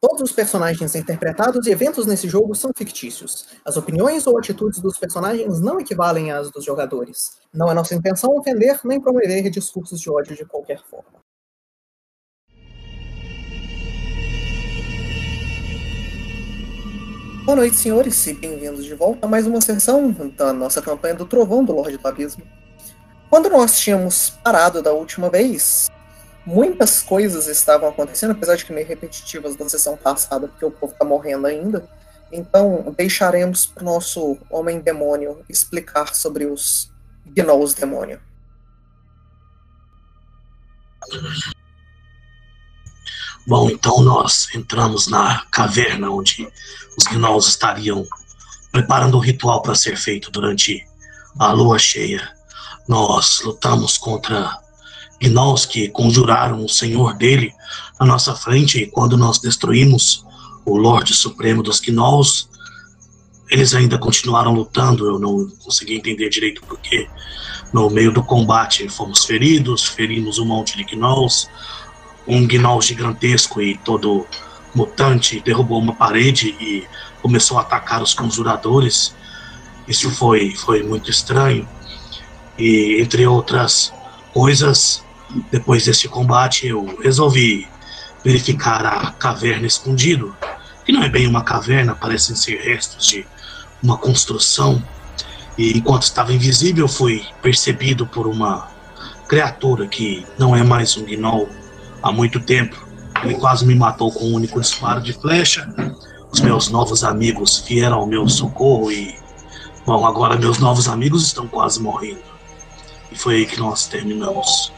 [0.00, 3.48] Todos os personagens interpretados e eventos nesse jogo são fictícios.
[3.64, 7.40] As opiniões ou atitudes dos personagens não equivalem às dos jogadores.
[7.52, 11.18] Não é nossa intenção ofender nem promover discursos de ódio de qualquer forma.
[17.44, 21.26] Boa noite, senhores, e bem-vindos de volta a mais uma sessão da nossa campanha do
[21.26, 22.44] Trovão do Lorde do Abismo.
[23.28, 25.88] Quando nós tínhamos parado da última vez,
[26.48, 30.94] muitas coisas estavam acontecendo, apesar de que meio repetitivas da sessão passada, porque o povo
[30.98, 31.86] tá morrendo ainda.
[32.32, 36.90] Então, deixaremos para o nosso homem demônio explicar sobre os
[37.26, 38.18] gnolls demônio.
[43.46, 46.50] Bom, então nós entramos na caverna onde
[46.96, 48.06] os gnolls estariam
[48.72, 50.82] preparando um ritual para ser feito durante
[51.38, 52.26] a lua cheia.
[52.86, 54.67] Nós lutamos contra
[55.20, 57.52] gnolls que conjuraram o senhor dele
[57.98, 60.24] na nossa frente e quando nós destruímos
[60.64, 62.48] o Lorde Supremo dos gnolls,
[63.50, 65.06] eles ainda continuaram lutando.
[65.06, 67.08] Eu não consegui entender direito porque
[67.72, 71.48] no meio do combate fomos feridos, ferimos um monte de gnolls,
[72.26, 74.26] um gnoll gigantesco e todo
[74.74, 76.84] mutante derrubou uma parede e
[77.22, 79.14] começou a atacar os conjuradores.
[79.86, 81.66] Isso foi, foi muito estranho.
[82.58, 83.92] E entre outras
[84.32, 85.02] coisas,
[85.50, 87.68] depois desse combate, eu resolvi
[88.24, 90.34] verificar a caverna escondido,
[90.84, 93.26] que não é bem uma caverna, parecem ser restos de
[93.82, 94.82] uma construção.
[95.56, 98.68] E enquanto estava invisível, fui percebido por uma
[99.28, 101.48] criatura que não é mais um gnoll
[102.02, 102.88] há muito tempo.
[103.22, 105.68] Ele quase me matou com um único disparo de flecha.
[106.32, 109.16] Os meus novos amigos vieram ao meu socorro e.
[109.84, 112.22] Bom, agora meus novos amigos estão quase morrendo.
[113.10, 114.72] E foi aí que nós terminamos.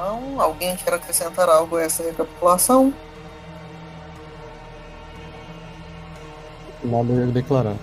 [0.00, 2.90] Então, alguém quer acrescentar algo a essa recapitulação?
[6.82, 7.76] Nada a declarar.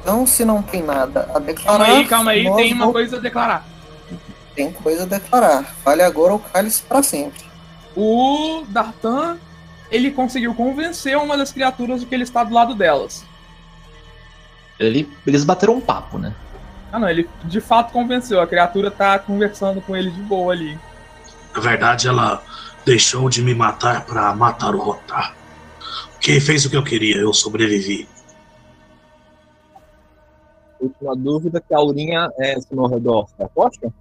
[0.00, 1.78] Então, se não tem nada a declarar.
[1.84, 3.66] Calma aí, calma aí, tem uma vou- coisa a declarar.
[4.54, 5.64] Tem coisa a declarar.
[5.82, 7.42] Fale agora o cálice para sempre.
[7.96, 9.36] O Dartan,
[9.90, 13.24] ele conseguiu convencer uma das criaturas de que ele está do lado delas.
[14.78, 16.32] Ele, eles bateram um papo, né?
[16.92, 18.40] Ah não, ele de fato convenceu.
[18.40, 20.78] A criatura tá conversando com ele de boa ali.
[21.54, 22.42] Na verdade, ela
[22.84, 25.34] deixou de me matar para matar o Rotar.
[26.20, 28.08] Que fez o que eu queria, eu sobrevivi.
[30.80, 33.92] Última dúvida que a Aurinha é no redor da costa?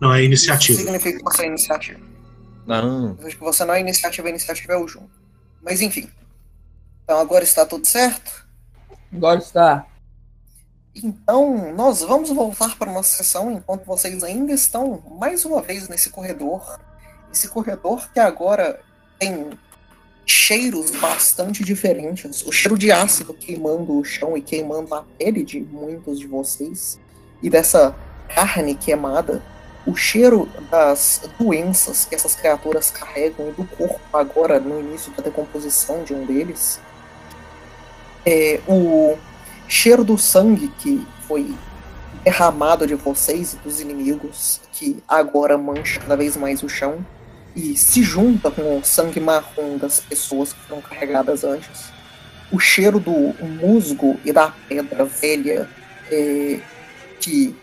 [0.00, 0.78] Não é Isso iniciativa.
[0.78, 2.00] significa que você é iniciativa.
[2.66, 3.08] Não.
[3.08, 5.10] Eu vejo que você não é iniciativa, a iniciativa é o junto.
[5.62, 6.08] Mas enfim.
[7.04, 8.46] Então agora está tudo certo?
[9.12, 9.86] Agora está.
[10.94, 16.10] Então, nós vamos voltar para nossa sessão enquanto vocês ainda estão mais uma vez nesse
[16.10, 16.78] corredor.
[17.32, 18.80] Esse corredor que agora
[19.18, 19.50] tem
[20.26, 22.44] cheiros bastante diferentes.
[22.46, 26.98] O cheiro de ácido queimando o chão e queimando a pele de muitos de vocês.
[27.42, 27.94] E dessa
[28.28, 29.42] carne queimada.
[29.86, 35.22] O cheiro das doenças que essas criaturas carregam e do corpo agora no início da
[35.22, 36.78] decomposição de um deles.
[38.26, 39.16] É, o
[39.68, 41.54] cheiro do sangue que foi
[42.24, 47.04] derramado de vocês e dos inimigos, que agora mancha cada vez mais o chão
[47.54, 51.92] e se junta com o sangue marrom das pessoas que foram carregadas antes.
[52.50, 53.12] O cheiro do
[53.44, 55.68] musgo e da pedra velha
[56.10, 56.60] é,
[57.20, 57.54] que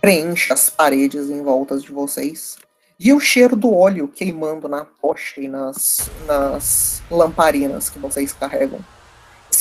[0.00, 2.56] preenche as paredes em volta de vocês.
[2.98, 8.80] E o cheiro do óleo queimando na tocha e nas, nas lamparinas que vocês carregam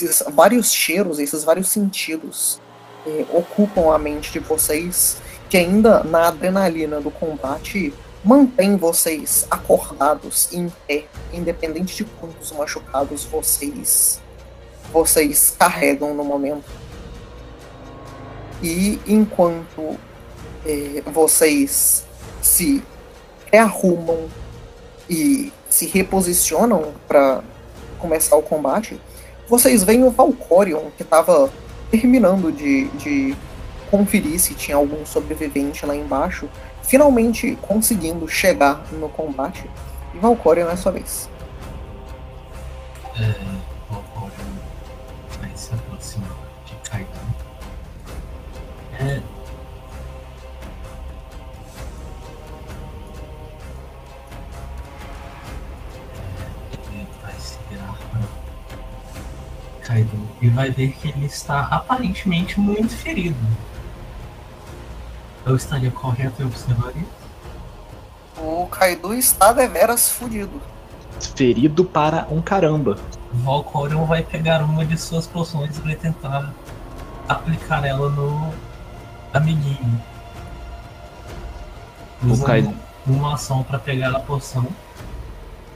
[0.02, 2.60] esses vários cheiros, esses vários sentidos
[3.06, 5.18] eh, ocupam a mente de vocês,
[5.50, 13.26] que ainda na adrenalina do combate mantém vocês acordados em pé, independente de quantos machucados
[13.26, 14.22] vocês
[14.92, 16.70] vocês carregam no momento.
[18.62, 19.98] E enquanto
[20.66, 22.06] eh, vocês
[22.42, 22.84] se
[23.52, 24.30] rearrumam
[25.10, 27.42] e se reposicionam para
[27.98, 29.00] começar o combate,
[29.52, 31.52] vocês veem o Valcorion, que estava
[31.92, 33.36] terminando de, de
[33.90, 36.48] conferir se tinha algum sobrevivente lá embaixo,
[36.82, 39.70] finalmente conseguindo chegar no combate.
[40.16, 41.30] E Valcorion é sua vez.
[43.20, 43.36] É,
[43.90, 44.54] o Valcorion
[45.42, 46.30] vai se aproximar
[46.66, 47.10] de Kaidan.
[49.02, 49.22] É,
[59.92, 63.36] Kaido e vai ver que ele está aparentemente muito ferido.
[65.46, 67.22] Eu estaria correto em observar isso?
[68.38, 70.62] O Kaido está deveras fudido.
[71.36, 72.98] Ferido para um caramba.
[73.34, 76.54] Valcorion vai pegar uma de suas poções e vai tentar
[77.28, 78.54] aplicar ela no
[79.34, 80.02] amiguinho.
[82.24, 82.74] O Kaido.
[83.06, 84.68] uma ação pra pegar a poção.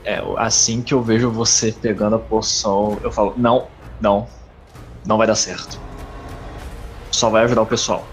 [0.05, 3.67] É, assim que eu vejo você pegando a poção, eu falo, não,
[3.99, 4.27] não,
[5.05, 5.79] não vai dar certo.
[7.11, 8.05] Só vai ajudar o pessoal.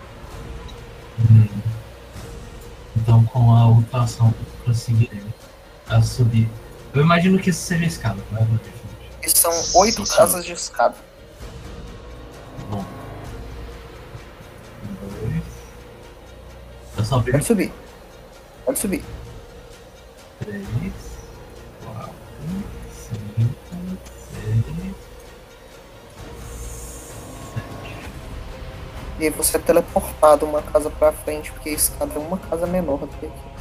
[1.19, 1.49] Hum.
[2.97, 4.33] Então com a outra ação
[4.65, 5.23] prosseguirei
[5.89, 6.49] a subir.
[6.95, 8.47] Eu imagino que isso seja escada, não é?
[9.23, 10.17] E são oito sim.
[10.17, 10.95] casas de escada.
[12.71, 12.85] Bom.
[14.85, 15.43] Um, dois.
[16.97, 17.73] Eu só vejo Pode subir.
[18.65, 19.05] Pode subir.
[20.39, 20.67] três,
[21.85, 22.13] quatro,
[22.91, 23.55] cinco,
[24.33, 24.92] seis,
[29.23, 32.99] E você é teleportado uma casa pra frente, porque a escada é uma casa menor
[32.99, 33.53] do que aqui.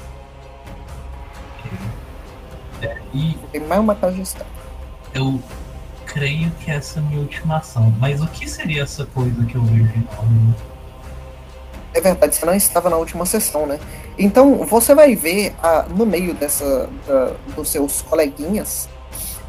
[2.82, 4.46] É, e Tem mais uma casa de escada.
[5.14, 5.40] eu
[6.08, 7.94] creio que essa é a minha última ação.
[8.00, 10.56] Mas o que seria essa coisa que eu vejo enorme?
[11.94, 13.80] É verdade, você não estava na última sessão, né?
[14.18, 18.90] Então você vai ver ah, no meio dessa da- dos seus coleguinhas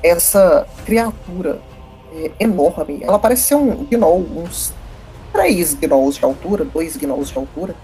[0.02, 1.60] essa criatura
[2.12, 2.98] é, enorme.
[3.02, 4.74] Ela parece ser um gnoll, uns
[5.32, 7.74] três gnolls de altura, dois gnolls de altura.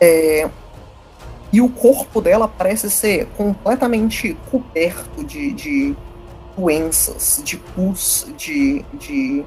[0.00, 0.48] É,
[1.52, 5.94] e o corpo dela parece ser completamente coberto de, de
[6.56, 9.44] doenças, de pus, de, de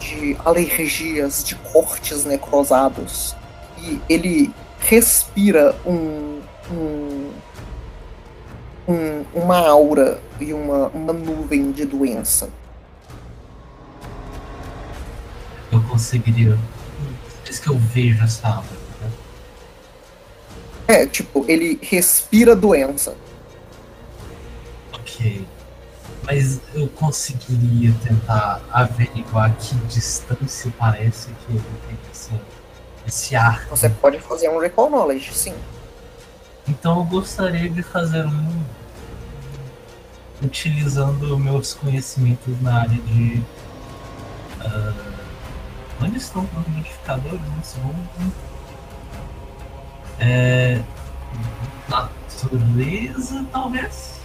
[0.00, 3.34] de alergias, de cortes necrosados.
[3.82, 4.48] E ele
[4.78, 6.38] respira um,
[6.70, 7.30] um,
[8.86, 12.48] um- uma aura e uma, uma nuvem de doença.
[15.70, 16.58] Eu conseguiria.
[17.44, 18.66] Diz que eu vejo essa aura.
[19.00, 19.10] né?
[20.86, 23.14] É, tipo, ele respira doença.
[24.92, 25.46] Ok.
[26.24, 32.30] Mas eu conseguiria tentar averiguar que distância parece que ele tem esse,
[33.06, 33.66] esse ar.
[33.70, 35.54] Você pode fazer um recall knowledge, sim.
[36.66, 38.62] Então eu gostaria de fazer um.
[40.42, 43.42] Utilizando meus conhecimentos na área de.
[44.60, 45.17] ah,
[46.00, 48.32] onde estão os modificadores nesse mundo?
[50.20, 50.80] É.
[51.88, 54.18] Natureza, talvez?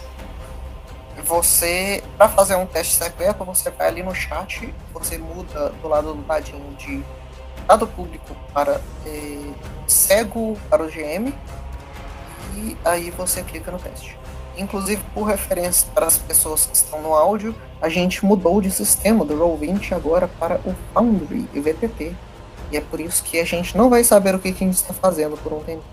[1.25, 6.13] Você, pra fazer um teste secreto, você vai ali no chat, você muda do lado
[6.13, 7.03] do dadinho de
[7.67, 9.53] dado público para eh,
[9.87, 11.33] cego para o GM
[12.55, 14.17] e aí você clica no teste.
[14.57, 19.25] Inclusive, por referência para as pessoas que estão no áudio, a gente mudou de sistema
[19.25, 22.15] do Roll20 agora para o Foundry e VPT.
[22.71, 24.75] E é por isso que a gente não vai saber o que, que a gente
[24.75, 25.83] está fazendo por um tempo.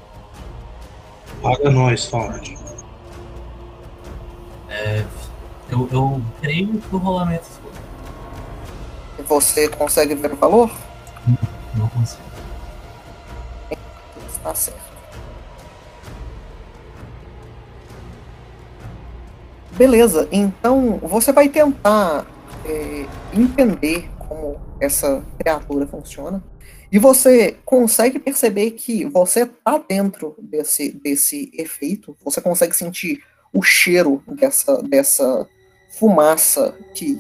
[1.42, 2.54] Paga nós, Ford.
[4.68, 5.04] É,
[5.70, 9.24] eu, eu creio que o rolamento foi.
[9.24, 10.70] Você consegue ver o valor?
[11.74, 12.22] Não consigo.
[14.28, 14.89] Está certo.
[19.80, 22.26] Beleza, então você vai tentar
[22.66, 26.44] é, entender como essa criatura funciona.
[26.92, 32.14] E você consegue perceber que você tá dentro desse, desse efeito.
[32.22, 33.22] Você consegue sentir
[33.54, 35.48] o cheiro dessa, dessa
[35.98, 37.18] fumaça que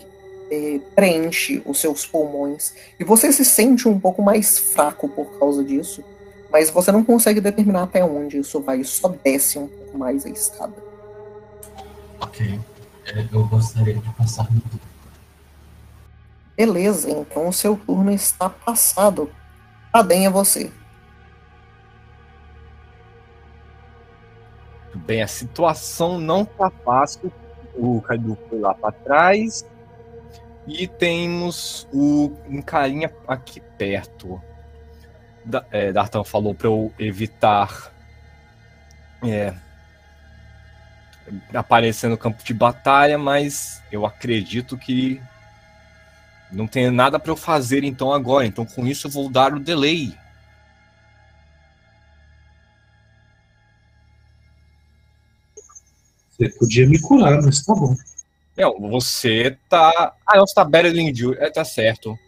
[0.50, 2.74] é, preenche os seus pulmões.
[3.00, 6.04] E você se sente um pouco mais fraco por causa disso.
[6.52, 10.28] Mas você não consegue determinar até onde isso vai, só desce um pouco mais a
[10.28, 10.89] escada.
[12.20, 12.60] Ok.
[13.06, 14.80] É, eu gostaria de passar no turno.
[16.56, 19.30] Beleza, então o seu turno está passado.
[19.92, 20.70] Adem é você.
[24.94, 27.32] Bem, a situação não tá fácil.
[27.74, 29.64] O Kaido foi lá pra trás.
[30.66, 34.40] E temos o um carinha aqui perto.
[35.44, 37.90] Da, é, D'Artan falou pra eu evitar
[39.24, 39.54] é,
[41.54, 45.20] aparecer no campo de batalha, mas eu acredito que
[46.52, 48.46] não tem nada pra eu fazer então agora.
[48.46, 50.14] Então com isso eu vou dar o delay.
[56.30, 57.94] Você podia me curar, mas tá bom.
[58.56, 60.14] Não, você tá.
[60.26, 61.34] Ah, não, você tá battling Ju.
[61.34, 62.18] É, tá certo.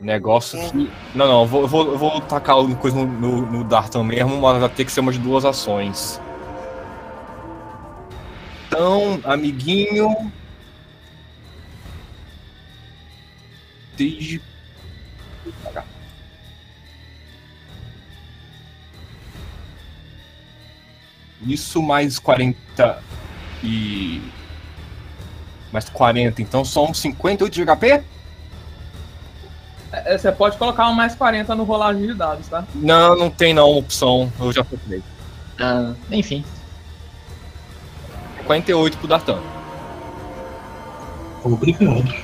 [0.00, 0.90] Negócio que.
[1.14, 4.04] Não, não, eu vou, eu vou, eu vou tacar alguma coisa no, no, no Dartan
[4.04, 6.20] mesmo, mas vai ter que ser uma de duas ações.
[8.74, 10.32] Então, amiguinho.
[13.96, 14.42] Desde.
[21.46, 23.00] Isso mais 40
[23.62, 24.20] e.
[25.70, 27.86] Mais 40, então só uns 58 de HP?
[29.92, 32.64] É, é, você pode colocar um mais 40 no rolagem de dados, tá?
[32.74, 34.32] Não, não tem não opção.
[34.40, 35.02] Eu já procurei.
[35.60, 36.44] Ah, enfim.
[38.44, 39.40] 48 pro Dartan.
[41.44, 42.14] Obrigado.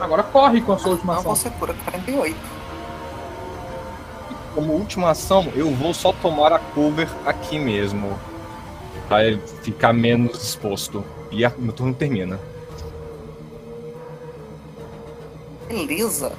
[0.00, 1.34] Agora corre com a sua última ação.
[1.34, 2.36] você cura 48.
[4.54, 8.18] Como última ação, eu vou só tomar a cover aqui mesmo.
[9.08, 11.04] Pra ele ficar menos exposto.
[11.30, 12.38] E a, meu turno termina.
[15.68, 16.32] Beleza.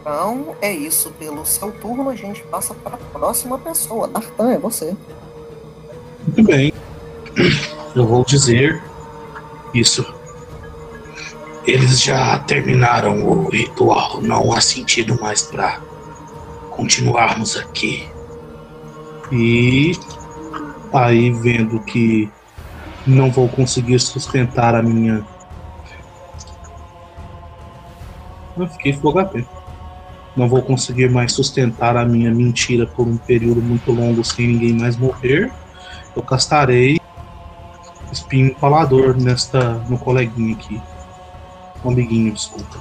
[0.00, 1.10] Então é isso.
[1.18, 4.08] Pelo seu turno, a gente passa para a próxima pessoa.
[4.08, 4.96] Dartan, é você.
[6.26, 6.72] Muito bem.
[7.94, 8.82] Eu vou dizer
[9.74, 10.04] isso.
[11.66, 14.20] Eles já terminaram o ritual.
[14.20, 15.80] Não há sentido mais para
[16.70, 18.08] continuarmos aqui.
[19.30, 19.92] E
[20.92, 22.30] aí vendo que
[23.06, 25.24] não vou conseguir sustentar a minha.
[28.56, 29.44] Eu fiquei full HP.
[30.36, 34.72] Não vou conseguir mais sustentar a minha mentira por um período muito longo sem ninguém
[34.72, 35.50] mais morrer.
[36.14, 36.98] Eu castarei
[38.18, 40.80] espinho empalador nesta no coleguinha aqui.
[41.84, 42.78] Um amiguinho, desculpa.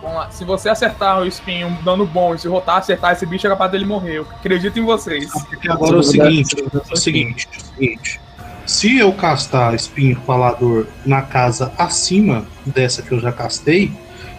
[0.00, 0.30] Vamos lá.
[0.30, 3.70] Se você acertar o espinho dano bom e se rotar, acertar esse bicho, é capaz
[3.70, 4.18] dele morrer.
[4.18, 5.30] Eu acredito em vocês.
[5.30, 8.20] Porque agora é o seguinte, é o seguinte, é o seguinte.
[8.66, 13.92] Se eu castar espinho empalador na casa acima dessa que eu já castei,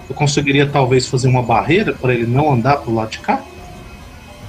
[0.09, 3.41] eu conseguiria talvez fazer uma barreira para ele não andar pro lado de cá?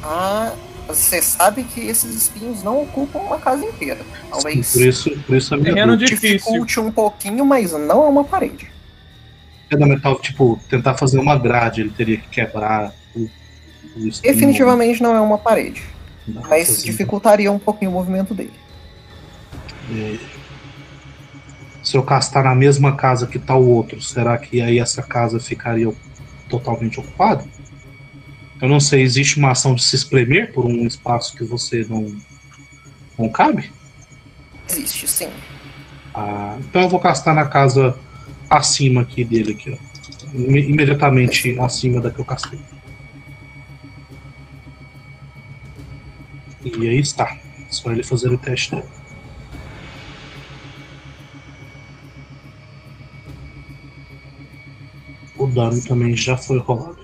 [0.02, 0.52] Ah,
[0.86, 4.00] você sabe que esses espinhos não ocupam uma casa inteira.
[4.30, 8.08] Talvez Sim, por isso, por isso a minha Terreno dificulte um pouquinho, mas não é
[8.08, 8.70] uma parede.
[9.70, 13.20] É fundamental, tipo, tentar fazer uma grade, ele teria que quebrar o,
[13.96, 14.34] o espinho.
[14.34, 15.82] Definitivamente não é uma parede.
[16.26, 18.52] Mas fazer- dificultaria um pouquinho o movimento dele.
[19.90, 20.18] É,
[21.82, 25.38] se eu castar na mesma casa que tá o outro, será que aí essa casa
[25.38, 25.92] ficaria
[26.48, 27.44] totalmente ocupada?
[28.64, 32.16] Eu não sei, existe uma ação de se espremer por um espaço que você não,
[33.18, 33.70] não cabe?
[34.66, 35.28] Existe, sim.
[36.14, 37.94] Ah, então eu vou castar na casa
[38.48, 40.34] acima aqui dele, aqui, ó.
[40.34, 42.58] Imediatamente acima da que eu castei.
[46.64, 47.36] E aí está.
[47.68, 48.88] Só ele fazer o teste dele.
[55.36, 57.03] O dano também já foi rolado.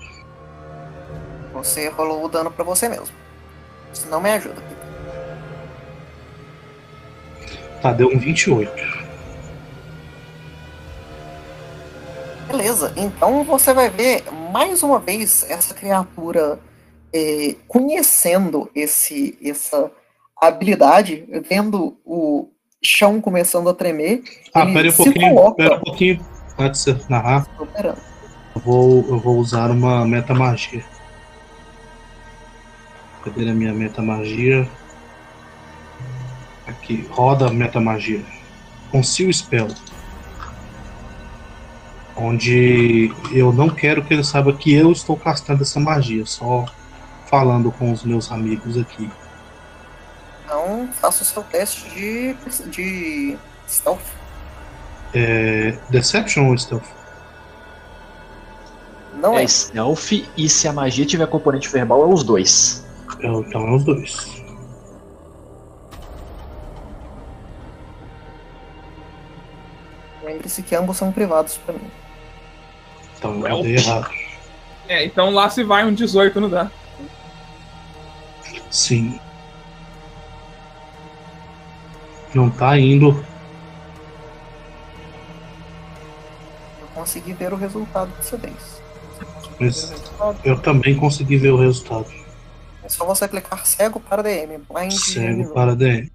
[1.63, 3.15] Você rolou o dano pra você mesmo.
[3.93, 4.61] Isso não me ajuda.
[7.81, 8.71] Tá, deu um 28.
[12.47, 16.59] Beleza, então você vai ver mais uma vez essa criatura
[17.13, 19.91] eh, conhecendo esse, essa
[20.35, 22.49] habilidade, vendo o
[22.83, 24.23] chão começando a tremer.
[24.53, 25.35] Ah, pera um pouquinho.
[25.35, 26.25] coloca Pera um pouquinho.
[26.57, 30.83] Antes de você narrar, eu vou, eu vou usar uma metamagia.
[33.23, 34.67] Cadê a minha metamagia?
[36.67, 38.23] Aqui, roda a metamagia.
[38.91, 39.67] Conceal Spell.
[42.15, 46.65] Onde eu não quero que ele saiba que eu estou castando essa magia, só
[47.27, 49.09] falando com os meus amigos aqui.
[50.43, 52.35] Então faça o seu teste de,
[52.69, 53.37] de
[53.67, 54.01] stealth.
[55.13, 56.83] É, Deception ou Stealth?
[59.13, 59.43] Não é.
[59.43, 62.80] É stealth e se a magia tiver componente verbal, é os dois.
[63.19, 64.41] É, Então é os dois.
[70.23, 71.91] Lembre-se que ambos são privados pra mim.
[73.17, 74.09] Então eu rodei errado.
[74.87, 76.71] É, então lá se vai um 18 não dá.
[78.69, 79.19] Sim.
[82.33, 83.25] Não tá indo.
[86.81, 88.81] Eu consegui ver o resultado dessa vez.
[89.59, 89.93] Mas
[90.43, 92.20] eu também consegui ver o resultado.
[92.83, 94.59] É só você clicar cego para DM.
[94.69, 96.11] Blind Cego para DM.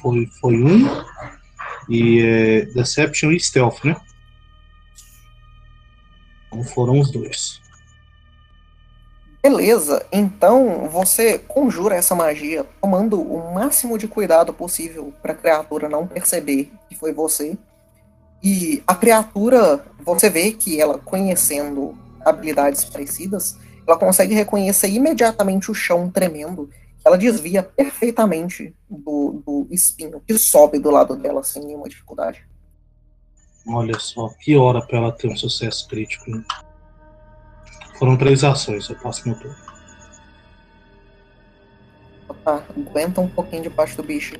[0.00, 0.86] Foi, foi um.
[1.88, 3.96] E é Deception e Stealth, né?
[6.46, 7.60] Então foram os dois.
[9.42, 15.88] Beleza, então você conjura essa magia tomando o máximo de cuidado possível para a criatura
[15.88, 17.56] não perceber que foi você.
[18.42, 23.56] E a criatura, você vê que ela conhecendo habilidades parecidas,
[23.90, 26.70] ela consegue reconhecer imediatamente o chão tremendo.
[27.04, 32.46] Ela desvia perfeitamente do, do espinho que sobe do lado dela sem nenhuma dificuldade.
[33.66, 36.44] Olha só, que hora pra ela ter um sucesso crítico, né?
[37.98, 39.56] Foram três ações, eu passo meu turno.
[42.44, 44.34] Tá, aguenta um pouquinho debaixo do bicho.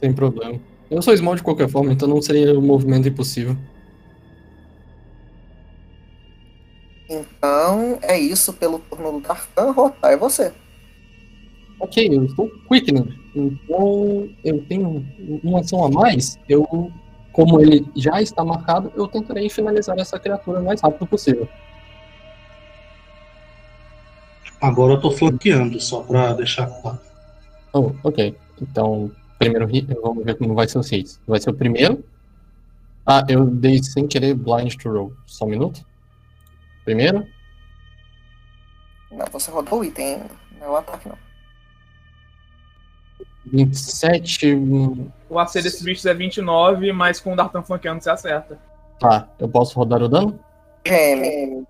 [0.00, 0.58] Sem problema.
[0.90, 3.56] Eu sou small de qualquer forma, então não seria um movimento impossível.
[7.08, 9.70] Então, é isso pelo turno do Darkan.
[9.70, 10.52] Rotar é você.
[11.78, 13.16] Ok, eu estou quickening.
[13.34, 15.06] Então eu tenho
[15.44, 16.38] uma ação a mais.
[16.48, 16.90] Eu,
[17.32, 21.46] como ele já está marcado, eu tentarei finalizar essa criatura o mais rápido possível.
[24.60, 26.98] Agora eu tô flanqueando, só pra deixar claro.
[27.74, 28.34] Oh, ok.
[28.60, 31.20] Então, primeiro hit, vamos ver como vai ser os hits.
[31.26, 32.02] Vai ser o primeiro.
[33.04, 35.12] Ah, eu dei sem querer blind to roll.
[35.26, 35.84] Só um minuto.
[36.86, 37.26] Primeiro.
[39.10, 40.30] Não, você rodou o item ainda.
[40.58, 41.18] Não é o ataque, não.
[43.44, 44.54] 27.
[44.54, 48.58] hum, O AC desses bichos é 29, mas com o Dartan flanqueando você acerta.
[49.00, 50.38] Tá, eu posso rodar o dano?
[50.84, 51.66] GM.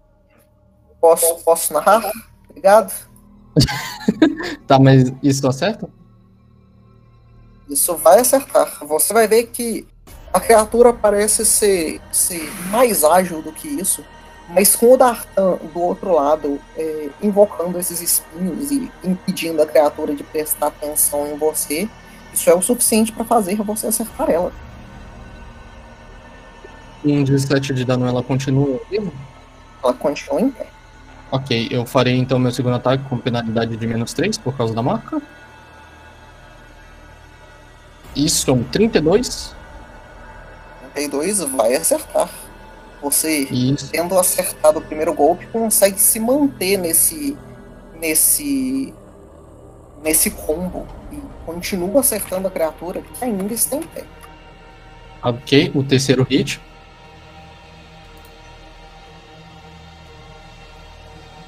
[1.00, 2.12] Posso, posso narrar?
[2.48, 2.92] Obrigado.
[4.66, 5.88] Tá, mas isso acerta?
[7.68, 8.84] Isso vai acertar.
[8.84, 9.86] Você vai ver que
[10.32, 14.04] a criatura parece ser, ser mais ágil do que isso,
[14.48, 20.14] mas com o Dartan do outro lado, é, invocando esses espinhos e impedindo a criatura
[20.14, 21.88] de prestar atenção em você,
[22.32, 24.52] isso é o suficiente para fazer você acertar ela.
[27.04, 29.12] Um 17 de dano, ela continua viva?
[29.82, 30.66] Ela continua em pé.
[31.30, 34.82] Ok, eu farei então meu segundo ataque com penalidade de menos 3 por causa da
[34.82, 35.20] marca.
[38.14, 39.54] Isso é um 32.
[40.94, 42.30] 32 vai acertar.
[43.06, 43.88] Você, Isso.
[43.92, 47.36] tendo acertado o primeiro golpe, consegue se manter nesse.
[48.00, 48.92] nesse.
[50.02, 50.88] nesse combo.
[51.12, 54.02] E continua acertando a criatura que ainda está em pé.
[55.22, 56.60] Ok, o terceiro hit.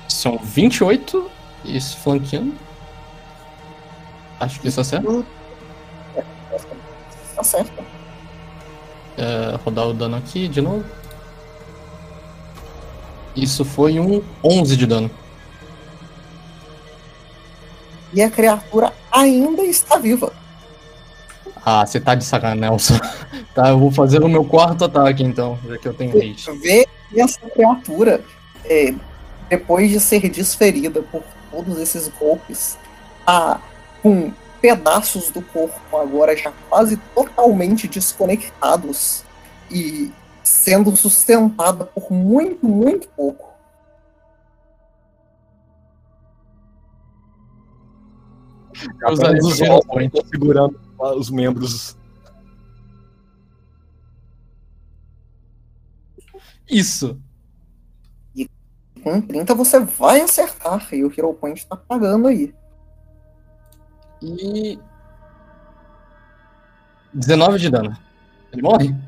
[0.07, 1.29] São 28.
[1.65, 2.55] Isso flanqueando.
[4.39, 5.25] Acho que isso acerta.
[7.37, 7.85] Acerta.
[9.17, 10.85] É, rodar o dano aqui de novo.
[13.43, 15.11] Isso foi um 11 de dano.
[18.13, 20.33] E a criatura ainda está viva.
[21.65, 22.99] Ah, você tá de sacanagem, Nelson.
[23.55, 26.51] tá, eu vou fazer o meu quarto ataque então, já que eu tenho haste.
[26.59, 28.25] Vê que essa criatura,
[28.65, 28.95] é,
[29.49, 32.79] depois de ser desferida por todos esses golpes,
[33.27, 33.61] tá
[34.03, 39.23] com pedaços do corpo agora já quase totalmente desconectados
[39.71, 40.11] e
[40.49, 43.49] sendo sustentada por muito, muito pouco.
[49.11, 49.19] Os
[49.87, 50.07] point.
[50.07, 50.81] estão segurando
[51.17, 51.97] os membros.
[56.69, 57.21] Isso.
[59.03, 62.55] Com 30 você vai acertar e o Hero Point tá pagando aí.
[64.23, 64.79] E.
[67.15, 67.97] 19 de dano.
[68.53, 69.08] Ele morre?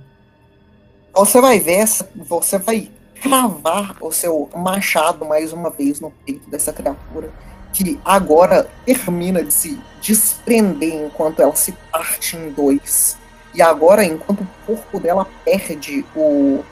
[1.12, 1.84] Você vai ver,
[2.16, 7.30] você vai cravar o seu machado mais uma vez no peito dessa criatura,
[7.72, 13.18] que agora termina de se desprender enquanto ela se parte em dois.
[13.52, 16.64] E agora, enquanto o corpo dela perde o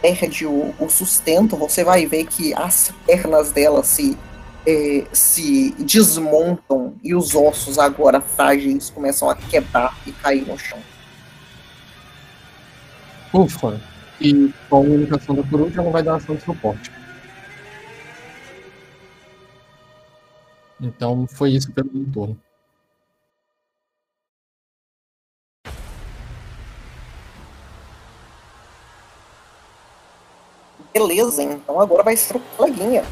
[0.00, 4.16] perde o, o sustento, você vai ver que as pernas dela se
[4.66, 10.78] eh, se desmontam e os ossos agora frágeis começam a quebrar e cair no chão.
[13.36, 13.78] Ufa.
[14.18, 16.90] E com a comunicação da coruja ela vai dar ação de suporte.
[20.80, 22.40] Então foi isso pelo meu turno.
[30.94, 33.04] Beleza, então agora vai ser o coleguinha.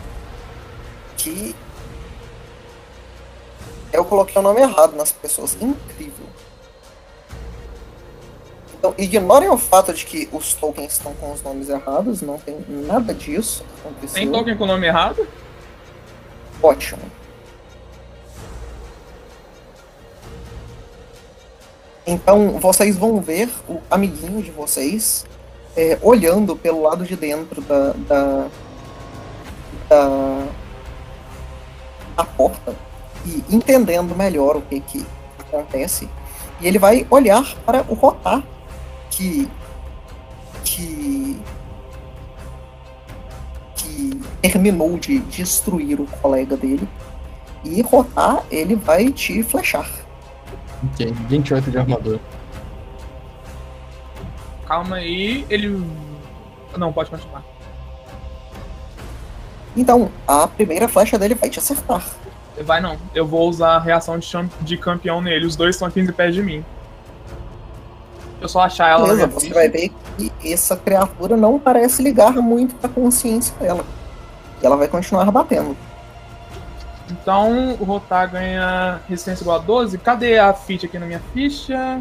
[1.19, 1.55] Que.
[3.93, 5.55] Eu coloquei o nome errado nas pessoas.
[5.61, 6.34] Incrível.
[8.85, 12.63] Então, ignorem o fato de que os tokens estão com os nomes errados, não tem
[12.69, 14.15] nada disso que aconteceu.
[14.15, 15.27] Tem token com o nome errado?
[16.63, 17.01] Ótimo.
[22.07, 25.25] Então, vocês vão ver o amiguinho de vocês
[25.75, 28.49] é, olhando pelo lado de dentro da, da,
[29.89, 30.47] da,
[32.17, 32.77] da porta
[33.25, 35.07] e entendendo melhor o que, que
[35.39, 36.07] acontece.
[36.61, 38.45] E ele vai olhar para o Rotar,
[39.17, 39.49] que,
[40.65, 41.41] que,
[43.77, 46.89] que terminou de destruir o colega dele.
[47.65, 49.89] E Rotar, ele vai te flechar.
[50.93, 52.21] Ok, 28 de armadura.
[54.67, 55.83] Calma aí, ele.
[56.77, 57.43] Não, pode continuar.
[59.77, 62.05] Então, a primeira flecha dele vai te acertar.
[62.63, 62.99] Vai não.
[63.15, 64.29] Eu vou usar a reação de,
[64.61, 65.47] de campeão nele.
[65.47, 66.65] Os dois estão a 15 pés de mim.
[68.49, 72.89] Só achar ela Beleza, você vai ver que essa criatura não parece ligar muito pra
[72.89, 73.85] consciência dela.
[74.63, 75.77] E ela vai continuar batendo.
[77.11, 79.99] Então o Rotar ganha resistência igual a 12.
[79.99, 82.01] Cadê a ficha aqui na minha ficha?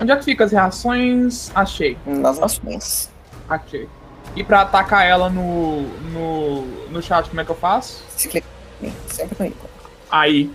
[0.00, 1.50] Onde é que fica as reações?
[1.54, 1.96] Achei.
[2.06, 3.10] Nas ações.
[3.48, 3.88] Achei.
[4.34, 8.02] E pra atacar ela no, no, no chat, como é que eu faço?
[8.16, 8.48] Se clicar
[8.82, 9.70] em- sempre no ícone.
[10.10, 10.50] Aí.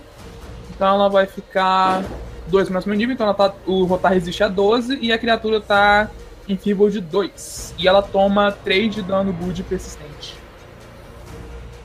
[0.70, 2.02] Então ela vai ficar
[2.48, 5.60] 2 mais meu nível, então ela tá, o Rotar resiste a 12 e a criatura
[5.60, 6.10] tá
[6.48, 7.74] em Feeble de 2.
[7.78, 10.36] E ela toma 3 de dano good persistente.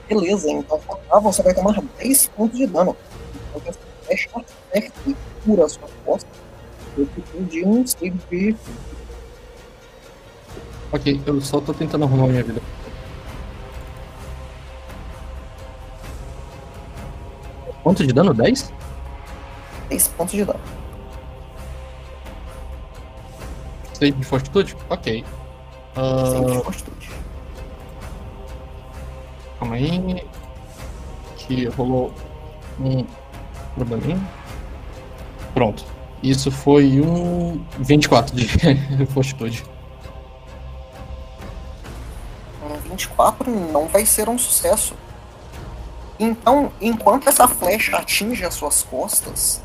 [0.08, 2.96] Beleza, então ah, você vai tomar 10 pontos de dano.
[3.50, 6.30] Então essa flecha acerta e cura a sua costa.
[6.98, 8.56] Eu preciso de um save de.
[10.92, 12.62] Ok, eu só tô tentando arrumar minha vida.
[17.82, 18.34] Quanto de dano?
[18.34, 18.72] 10?
[19.92, 20.60] 10 pontos de dano.
[23.94, 24.78] Save de fortitude?
[24.90, 25.26] Ok.
[25.96, 27.12] Ah, Save de fortitude.
[29.60, 30.26] calma aí.
[31.38, 32.14] Que rolou
[32.80, 33.06] um
[33.76, 34.20] probleminha.
[35.54, 35.84] Pronto.
[36.24, 38.48] Isso foi um 24 de
[39.08, 39.66] fortitude.
[42.64, 44.96] Um 24 não vai ser um sucesso.
[46.20, 49.62] Então, enquanto essa flecha atinge as suas costas,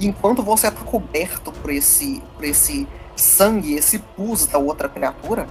[0.00, 5.46] enquanto você está coberto por esse, por esse sangue, esse pus da outra criatura,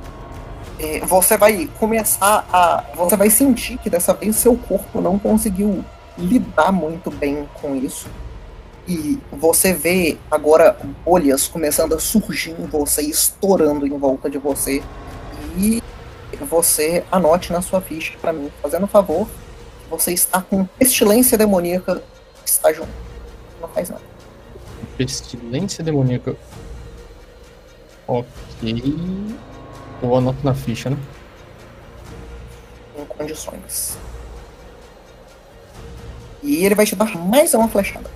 [0.80, 2.84] é, você vai começar a.
[2.95, 5.84] Você vai sentir que dessa vez seu corpo não conseguiu
[6.17, 8.08] lidar muito bem com isso.
[8.88, 14.84] E você vê agora bolhas começando a surgir em você, estourando em volta de você.
[15.58, 15.82] E
[16.41, 19.28] você anote na sua ficha pra mim, fazendo favor.
[19.89, 22.04] Você está com pestilência demoníaca
[22.45, 23.04] estágio 1.
[23.65, 24.04] Não faz nada.
[24.95, 26.38] Pestilência demoníaca.
[28.08, 28.86] Ok.
[30.04, 30.97] Eu anoto na ficha, né?
[32.95, 33.97] Em condições.
[36.43, 38.10] E ele vai te dar mais uma flechada.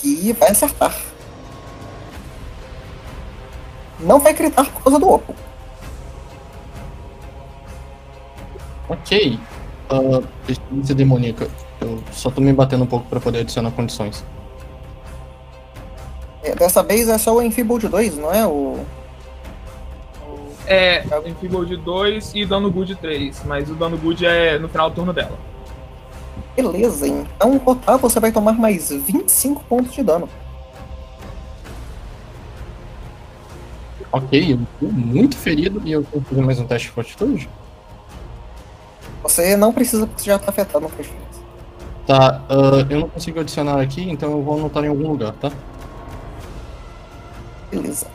[0.00, 0.98] Que vai acertar.
[3.98, 5.34] Não vai gritar por causa do oco.
[8.88, 9.38] Ok.
[9.90, 11.50] Ah, pestilência demoníaca.
[11.80, 14.24] Eu só tô me batendo um pouco pra poder adicionar condições.
[16.42, 18.46] É, dessa vez é só o Enfeeble de 2, não é?
[18.46, 18.78] O.
[20.66, 23.42] É, em Feeble de 2 e dano good 3.
[23.44, 25.36] Mas o dano good é no final do turno dela.
[26.54, 30.28] Beleza, então rotar você vai tomar mais 25 pontos de dano.
[34.12, 37.48] Ok, eu tô muito ferido e eu tenho que fazer mais um teste de fortitude?
[39.22, 41.16] Você não precisa porque você já tá afetado no perfil.
[42.06, 45.52] Tá, ah, eu não consigo adicionar aqui, então eu vou anotar em algum lugar, tá?
[47.70, 48.06] Beleza.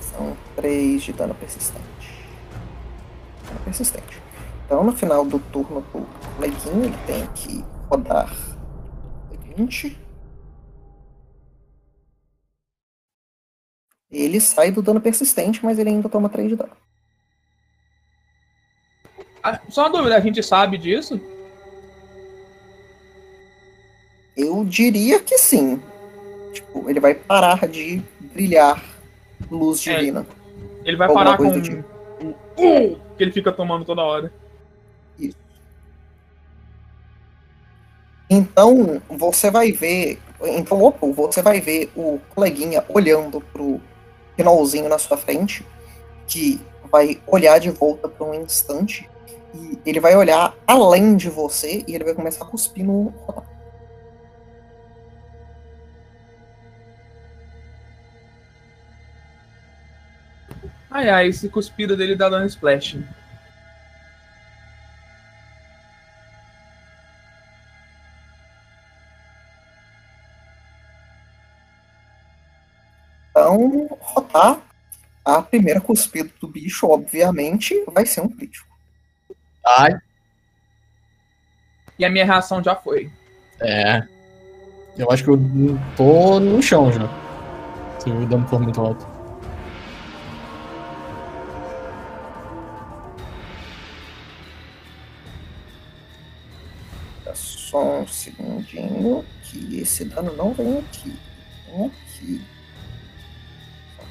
[0.00, 2.28] São 3 de dano persistente.
[3.46, 4.22] Dano persistente.
[4.66, 8.32] Então no final do turno do coleguinho ele tem que rodar
[9.56, 10.05] 20.
[14.10, 16.72] Ele sai do dano persistente, mas ele ainda toma 3 de dano.
[19.42, 21.20] Ah, Só uma dúvida, a gente sabe disso?
[24.36, 25.80] Eu diria que sim.
[26.52, 28.82] Tipo, ele vai parar de brilhar
[29.50, 29.96] luz É.
[29.96, 30.26] divina.
[30.84, 31.84] Ele vai parar com do tipo.
[32.20, 34.32] o uh, que ele fica tomando toda hora.
[38.28, 40.18] Então, você vai ver.
[40.42, 43.80] Então, opa, você vai ver o coleguinha olhando pro
[44.36, 45.66] finalzinho na sua frente,
[46.26, 49.08] que vai olhar de volta por um instante,
[49.54, 53.12] e ele vai olhar além de você e ele vai começar a cuspir no.
[60.90, 62.98] Ai ai, esse cuspida dele dá dano splash.
[73.56, 74.60] Então, Rotar,
[75.24, 78.68] a primeira cuspida do bicho, obviamente, vai ser um crítico.
[79.66, 79.98] Ai.
[81.98, 83.10] E a minha reação já foi.
[83.60, 84.06] É.
[84.98, 85.38] Eu acho que eu
[85.96, 87.08] tô no chão já.
[87.98, 89.06] Se o dano for muito alto.
[97.24, 101.18] Tá Só um segundinho, que esse dano não vem aqui.
[101.66, 102.55] Vem aqui.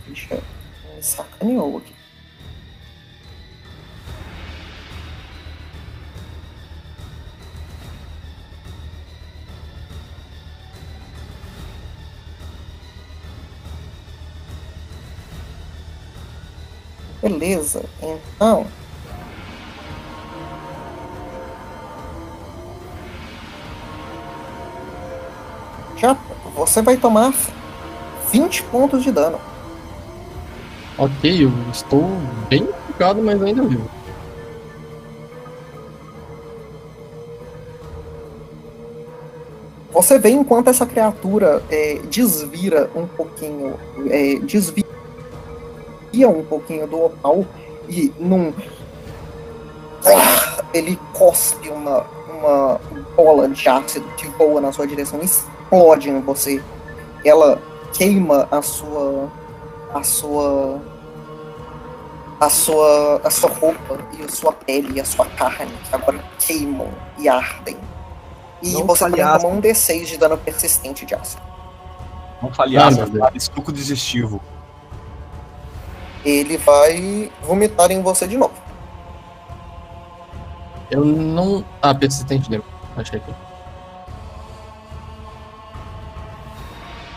[0.05, 0.41] Ficha
[0.95, 1.93] me sacaneou aqui.
[17.21, 18.67] Beleza, então.
[25.97, 26.13] Já
[26.55, 27.33] você vai tomar
[28.31, 29.39] 20 pontos de dano.
[30.97, 32.03] Ok, eu estou
[32.49, 33.89] bem focado, mas ainda vivo.
[39.91, 43.75] Você vê enquanto essa criatura é, desvira um pouquinho,
[44.09, 44.85] é, desvia
[46.29, 47.45] um pouquinho do opal
[47.89, 48.53] e num.
[50.73, 52.79] Ele cospe uma, uma
[53.15, 56.61] bola de ácido que voa na sua direção explode em você.
[57.23, 57.61] Ela
[57.93, 59.29] queima a sua.
[59.95, 60.81] A sua.
[62.39, 63.21] a sua.
[63.23, 67.29] a sua roupa e a sua pele e a sua carne, que agora queimam e
[67.29, 67.77] ardem.
[68.61, 71.41] E Não você também toma um D6 de dano persistente de ácido.
[72.41, 74.41] Não Ah, fale suco digestivo.
[76.23, 78.53] Ele vai vomitar em você de novo.
[80.91, 81.63] Eu não.
[81.81, 82.63] Ah, persistente dele.
[82.97, 83.44] Achei que.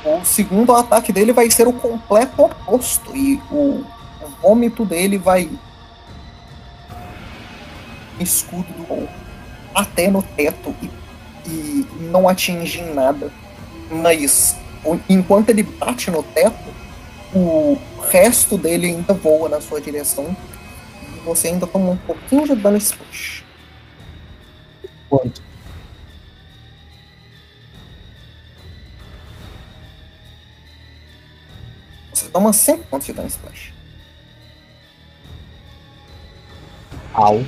[0.09, 3.14] O segundo ataque dele vai ser o completo oposto.
[3.14, 3.85] E o,
[4.23, 5.51] o vômito dele vai.
[8.18, 9.09] Escudo do gol.
[9.75, 10.90] Até no teto e,
[11.47, 13.31] e não atinge em nada.
[13.90, 14.57] Mas
[15.09, 16.73] enquanto ele bate no teto,
[17.35, 17.79] o
[18.11, 20.35] resto dele ainda voa na sua direção.
[21.14, 23.44] E você ainda toma um pouquinho de dano splash.
[25.09, 25.48] Quanto?
[32.19, 33.73] Você toma 100 pontos de dano splash.
[37.15, 37.39] Au.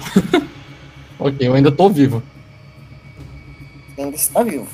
[1.18, 2.22] ok, eu ainda tô vivo.
[3.88, 4.68] Você ainda está vivo.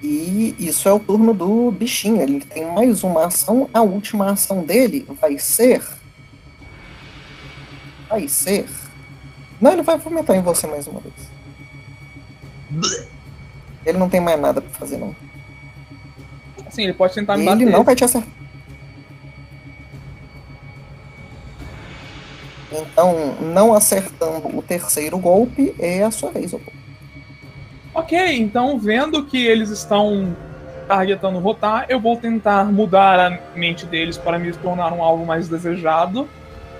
[0.00, 2.22] E isso é o turno do bichinho.
[2.22, 3.68] Ele tem mais uma ação.
[3.74, 5.82] A última ação dele vai ser.
[8.08, 8.68] Vai ser.
[9.60, 11.14] Não, ele vai vomitar em você mais uma vez.
[13.84, 15.25] Ele não tem mais nada pra fazer, não.
[16.76, 17.70] Assim, ele pode tentar me Ele bater.
[17.72, 18.28] não vai te acertar.
[22.70, 26.70] Então, não acertando o terceiro golpe, é a sua vez, Opô.
[27.94, 30.36] Ok, então vendo que eles estão
[30.86, 35.48] targetando rotar, eu vou tentar mudar a mente deles para me tornar um alvo mais
[35.48, 36.28] desejado.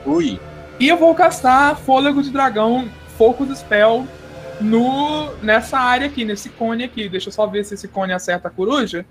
[0.04, 0.38] Ui.
[0.78, 4.06] E eu vou castar Fôlego de Dragão, Focus Spell,
[4.60, 7.08] no, nessa área aqui, nesse cone aqui.
[7.08, 9.06] Deixa eu só ver se esse cone acerta a coruja.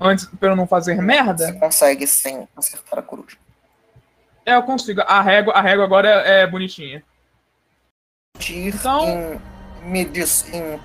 [0.00, 1.52] Antes, pra eu não fazer Você merda.
[1.54, 3.36] consegue sem acertar a coruja.
[4.44, 5.00] É, eu consigo.
[5.06, 7.02] A régua, a régua agora é, é bonitinha.
[8.50, 9.40] Então- em,
[9.88, 10.80] medi em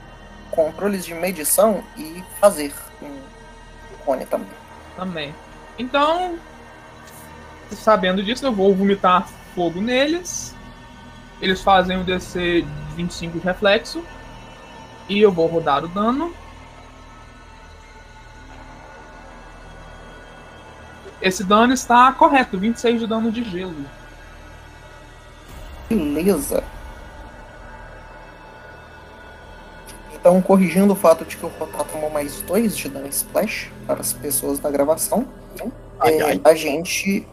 [0.51, 3.17] controles de medição e fazer um
[4.05, 4.49] cone também.
[4.95, 5.35] Também.
[5.77, 6.37] Então,
[7.71, 10.55] sabendo disso, eu vou vomitar fogo neles.
[11.41, 14.03] Eles fazem um DC 25 de reflexo.
[15.07, 16.33] E eu vou rodar o dano.
[21.21, 23.75] Esse dano está correto, 26 de dano de gelo.
[25.89, 26.63] Beleza.
[30.13, 34.01] Então, corrigindo o fato de que o Rotar tomou mais dois de dano splash para
[34.01, 35.27] as pessoas da gravação,
[35.99, 36.41] Ai, é, ai.
[36.43, 37.27] a gente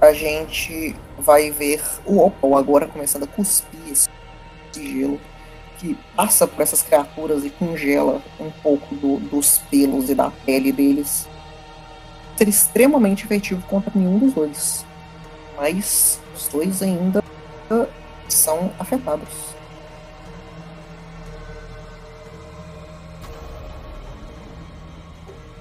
[0.00, 4.08] a gente vai ver o Opal agora começando a cuspir esse
[4.74, 5.20] gelo
[5.78, 10.72] que passa por essas criaturas e congela um pouco do- dos pelos e da pele
[10.72, 11.28] deles.
[12.36, 14.86] Ser extremamente efetivo contra nenhum dos dois.
[15.56, 17.22] Mas os dois ainda
[18.28, 19.52] são afetados.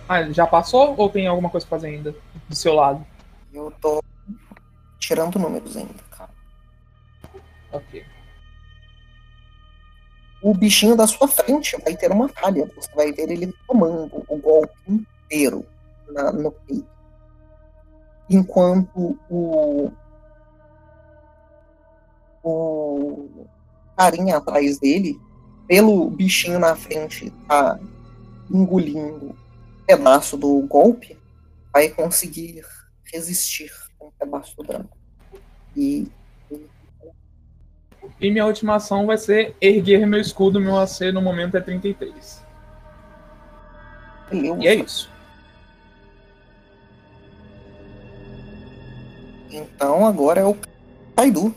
[0.08, 2.16] Ah, já passou ou tem alguma coisa pra fazer ainda?
[2.50, 3.06] Do seu lado.
[3.54, 4.04] Eu tô
[5.00, 6.30] tirando números ainda, cara.
[7.72, 8.06] Ok.
[10.42, 12.70] O bichinho da sua frente vai ter uma falha.
[12.76, 15.66] Você vai ver ele tomando o golpe inteiro
[16.12, 16.88] na- no peito.
[18.30, 19.92] Enquanto o.
[22.44, 23.46] O
[23.96, 25.20] carinha atrás dele,
[25.68, 27.80] pelo bichinho na frente tá
[28.50, 29.36] engolindo um
[29.86, 31.18] pedaço do golpe,
[31.72, 32.66] vai conseguir
[33.14, 34.90] resistir com um pedaço do dano.
[35.76, 36.08] E
[38.20, 40.60] E minha última ação vai ser erguer meu escudo.
[40.60, 42.44] Meu AC no momento é 33.
[44.30, 44.58] beleza.
[44.64, 45.12] E é isso.
[49.52, 50.58] Então agora é o
[51.16, 51.54] Kaidu.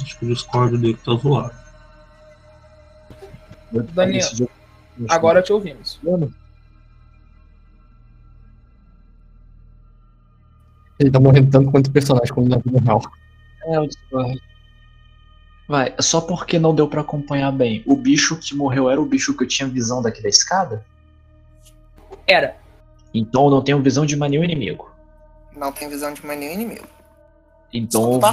[0.00, 1.54] Acho que o Discord dele tá zoado.
[3.72, 4.48] Daniel,
[5.08, 6.00] agora te ouvimos.
[10.98, 13.00] Ele tá morrendo tanto quanto o personagem como na vida real.
[13.64, 14.42] É, o Discord.
[15.68, 17.82] Vai, só porque não deu pra acompanhar bem.
[17.86, 20.84] O bicho que morreu era o bicho que eu tinha visão daqui da escada?
[22.26, 22.56] Era.
[23.12, 24.90] Então eu não tenho visão de mais nenhum inimigo.
[25.54, 26.86] Não tem visão de mais nenhum inimigo.
[27.72, 28.20] Então.
[28.20, 28.32] Só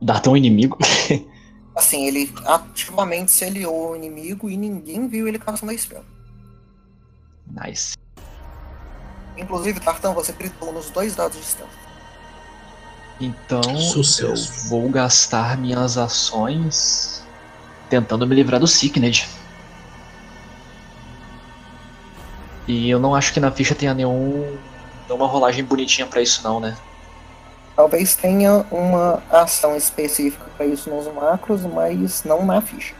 [0.00, 0.78] O Dartão é um inimigo?
[1.78, 6.04] Assim, ele ativamente se aliou ao inimigo e ninguém viu ele caçando a spell.
[7.46, 7.96] nice.
[9.36, 11.70] Inclusive, Tartão, você gritou nos dois dados de stealth.
[13.20, 14.24] Então Sucesso.
[14.24, 17.22] eu vou gastar minhas ações
[17.88, 19.28] tentando me livrar do Sickned.
[22.66, 24.58] E eu não acho que na ficha tenha nenhum,
[25.08, 26.76] nenhuma rolagem bonitinha pra isso não, né?
[27.78, 32.92] Talvez tenha uma ação específica para isso nos macros, mas não na ficha.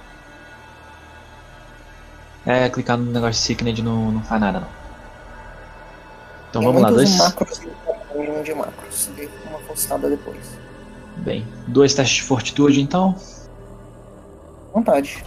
[2.47, 4.69] É, clicar no negócio de Sickned não, não faz nada não.
[6.49, 7.17] Então Tem vamos lá, dois.
[7.17, 9.11] macros e um de macros.
[9.17, 10.57] Dê uma forçada depois.
[11.17, 13.17] Bem, dois testes de fortitude então.
[14.73, 15.25] Vontade.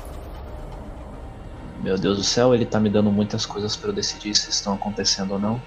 [1.84, 4.76] Meu Deus do céu, ele tá me dando muitas coisas pra eu decidir se estão
[4.76, 5.62] acontecendo ou não.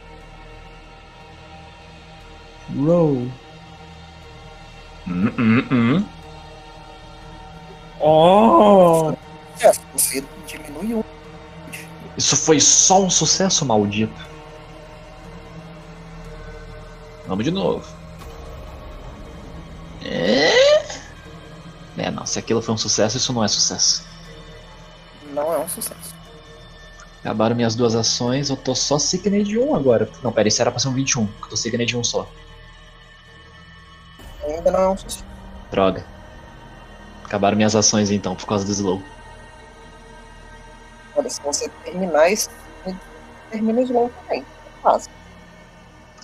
[2.75, 3.29] Roll.
[5.07, 6.07] Hum, hum, hum.
[8.01, 9.15] Oh!
[9.93, 11.05] Você diminui um.
[12.17, 14.35] Isso foi só um sucesso maldito.
[17.27, 17.87] Vamos de novo.
[20.05, 20.55] É?
[21.97, 22.27] É, não.
[22.27, 24.05] Se aquilo foi um sucesso, isso não é sucesso.
[25.33, 26.15] Não é um sucesso.
[27.21, 30.11] Acabaram minhas duas ações, eu tô só Sickney de 1 agora.
[30.23, 32.29] Não, pera, isso era pra ser um 21, que eu tô Sickney de 1 só.
[34.55, 34.97] Ainda não é um.
[35.71, 36.05] Droga.
[37.25, 39.03] Acabaram minhas ações então, por causa do slow.
[41.17, 42.51] Olha, se você terminar isso,
[43.51, 44.45] termina o slow também.
[44.83, 45.11] Fácil.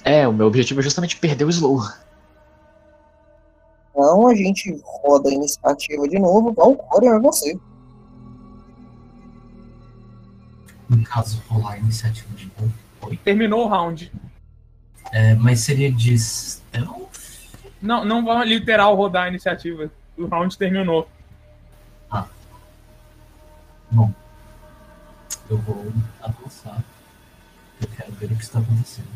[0.04, 1.82] É, o meu objetivo é justamente perder o slow.
[3.90, 6.52] Então a gente roda a iniciativa de novo.
[6.52, 7.58] Valkyria é você.
[10.88, 12.72] No caso, rolar a iniciativa de novo.
[13.02, 13.16] Oi.
[13.18, 14.10] Terminou o round.
[15.12, 17.09] É, mas seria de stealth?
[17.80, 19.90] Não, não vai literal rodar a iniciativa.
[20.16, 21.08] O round terminou.
[23.92, 24.12] Bom,
[25.50, 26.80] eu vou avançar.
[27.80, 29.08] Eu quero ver o que está acontecendo.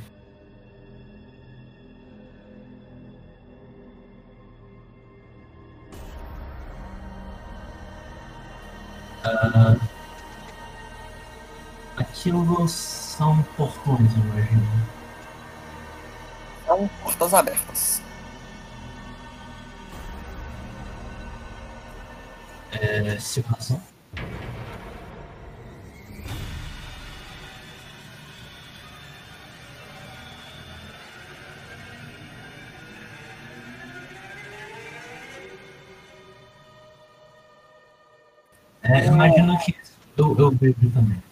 [9.22, 9.76] Ah,
[11.96, 14.66] aquilo são portões, eu imagino.
[16.66, 18.02] São portas abertas.
[22.80, 23.80] É, situação.
[38.82, 39.74] É, imagino que
[40.16, 41.22] eu, eu vejo também.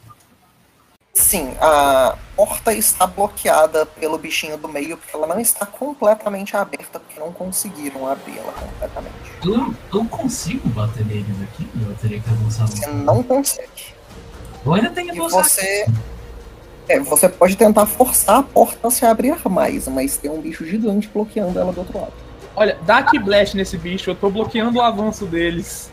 [1.32, 7.00] Sim, a porta está bloqueada pelo bichinho do meio, porque ela não está completamente aberta,
[7.00, 9.14] porque não conseguiram abri-la completamente.
[9.42, 11.66] Eu, eu consigo bater neles aqui?
[11.80, 13.94] Eu teria que avançar Você não consegue.
[14.62, 15.44] Eu ainda tenho que avançar.
[15.44, 15.86] você.
[16.86, 20.66] É, você pode tentar forçar a porta a se abrir mais, mas tem um bicho
[20.66, 22.12] gigante bloqueando ela do outro lado.
[22.54, 25.90] Olha, dá Key Blast nesse bicho, eu tô bloqueando o avanço deles.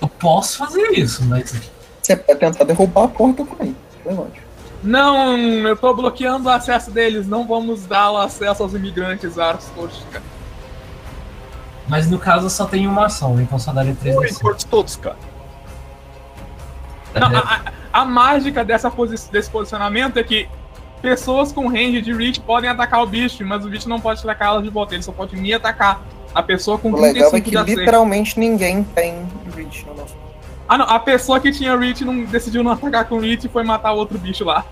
[0.00, 1.73] Eu posso fazer isso, mas
[2.04, 3.74] Você pode tentar derrubar a porta com ele.
[4.04, 4.42] Levante.
[4.82, 10.22] Não, eu tô bloqueando o acesso deles, não vamos dar o acesso aos imigrantes Arstoshka.
[11.88, 14.38] Mas no caso só tem uma ação, então só daria 3 Oi, ações.
[14.42, 15.16] corte todos, cara.
[17.14, 20.46] Não, a, a- a mágica dessa posi- desse posicionamento é que
[21.00, 24.48] pessoas com range de reach podem atacar o bicho, mas o bicho não pode atacar
[24.48, 26.02] elas de volta, ele só pode me atacar.
[26.34, 30.23] A pessoa com O legal é 35 que literalmente ninguém tem reach no nosso.
[30.74, 33.62] Ah, não, a pessoa que tinha reach não decidiu não atacar com reach e foi
[33.62, 34.64] matar outro bicho lá.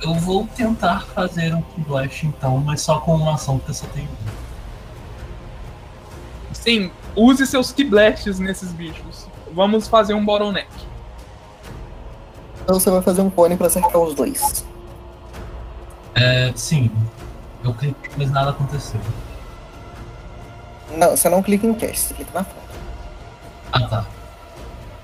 [0.00, 3.86] Eu vou tentar fazer um Blast então, mas só com uma ação, porque eu só
[3.88, 4.08] tenho.
[6.54, 9.28] Sim, use seus Key Blasts nesses bichos.
[9.52, 10.70] Vamos fazer um bottleneck.
[12.62, 14.64] Então você vai fazer um cone pra acertar os dois.
[16.14, 16.90] É, sim.
[17.62, 18.98] Eu cliquei, mas nada aconteceu.
[20.96, 22.56] Não, você não clica em cast, você clica na foto.
[23.70, 24.15] Ah, tá.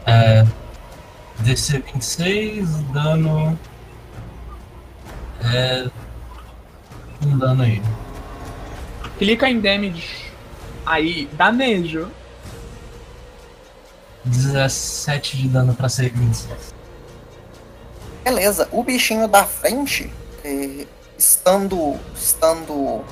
[0.07, 0.45] É,
[1.41, 3.59] DC 26, dano.
[5.45, 5.89] É.
[7.25, 7.83] Um dano aí.
[9.19, 10.33] Clica em damage.
[10.85, 12.11] Aí, danejo.
[14.25, 16.75] 17 de dano pra ser 26.
[18.25, 20.13] Beleza, o bichinho da frente,
[20.45, 20.87] é,
[21.19, 23.05] estando, estando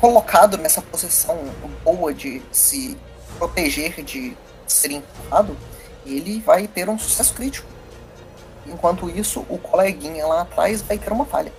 [0.00, 1.38] colocado nessa posição
[1.82, 2.96] boa de se
[3.38, 4.36] proteger de
[4.66, 5.56] ser empurrado,
[6.16, 7.68] ele vai ter um sucesso crítico.
[8.66, 11.52] Enquanto isso, o coleguinha lá atrás vai ter uma falha.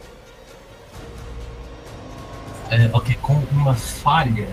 [2.69, 4.47] É, ok, com uma falha,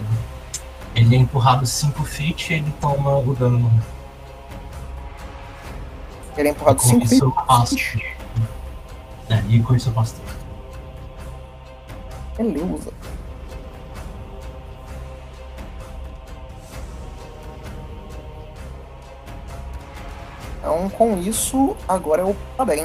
[0.95, 3.71] ele é empurrado 5 feet e ele toma o dano.
[6.37, 7.47] Ele é empurrado com 5 isso eu feet.
[7.47, 7.77] passo.
[9.29, 10.17] É, e com isso eu passo.
[12.39, 12.93] Beleza.
[20.67, 22.85] Então, com isso, agora eu tá bem.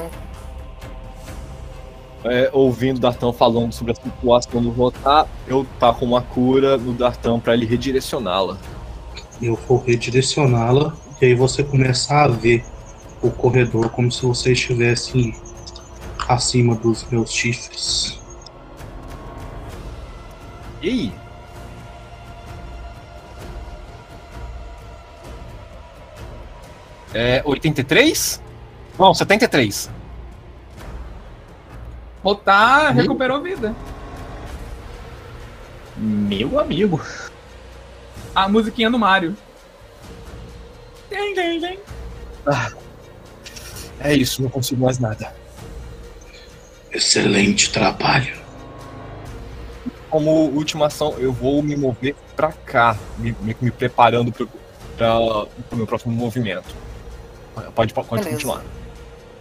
[2.22, 6.92] É, ouvindo o Dartan falando sobre a situação do Rotar, eu taco uma cura no
[6.92, 8.56] Dartan pra ele redirecioná-la.
[9.42, 12.64] Eu vou redirecioná-la e aí você começa a ver
[13.20, 15.34] o corredor como se você estivesse
[16.28, 18.20] acima dos meus chifres.
[20.80, 21.21] E aí?
[27.14, 28.42] É 83?
[28.98, 29.90] Não, 73.
[32.22, 33.74] Rotar recuperou vida.
[35.96, 37.00] Meu amigo.
[38.34, 39.36] A musiquinha do Mario.
[41.08, 41.78] Tem.
[44.00, 45.34] É isso, não consigo mais nada.
[46.90, 48.40] Excelente trabalho.
[50.10, 54.48] Como última ação, eu vou me mover pra cá, me, me, me preparando pro,
[54.96, 55.18] pra,
[55.68, 56.74] pro meu próximo movimento.
[57.74, 58.30] Pode, pode Beleza.
[58.30, 58.62] continuar.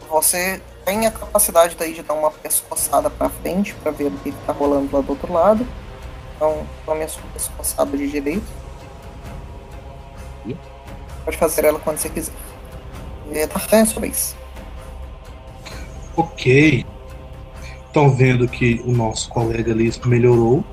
[0.10, 4.32] Você tem a capacidade daí de dar uma pescoçada pra frente pra ver o que,
[4.32, 5.66] que tá rolando lá do outro lado.
[6.36, 8.46] Então, tome a sua pescoçada de direito.
[10.46, 10.56] E?
[11.24, 12.34] Pode fazer ela quando você quiser.
[13.32, 14.36] É, tá é a sua vez.
[16.18, 16.86] Ok.
[17.88, 20.64] Estão vendo que o nosso colega ali melhorou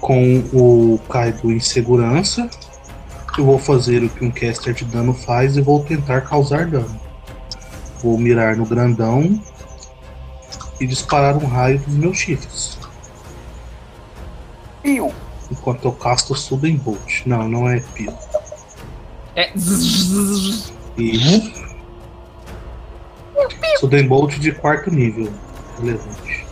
[0.00, 2.48] com o Kaido em segurança.
[3.38, 6.98] Eu vou fazer o que um caster de dano faz e vou tentar causar dano.
[8.02, 9.38] Vou mirar no grandão
[10.80, 12.78] e disparar um raio dos meus chifres.
[14.82, 15.12] Pio!
[15.50, 17.26] Enquanto eu casto Sudden Bolt.
[17.26, 18.16] Não, não é Pio.
[19.34, 19.52] É.
[19.54, 20.72] Isso.
[23.78, 25.30] Sudden Bolt de quarto nível.
[25.78, 26.46] Relevante.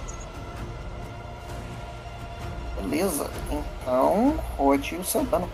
[2.82, 3.30] Beleza.
[3.50, 5.48] Então, rode o seu dano.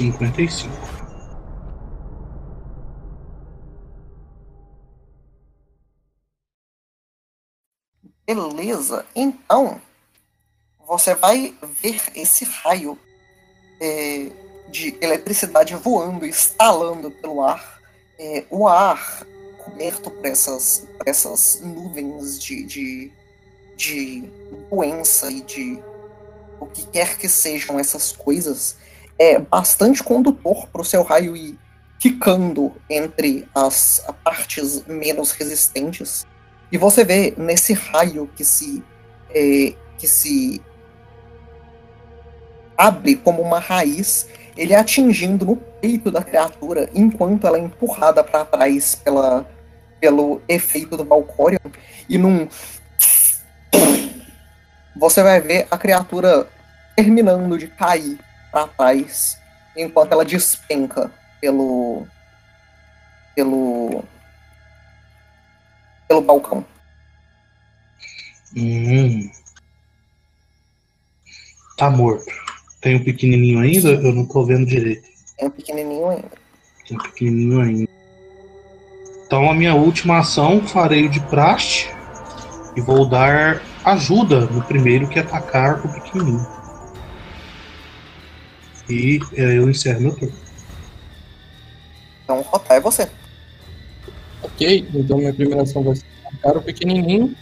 [0.00, 0.74] Cinquenta e cinco.
[8.26, 9.04] Beleza.
[9.14, 9.78] Então,
[10.86, 12.98] você vai ver esse raio
[13.78, 14.30] é,
[14.70, 17.78] de eletricidade voando, estalando pelo ar.
[18.18, 19.26] É, o ar
[19.62, 23.12] coberto por essas, por essas nuvens de, de,
[23.76, 24.22] de
[24.70, 25.82] doença e de
[26.58, 28.76] o que quer que sejam essas coisas,
[29.20, 31.58] é bastante condutor para o seu raio ir
[31.98, 36.26] quicando entre as partes menos resistentes.
[36.72, 38.82] E você vê nesse raio que se
[39.34, 40.62] é, que se
[42.78, 48.46] abre como uma raiz, ele atingindo no peito da criatura enquanto ela é empurrada para
[48.46, 49.46] trás pela,
[50.00, 51.58] pelo efeito do Valcorion
[52.08, 52.48] e num
[54.96, 56.48] você vai ver a criatura
[56.96, 58.18] terminando de cair
[58.50, 59.38] para trás
[59.76, 62.06] enquanto ela despenca pelo
[63.34, 64.04] pelo
[66.08, 66.64] pelo balcão.
[68.56, 69.30] Hum.
[71.76, 72.26] Tá morto.
[72.80, 73.90] Tem um pequenininho ainda?
[73.90, 75.08] Eu não tô vendo direito.
[75.38, 76.30] É um pequenininho ainda.
[76.86, 77.90] Tem um pequenininho ainda.
[79.24, 81.88] Então a minha última ação farei de praxe
[82.74, 86.59] e vou dar ajuda no primeiro que atacar o pequenininho.
[88.90, 90.34] E é, eu encerro meu turno.
[92.24, 93.08] Então, Rotar é você.
[94.42, 97.34] Ok, então minha primeira ação vai ser atacar o pequenininho.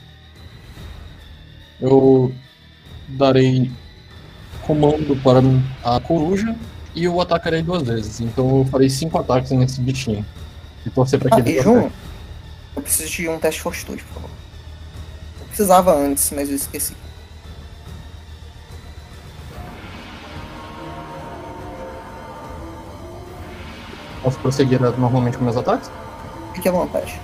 [1.81, 2.35] Eu
[3.09, 3.71] darei
[4.67, 5.41] comando para
[5.85, 6.55] a coruja
[6.95, 8.21] e eu atacarei duas vezes.
[8.21, 10.25] Então eu farei cinco ataques nesse bichinho.
[10.85, 11.91] E torcer pra Ah, que ele Jun,
[12.77, 14.31] eu preciso de um teste de fortitude, por favor.
[15.41, 16.95] Eu precisava antes, mas eu esqueci.
[24.29, 25.91] Posso prosseguir normalmente com meus ataques?
[26.53, 27.19] Fique à vontade.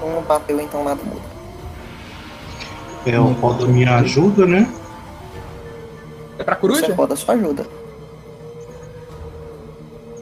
[0.00, 1.20] Um bateu, então nada muda.
[3.04, 4.72] É, o roda me ajuda, né?
[6.38, 6.94] É pra Você coruja?
[6.94, 7.66] roda sua ajuda.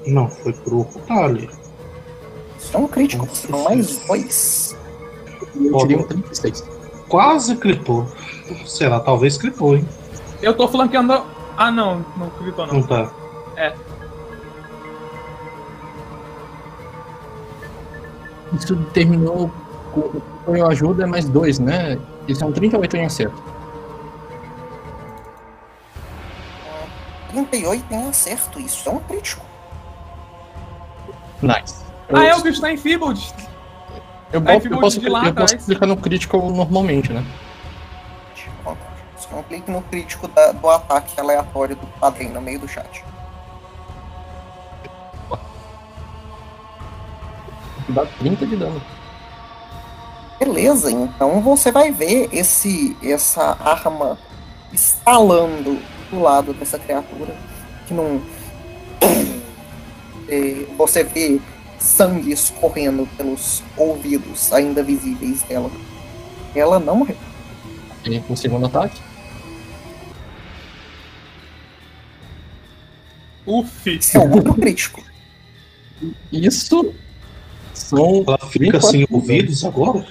[0.06, 1.50] Não, foi pro Rotali.
[2.58, 4.74] Isso é um crítico, são mais dois.
[5.54, 6.64] E eu tirei um 36.
[7.10, 8.06] Quase clipou.
[8.64, 9.00] Será?
[9.00, 9.86] Talvez clipou, hein?
[10.40, 11.26] Eu tô flanqueando.
[11.58, 12.74] Ah, não, não gritou não.
[12.74, 13.12] Não tá.
[18.54, 19.50] Isso terminou
[19.92, 21.98] com foi ajuda, é mais dois, né?
[22.26, 23.42] Isso é um 38 em acerto.
[27.30, 29.44] 38 tem acerto, isso é um crítico.
[31.42, 31.84] Nice.
[32.12, 33.34] Ah, é, o bicho tá em Feebled.
[34.32, 37.24] Eu, ficou eu posso, eu posso clicar no critical normalmente, né?
[39.16, 43.04] Só um clique no crítico da- do ataque aleatório do padrinho no meio do chat.
[47.88, 48.82] Dá 30 de dano.
[50.38, 54.18] Beleza, então você vai ver esse essa arma
[54.72, 55.78] estalando
[56.10, 57.34] do lado dessa criatura
[57.86, 58.22] que não
[60.30, 61.40] É, você vê
[61.78, 65.70] sangue escorrendo pelos ouvidos ainda visíveis dela.
[66.54, 67.16] Ela não morreu.
[68.04, 69.00] E o segundo ataque.
[73.46, 73.90] Uf.
[73.90, 75.02] Esse é outro crítico.
[76.30, 76.94] Isso
[77.78, 78.24] são.
[78.26, 79.08] Ela fica 24 sem dano.
[79.10, 80.06] ouvidos agora?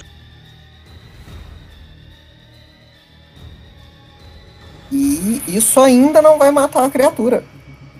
[4.91, 7.43] E isso ainda não vai matar a criatura.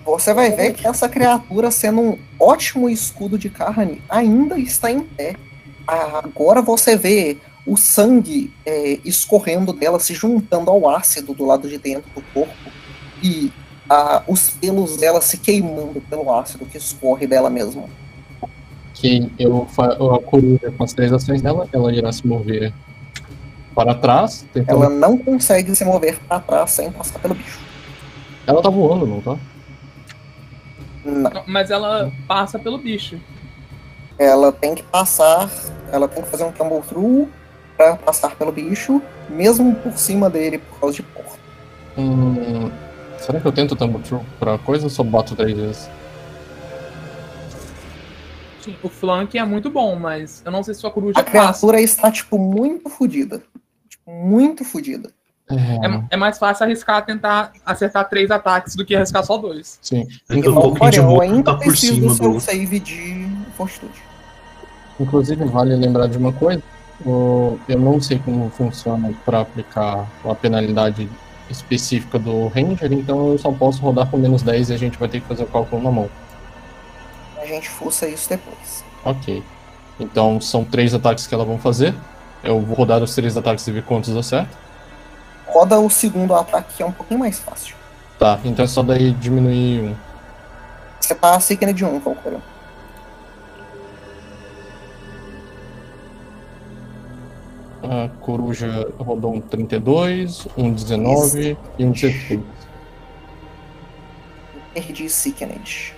[0.04, 5.00] Você vai ver que essa criatura, sendo um ótimo escudo de carne, ainda está em
[5.00, 5.36] pé.
[5.86, 11.76] Agora você vê o sangue é, escorrendo dela, se juntando ao ácido do lado de
[11.76, 12.54] dentro do corpo.
[13.22, 13.52] E
[13.88, 17.84] ah, os pelos dela se queimando pelo ácido que escorre dela mesma.
[18.94, 22.72] Que eu a coruja com as três ações dela, ela irá se mover
[23.74, 24.44] para trás.
[24.52, 24.82] Tentando...
[24.82, 27.60] Ela não consegue se mover para trás sem passar pelo bicho.
[28.46, 29.36] ela tá voando, não tá?
[31.04, 31.44] Não.
[31.46, 33.20] Mas ela passa pelo bicho.
[34.18, 35.48] Ela tem que passar,
[35.92, 37.28] ela tem que fazer um tumble through
[37.76, 41.38] para passar pelo bicho, mesmo por cima dele por causa de porta.
[41.96, 42.68] Hum,
[43.20, 45.88] será que eu tento tumble through pra coisa ou só bato três vezes?
[48.68, 51.30] Sim, o flank é muito bom, mas eu não sei se sua coruja A passa.
[51.30, 53.42] criatura está, tipo, muito fodida.
[53.88, 55.10] Tipo, muito fodida.
[55.50, 59.78] É, É, é mais fácil arriscar tentar acertar três ataques do que arriscar só dois.
[59.80, 60.06] sim.
[60.28, 62.40] Com Olha, de eu ainda tá por preciso cima do seu do.
[62.40, 64.02] save de fortitude.
[65.00, 66.62] Inclusive, vale lembrar de uma coisa:
[67.06, 71.08] eu não sei como funciona para aplicar a penalidade
[71.48, 75.08] específica do Ranger, então eu só posso rodar com menos 10 e a gente vai
[75.08, 76.10] ter que fazer o cálculo na mão.
[77.40, 78.84] A gente fuça isso depois.
[79.04, 79.42] Ok.
[79.98, 81.94] Então são três ataques que elas vão fazer.
[82.42, 84.56] Eu vou rodar os três ataques e ver quantos acerto.
[85.46, 87.74] Roda o segundo ataque, que é um pouquinho mais fácil.
[88.18, 89.96] Tá, então é só daí diminuir um.
[91.00, 92.42] Você tá Sickness de 1, calculando.
[97.82, 102.40] A coruja rodou um 32, um 19 e um 16.
[104.74, 105.97] Perdi Sickness.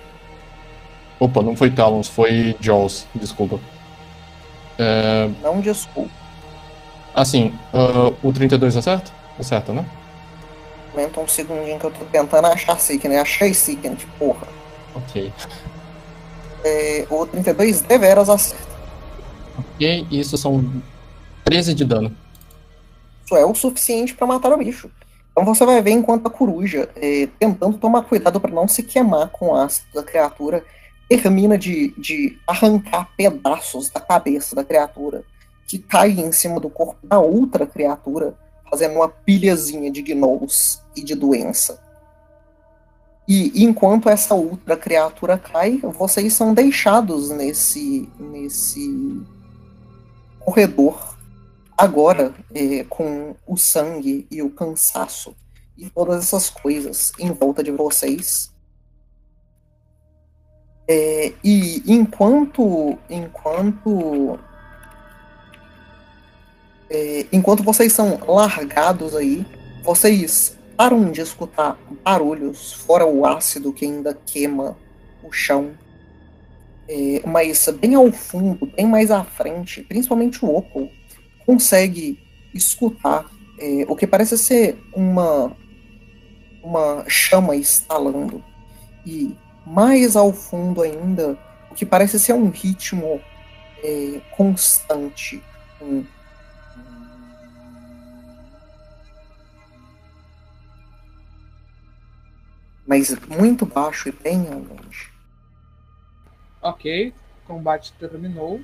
[1.21, 3.59] Opa, não foi Talons, foi Jaws, desculpa.
[4.79, 6.09] É, Não desculpa.
[7.13, 9.11] assim, ah, o 32 acerta?
[9.39, 9.85] Acerta, né?
[10.91, 13.21] Aumenta um segundinho que eu tô tentando achar Sickness.
[13.21, 14.47] Achei Sickness, porra.
[14.95, 15.31] Ok.
[16.65, 18.71] É, o 32 deveras acerta.
[19.59, 20.65] Ok, e isso são
[21.45, 22.17] 13 de dano.
[23.23, 24.89] Isso é o suficiente pra matar o bicho.
[25.31, 29.29] Então você vai ver enquanto a coruja, é, tentando tomar cuidado para não se queimar
[29.29, 30.65] com o ácido da criatura,
[31.17, 35.23] termina de, de arrancar pedaços da cabeça da criatura,
[35.67, 38.37] que cai em cima do corpo da outra criatura,
[38.69, 41.81] fazendo uma pilhazinha de gnolls e de doença.
[43.27, 49.21] E enquanto essa outra criatura cai, vocês são deixados nesse, nesse
[50.39, 51.17] corredor
[51.77, 55.35] agora é, com o sangue e o cansaço
[55.77, 58.50] e todas essas coisas em volta de vocês.
[60.87, 64.39] É, e enquanto enquanto
[66.89, 69.45] é, enquanto vocês são largados aí,
[69.83, 74.77] vocês param de escutar barulhos, fora o ácido que ainda queima
[75.23, 75.71] o chão.
[76.89, 80.89] É, mas bem ao fundo, bem mais à frente, principalmente o Opal,
[81.45, 82.19] consegue
[82.53, 85.55] escutar é, o que parece ser uma,
[86.61, 88.43] uma chama estalando.
[89.05, 89.35] E
[89.71, 91.37] mais ao fundo ainda,
[91.69, 93.21] o que parece ser um ritmo
[93.81, 95.41] é, constante.
[95.81, 96.05] Um,
[102.85, 105.09] mas muito baixo e bem ao longe.
[106.61, 107.13] Ok,
[107.47, 108.61] combate terminou.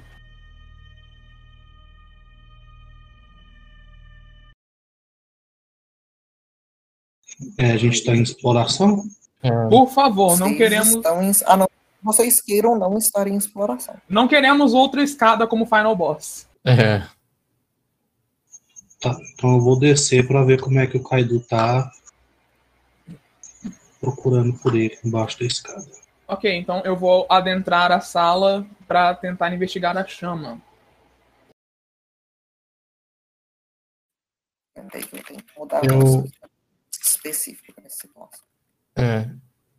[7.58, 9.04] É, a gente tá em exploração?
[9.44, 11.68] É, Por favor, não Vocês queremos, estão em- a não
[12.02, 13.96] vocês queiram não estar em exploração.
[14.08, 16.48] não queremos outra escada como Final Boss.
[16.66, 17.00] é,
[19.00, 21.92] Tá, então eu vou descer pra ver como é que o Kaido tá
[24.02, 25.86] procurando por ele embaixo da escada.
[26.28, 30.60] Ok, então eu vou adentrar a sala para tentar investigar a chama.
[34.76, 35.82] Eu tenho que mudar
[38.98, 39.30] é.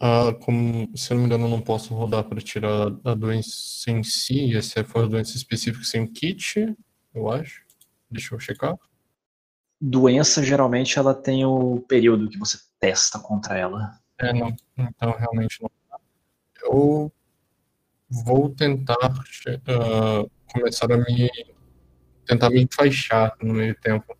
[0.00, 3.90] Ah, como, se eu não me engano, eu não posso rodar para tirar a doença
[3.90, 6.74] em si, e se for doença específica sem kit,
[7.12, 7.64] eu acho.
[8.08, 8.76] Deixa eu checar.
[9.80, 13.98] Doença, geralmente, ela tem o período que você testa contra ela.
[14.18, 14.54] É, não.
[14.76, 15.70] Então, realmente não.
[16.62, 17.12] Eu
[18.08, 21.28] vou tentar ah, começar a me.
[22.24, 24.16] tentar me enfaixar no meio tempo.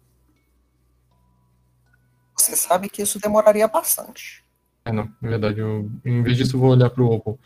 [2.37, 4.48] Você sabe que isso demoraria bastante.
[4.89, 7.39] É, não, na verdade, eu, em vez disso, eu vou olhar pro Opal.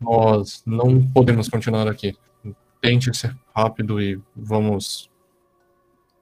[0.00, 2.16] Nós não podemos continuar aqui.
[2.80, 5.10] Tente ser rápido e vamos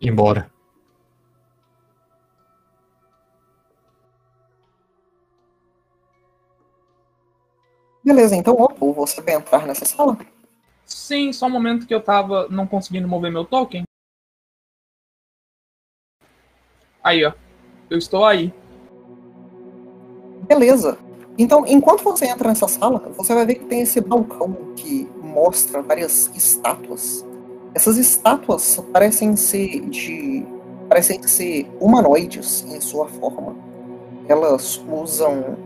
[0.00, 0.50] embora.
[8.02, 10.16] Beleza, então, Opal, você vai entrar nessa sala?
[10.86, 13.82] Sim, só um momento que eu tava não conseguindo mover meu token.
[17.04, 17.34] Aí, ó.
[17.90, 18.54] Eu estou aí.
[20.50, 20.98] Beleza.
[21.38, 25.80] Então, enquanto você entra nessa sala, você vai ver que tem esse balcão que mostra
[25.80, 27.24] várias estátuas.
[27.72, 30.44] Essas estátuas parecem ser de.
[30.88, 33.54] parecem ser humanoides em sua forma.
[34.26, 35.56] Elas usam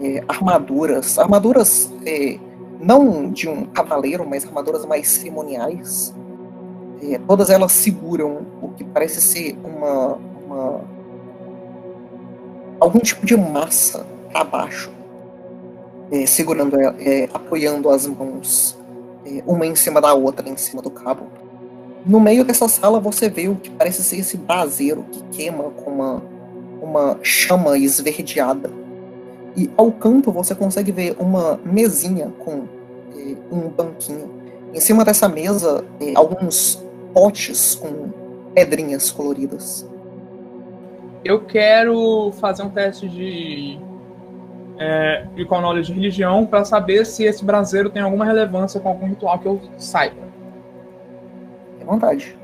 [0.00, 2.38] é, armaduras, armaduras é,
[2.78, 6.14] não de um cavaleiro, mas armaduras mais cerimoniais.
[7.02, 10.16] É, todas elas seguram o que parece ser uma,
[10.46, 10.80] uma
[12.78, 14.90] algum tipo de massa abaixo,
[16.10, 18.78] é, segurando, ela, é, apoiando as mãos,
[19.24, 21.26] é, uma em cima da outra, em cima do cabo.
[22.06, 25.90] No meio dessa sala você vê o que parece ser esse braseiro que queima com
[25.90, 26.22] uma,
[26.80, 28.70] uma chama esverdeada.
[29.56, 32.64] E ao canto você consegue ver uma mesinha com
[33.16, 34.30] é, um banquinho.
[34.72, 38.10] Em cima dessa mesa, é, alguns potes com
[38.54, 39.86] pedrinhas coloridas.
[41.24, 43.78] Eu quero fazer um teste de.
[44.78, 48.88] É, de qual knowledge de religião para saber se esse braseiro tem alguma relevância com
[48.88, 50.22] algum ritual que eu saiba.
[51.78, 52.38] Tem vontade.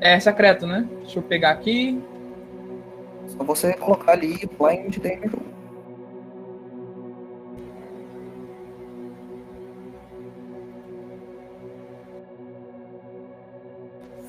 [0.00, 0.88] É secreto, né?
[1.00, 2.02] Deixa eu pegar aqui.
[3.26, 5.54] Só você colocar ali Blind Damage.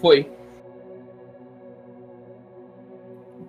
[0.01, 0.31] Foi.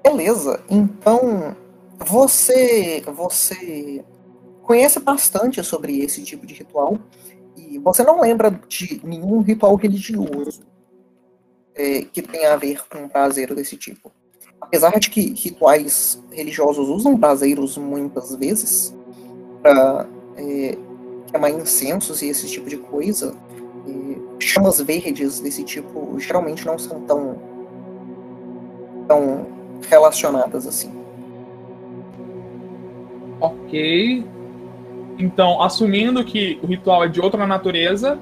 [0.03, 1.57] Beleza, então
[1.99, 4.05] você você
[4.63, 6.99] conhece bastante sobre esse tipo de ritual
[7.57, 10.63] e você não lembra de nenhum ritual religioso
[11.75, 14.11] é, que tenha a ver com braseiro desse tipo.
[14.61, 18.95] Apesar de que rituais religiosos usam braseiros muitas vezes
[19.63, 20.77] para é,
[21.31, 23.35] queimar incensos e esse tipo de coisa,
[23.87, 27.39] é, chamas verdes desse tipo geralmente não são tão
[29.07, 29.47] tão
[29.89, 31.06] relacionadas assim.
[33.41, 34.24] Ok.
[35.18, 38.18] Então, assumindo que o ritual é de outra natureza,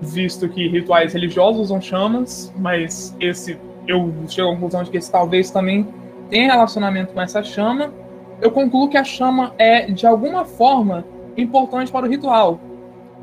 [0.00, 5.10] visto que rituais religiosos usam chamas, mas esse eu chego à conclusão de que esse
[5.10, 5.88] talvez também
[6.28, 7.92] tenha relacionamento com essa chama,
[8.40, 11.04] eu concluo que a chama é de alguma forma
[11.36, 12.60] importante para o ritual.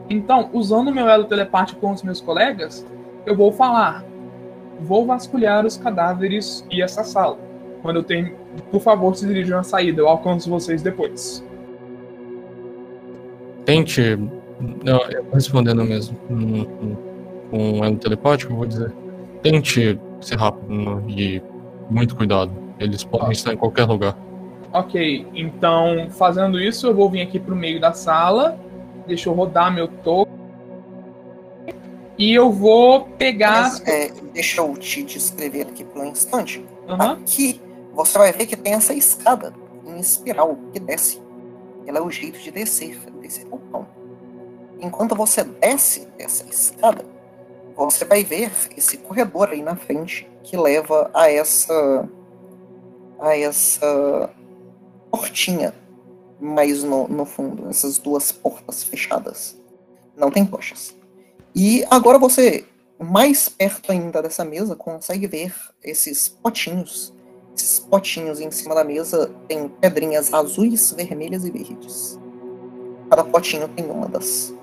[0.09, 2.85] Então, usando meu elo telepático com os meus colegas,
[3.25, 4.03] eu vou falar:
[4.79, 7.37] vou vasculhar os cadáveres e essa sala.
[7.81, 8.35] Quando eu tenho,
[8.71, 11.43] por favor, se dirijam à saída, eu alcanço vocês depois.
[13.65, 14.17] Tente.
[14.83, 16.17] Não, eu tô respondendo mesmo.
[16.27, 17.09] Com
[17.49, 18.91] com um elo telepático, eu vou dizer.
[19.41, 21.41] Tente ser rápido no- e
[21.89, 22.51] muito cuidado.
[22.77, 24.15] Eles podem estar em qualquer lugar.
[24.71, 28.55] Ok, então fazendo isso, eu vou vir aqui pro meio da sala.
[29.07, 30.31] Deixa eu rodar meu token.
[32.19, 33.63] E eu vou pegar.
[33.63, 36.63] Mas, é, deixa eu te descrever aqui por um instante.
[36.87, 37.13] Aham.
[37.13, 37.59] Aqui
[37.93, 39.53] você vai ver que tem essa escada
[39.85, 41.21] em espiral que desce.
[41.85, 43.87] Ela é o jeito de descer, desse vulcão.
[44.79, 47.05] Enquanto você desce dessa escada,
[47.75, 52.07] você vai ver esse corredor aí na frente que leva a essa
[53.19, 54.29] a essa
[55.11, 55.73] portinha
[56.39, 59.57] mais no, no fundo, essas duas portas fechadas.
[60.15, 60.95] Não tem tochas.
[61.53, 62.65] E agora você,
[62.97, 67.13] mais perto ainda dessa mesa, consegue ver esses potinhos.
[67.59, 72.17] Esses potinhos em cima da mesa tem pedrinhas azuis, vermelhas e verdes.
[73.09, 74.53] Cada potinho tem uma das.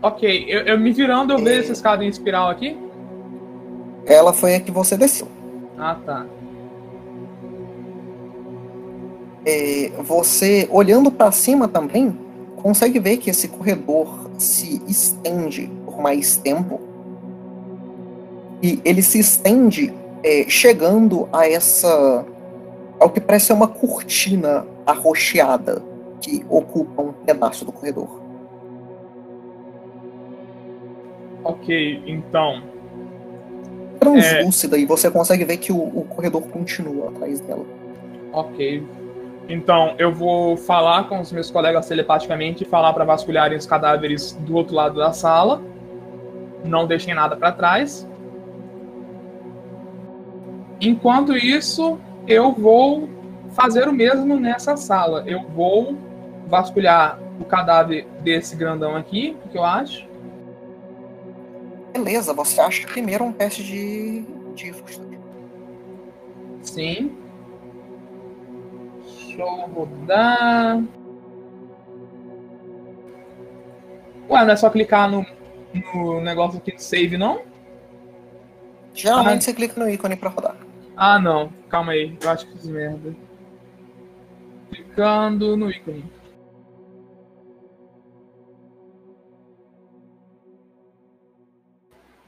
[0.00, 1.42] Ok, eu, eu me virando, eu É.
[1.42, 2.78] vejo essa escada em espiral aqui.
[4.06, 5.26] Ela foi a que você desceu.
[5.76, 6.26] Ah, tá.
[9.44, 12.16] É, você, olhando para cima também,
[12.56, 16.80] consegue ver que esse corredor se estende por mais tempo.
[18.62, 19.92] E ele se estende
[20.22, 22.24] é, chegando a essa.
[22.98, 25.82] ao que parece ser uma cortina arroxeada
[26.20, 28.20] que ocupa um pedaço do corredor.
[31.42, 32.62] Ok, então.
[33.98, 37.64] Translúcida, e você consegue ver que o, o corredor continua atrás dela.
[38.32, 38.82] Ok.
[39.48, 44.32] Então, eu vou falar com os meus colegas telepaticamente e falar para vasculharem os cadáveres
[44.32, 45.60] do outro lado da sala.
[46.64, 48.06] Não deixem nada para trás.
[50.80, 53.08] Enquanto isso, eu vou
[53.50, 55.24] fazer o mesmo nessa sala.
[55.26, 55.96] Eu vou
[56.46, 60.08] vasculhar o cadáver desse grandão aqui, o que eu acho.
[61.92, 64.24] Beleza, você acha primeiro um teste de.
[64.54, 64.72] de.
[66.62, 67.12] Sim.
[69.04, 70.82] Deixa eu rodar.
[74.28, 75.26] Ué, não é só clicar no,
[75.94, 77.40] no negócio aqui de save, não?
[78.94, 79.40] Geralmente Ah.
[79.40, 80.56] você clica no ícone pra rodar.
[81.02, 81.50] Ah, não.
[81.70, 82.14] Calma aí.
[82.22, 83.16] Eu acho que fiz merda.
[84.68, 86.04] Clicando no ícone.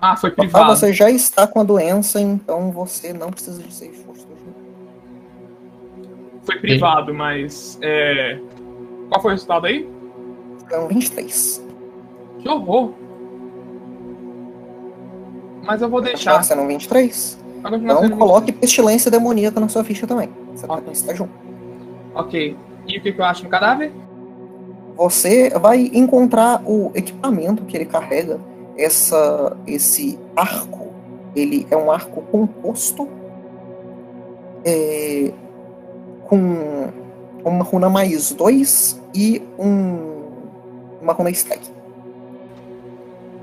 [0.01, 0.75] Ah, foi Ah, privado.
[0.77, 4.33] você já está com a doença, então você não precisa de save fortitude.
[6.45, 7.79] Foi privado, mas.
[7.83, 8.41] É...
[9.09, 9.89] Qual foi o resultado aí?
[10.73, 11.63] Um 23.
[12.41, 12.95] Que horror.
[15.65, 16.43] Mas eu vou deixar.
[16.43, 17.39] sendo um 23?
[17.65, 20.29] Então coloque pestilência demoníaca na sua ficha também.
[20.55, 21.33] Você tá esse tá junto.
[22.15, 22.57] Ok.
[22.87, 23.93] E o que, que eu acho no cadáver?
[24.97, 28.41] Você vai encontrar o equipamento que ele carrega.
[28.77, 30.93] Essa, esse arco,
[31.37, 33.09] ele é um arco composto
[34.65, 35.33] é,
[36.25, 36.89] com
[37.45, 40.23] uma runa mais dois e um,
[41.01, 41.71] uma runa stack.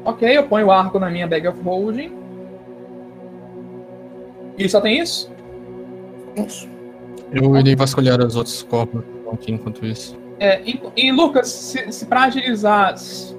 [0.03, 2.18] Ok, eu ponho o arco na minha bag of holding.
[4.59, 5.31] E só tem isso?
[6.35, 6.67] Isso.
[7.31, 10.19] Eu irei vasculhar os outros corpos aqui enquanto isso.
[10.39, 13.35] É, e, e, Lucas, se, se pra agilizar, se,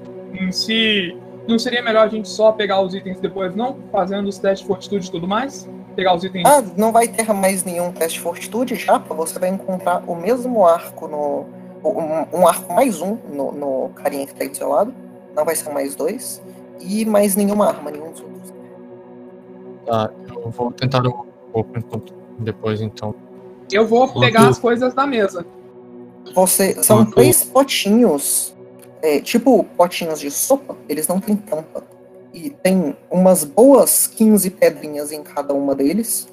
[0.50, 1.16] se
[1.46, 3.76] não seria melhor a gente só pegar os itens depois, não?
[3.92, 5.68] Fazendo os testes de fortitude e tudo mais?
[5.94, 6.46] Pegar os itens.
[6.46, 9.14] Ah, não vai ter mais nenhum teste de fortitude, Japa.
[9.14, 11.46] Você vai encontrar o mesmo arco no.
[11.82, 14.94] Um, um arco mais um no, no carinha que tá aí do seu lado.
[15.34, 16.42] Não vai ser mais dois.
[16.80, 18.39] E mais nenhuma arma, nenhum dos outros.
[19.90, 21.12] Tá, eu vou tentar o
[21.52, 23.12] corpo enquanto depois então.
[23.72, 25.44] Eu vou pegar as coisas da mesa.
[26.32, 26.80] Você.
[26.82, 28.54] São Quanto- três potinhos.
[29.02, 31.82] é, tipo potinhos de sopa, eles não têm tampa.
[32.32, 36.28] E tem umas boas 15 pedrinhas em cada uma deles.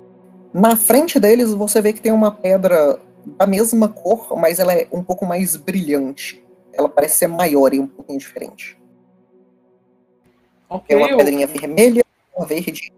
[0.53, 4.87] Na frente deles você vê que tem uma pedra da mesma cor, mas ela é
[4.91, 6.43] um pouco mais brilhante.
[6.73, 8.77] Ela parece ser maior e um pouquinho diferente.
[10.69, 12.03] Ok, Tem uma eu pedrinha vermelha,
[12.35, 12.91] uma verde.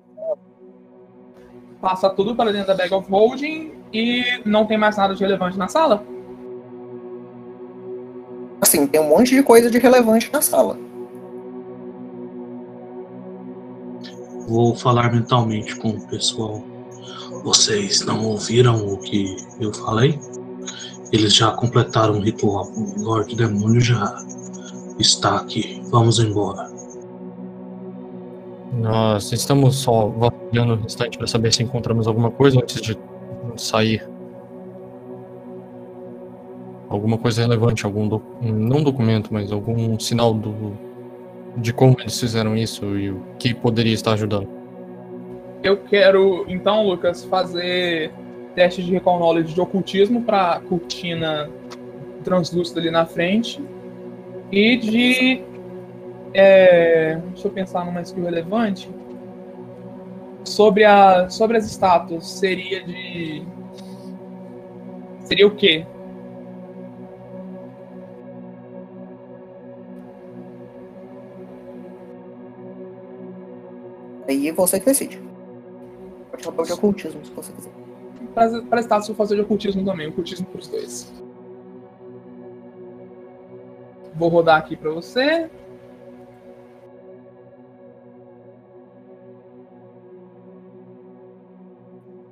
[1.82, 5.58] Passo tudo para dentro da bag of holding e não tem mais nada de relevante
[5.58, 6.04] na sala?
[8.62, 10.78] Assim, tem um monte de coisa de relevante na sala.
[14.48, 16.64] Vou falar mentalmente com o pessoal.
[17.44, 20.20] Vocês não ouviram o que eu falei?
[21.12, 22.68] Eles já completaram o ritual.
[22.76, 24.16] O Lorde Demônio já
[25.00, 25.82] está aqui.
[25.90, 26.79] Vamos embora.
[28.80, 32.98] Nós estamos só vasculhando o restante para saber se encontramos alguma coisa antes de
[33.58, 34.08] sair.
[36.88, 38.24] Alguma coisa relevante, algum doc...
[38.42, 40.74] não documento, mas algum sinal do
[41.58, 44.48] de como eles fizeram isso e o que poderia estar ajudando.
[45.62, 48.12] Eu quero, então, Lucas, fazer
[48.56, 51.50] teste de recall knowledge de ocultismo pra cortina
[52.24, 53.62] translúcida ali na frente.
[54.52, 55.42] E de.
[56.34, 58.90] É, deixa eu pensar numa skill relevante.
[60.44, 63.44] Sobre, a, sobre as estátuas, seria de.
[65.26, 65.86] Seria o quê?
[74.28, 75.22] Aí você que decide.
[76.30, 77.72] Pode falar de ocultismo se você quiser.
[78.34, 80.08] Para, para estátuas, eu vou fazer de ocultismo também.
[80.08, 81.12] Ocultismo pros dois.
[84.16, 85.50] Vou rodar aqui pra você.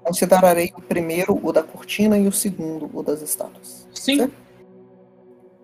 [0.07, 3.87] Considerarei o primeiro o da cortina e o segundo o das estátuas.
[3.93, 4.17] Sim.
[4.17, 4.33] Certo?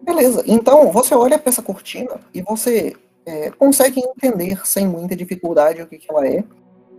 [0.01, 0.43] Beleza.
[0.45, 2.93] Então, você olha para essa cortina e você
[3.25, 6.43] é, consegue entender sem muita dificuldade o que, que ela é.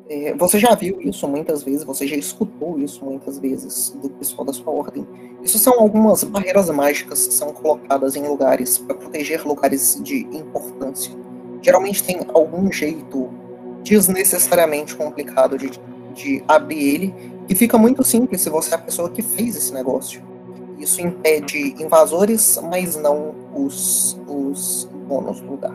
[0.08, 4.44] É, Você já viu isso muitas vezes, você já escutou isso muitas vezes do pessoal
[4.44, 5.06] da sua ordem.
[5.42, 11.12] Isso são algumas barreiras mágicas que são colocadas em lugares para proteger lugares de importância.
[11.62, 13.30] Geralmente tem algum jeito
[13.82, 15.70] desnecessariamente complicado de,
[16.14, 17.14] de abrir ele,
[17.48, 20.22] e fica muito simples se você é a pessoa que fez esse negócio.
[20.78, 25.74] Isso impede invasores, mas não os, os donos do lugar.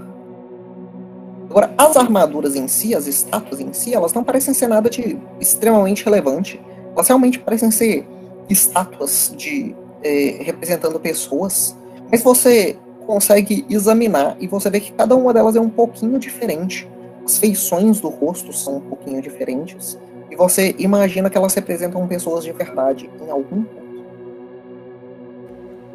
[1.50, 5.18] Agora, as armaduras em si, as estátuas em si, elas não parecem ser nada de
[5.40, 6.62] extremamente relevante.
[6.94, 8.08] Elas realmente parecem ser
[8.48, 11.76] estátuas de eh, representando pessoas,
[12.12, 16.88] mas você consegue examinar e você vê que cada uma delas é um pouquinho diferente.
[17.26, 19.98] As feições do rosto são um pouquinho diferentes
[20.30, 23.90] e você imagina que elas representam pessoas de verdade em algum ponto.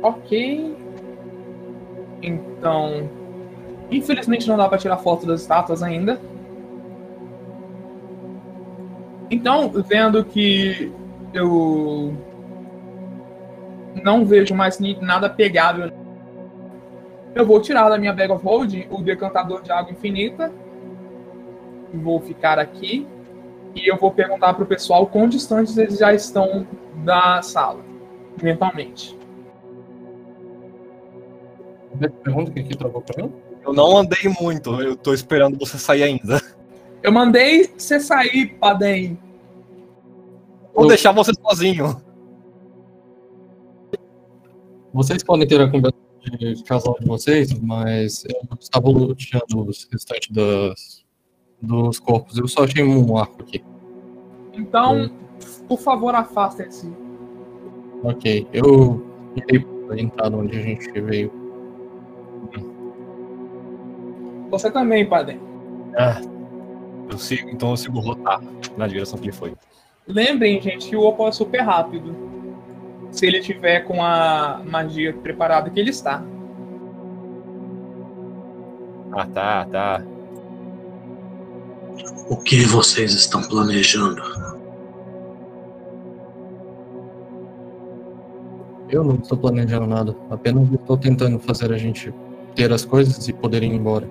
[0.03, 0.77] Ok.
[2.23, 3.09] Então.
[3.91, 6.21] Infelizmente não dá pra tirar foto das estátuas ainda.
[9.31, 10.93] Então, vendo que
[11.33, 12.15] eu
[14.03, 15.91] não vejo mais nada pegável,
[17.35, 20.53] eu vou tirar da minha bag of holding o decantador de água infinita.
[21.93, 23.07] Vou ficar aqui
[23.75, 26.67] e eu vou perguntar pro pessoal quão distantes eles já estão
[27.05, 27.83] da sala,
[28.43, 29.17] mentalmente.
[32.23, 33.33] Pergunta que aqui travou pra mim?
[33.65, 36.41] Eu não andei muito, eu tô esperando você sair ainda.
[37.03, 39.19] Eu mandei você sair, Padem.
[40.75, 42.03] Vou Eu- deixar você sozinho.
[44.93, 45.97] Vocês podem ter a conversa
[46.39, 51.04] de casal de vocês, mas eu estava luteando os restantes das,
[51.65, 52.39] dos corpos.
[52.39, 53.65] Eu só achei um arco aqui.
[54.53, 55.11] Então,
[55.67, 56.93] por favor, afastem-se.
[58.03, 59.05] Ok, eu
[59.35, 61.33] irei para a entrada onde a gente veio.
[64.51, 65.41] Você também, Padem.
[65.97, 66.21] Ah,
[67.11, 68.41] eu sigo, então eu sigo rotar
[68.77, 69.55] na direção que ele foi.
[70.07, 72.15] Lembrem, gente, que o Opal é super rápido.
[73.11, 76.23] Se ele tiver com a magia preparada que ele está.
[79.13, 80.03] Ah, tá, tá.
[82.29, 84.23] O que vocês estão planejando?
[88.89, 92.15] Eu não estou planejando nada, apenas estou tentando fazer a gente
[92.55, 94.09] ter as coisas e poder ir embora.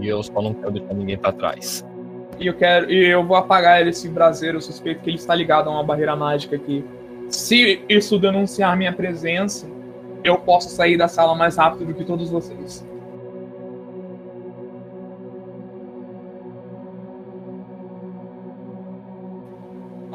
[0.00, 1.84] E eu só não quero deixar ninguém pra trás.
[2.38, 2.90] E eu quero.
[2.90, 4.60] E eu vou apagar esse braseiro.
[4.60, 6.84] Suspeito que ele está ligado a uma barreira mágica aqui.
[7.28, 9.66] Se isso denunciar minha presença,
[10.22, 12.84] eu posso sair da sala mais rápido do que todos vocês.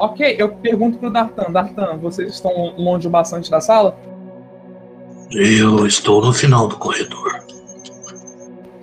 [0.00, 1.52] Ok, eu pergunto pro Dartan.
[1.52, 3.94] Dartan, vocês estão longe bastante da sala?
[5.30, 7.44] Eu estou no final do corredor.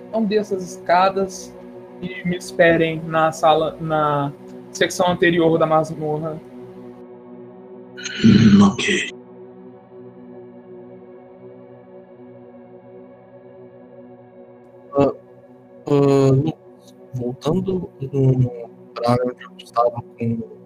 [0.08, 1.52] Então desça as escadas
[2.00, 4.32] e me esperem na sala, na
[4.70, 6.40] secção anterior da masmorra.
[8.24, 9.10] Hum, ok.
[14.96, 15.12] Ah,
[15.90, 16.54] Lu,
[17.14, 17.90] voltando
[18.94, 20.58] para onde eu estava com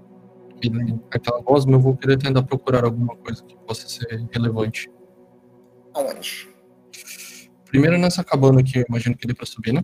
[0.68, 4.90] aquele- aquela voz, mas eu vou querer tentar procurar alguma coisa que possa ser relevante.
[5.94, 6.48] Aonde?
[7.66, 9.82] Primeiro nessa cabana aqui, eu imagino que dê para subir, né?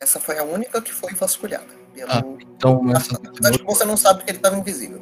[0.00, 1.66] Essa foi a única que foi vasculhada.
[1.94, 2.10] Pelo...
[2.10, 2.22] Ah.
[2.56, 5.00] Então, nessa Apesar que você não sabe que ele estava invisível.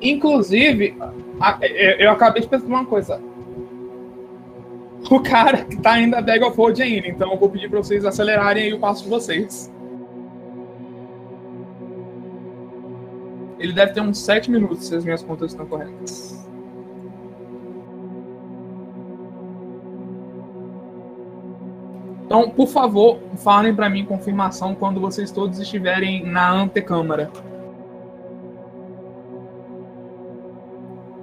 [0.00, 0.96] Inclusive,
[1.40, 3.20] a- eu eu acabei de pensar uma coisa.
[5.10, 8.04] O cara que tá ainda bag of hold ainda, então eu vou pedir pra vocês
[8.04, 9.72] acelerarem aí o passo de vocês.
[13.58, 16.48] Ele deve ter uns 7 minutos, se as minhas contas estão corretas.
[22.28, 27.30] Então, por favor, falem pra mim confirmação quando vocês todos estiverem na antecâmara.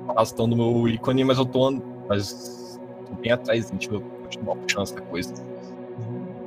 [0.10, 1.80] Arrastando meu ícone, mas eu tô,
[2.10, 5.34] mas tô bem atrás, deixa eu continuar puxando essa coisa.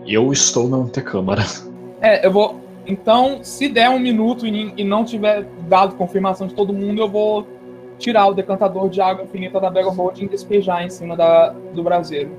[0.04, 1.42] Eu estou na antecâmara.
[2.00, 2.67] É, eu vou.
[2.88, 7.46] Então, se der um minuto e, não tiver dado confirmação de todo mundo, eu vou
[7.98, 11.82] tirar o decantador de água infinita da Beggar Holding e despejar em cima da, do
[11.82, 12.30] braseiro.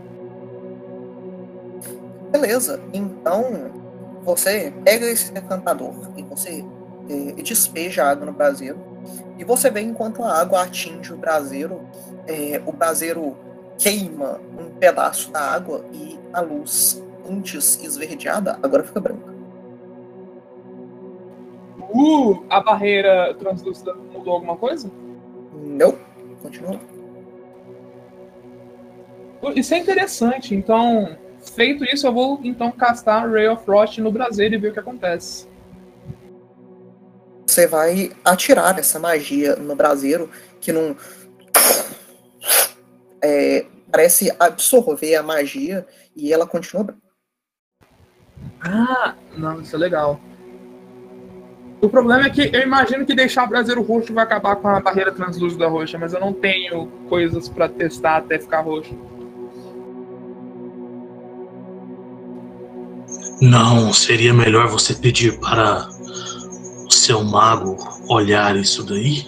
[2.32, 3.70] Beleza, então
[4.24, 6.66] você pega esse decantador e você
[7.10, 8.80] eh, despeja a água no braseiro.
[9.38, 11.82] E você vê enquanto a água atinge o braseiro,
[12.28, 13.38] eh, o braseiro
[13.78, 19.29] queima um pedaço da água e a luz, antes esverdeada, agora fica branca.
[21.92, 24.92] Uh, a barreira translúcida mudou alguma coisa?
[25.54, 25.98] Não,
[26.42, 26.80] continua.
[29.56, 30.54] Isso é interessante.
[30.54, 31.18] Então,
[31.56, 34.80] feito isso, eu vou então castar Ray of Frost no braseiro e ver o que
[34.80, 35.48] acontece.
[37.48, 40.30] Você vai atirar essa magia no braseiro
[40.62, 40.96] que não.
[43.24, 46.96] é, parece absorver a magia e ela continua.
[48.62, 50.20] Ah, não, isso é legal.
[51.82, 54.82] O problema é que eu imagino que deixar o braseiro roxo vai acabar com a
[54.82, 58.94] barreira translúcida roxa, mas eu não tenho coisas pra testar até ficar roxo.
[63.42, 65.88] Não, seria melhor você pedir para
[66.86, 67.78] o seu mago
[68.10, 69.26] olhar isso daí?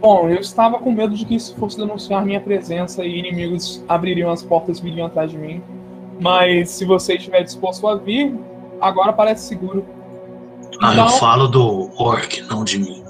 [0.00, 4.30] Bom, eu estava com medo de que isso fosse denunciar minha presença e inimigos abririam
[4.30, 5.62] as portas e viriam atrás de mim.
[6.18, 8.34] Mas se você estiver disposto a vir,
[8.80, 9.84] agora parece seguro.
[10.80, 13.04] Ah, Então- eu falo do orc, não de mim.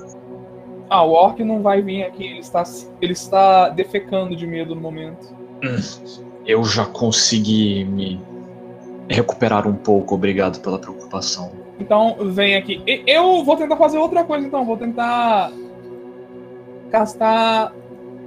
[0.91, 2.63] Ah, o Orc não vai vir aqui, ele está,
[3.03, 5.29] ele está defecando de medo no momento.
[6.47, 8.19] Eu já consegui me
[9.07, 11.53] recuperar um pouco, obrigado pela preocupação.
[11.79, 12.83] Então vem aqui.
[13.07, 15.53] Eu vou tentar fazer outra coisa então, vou tentar
[16.91, 17.73] castar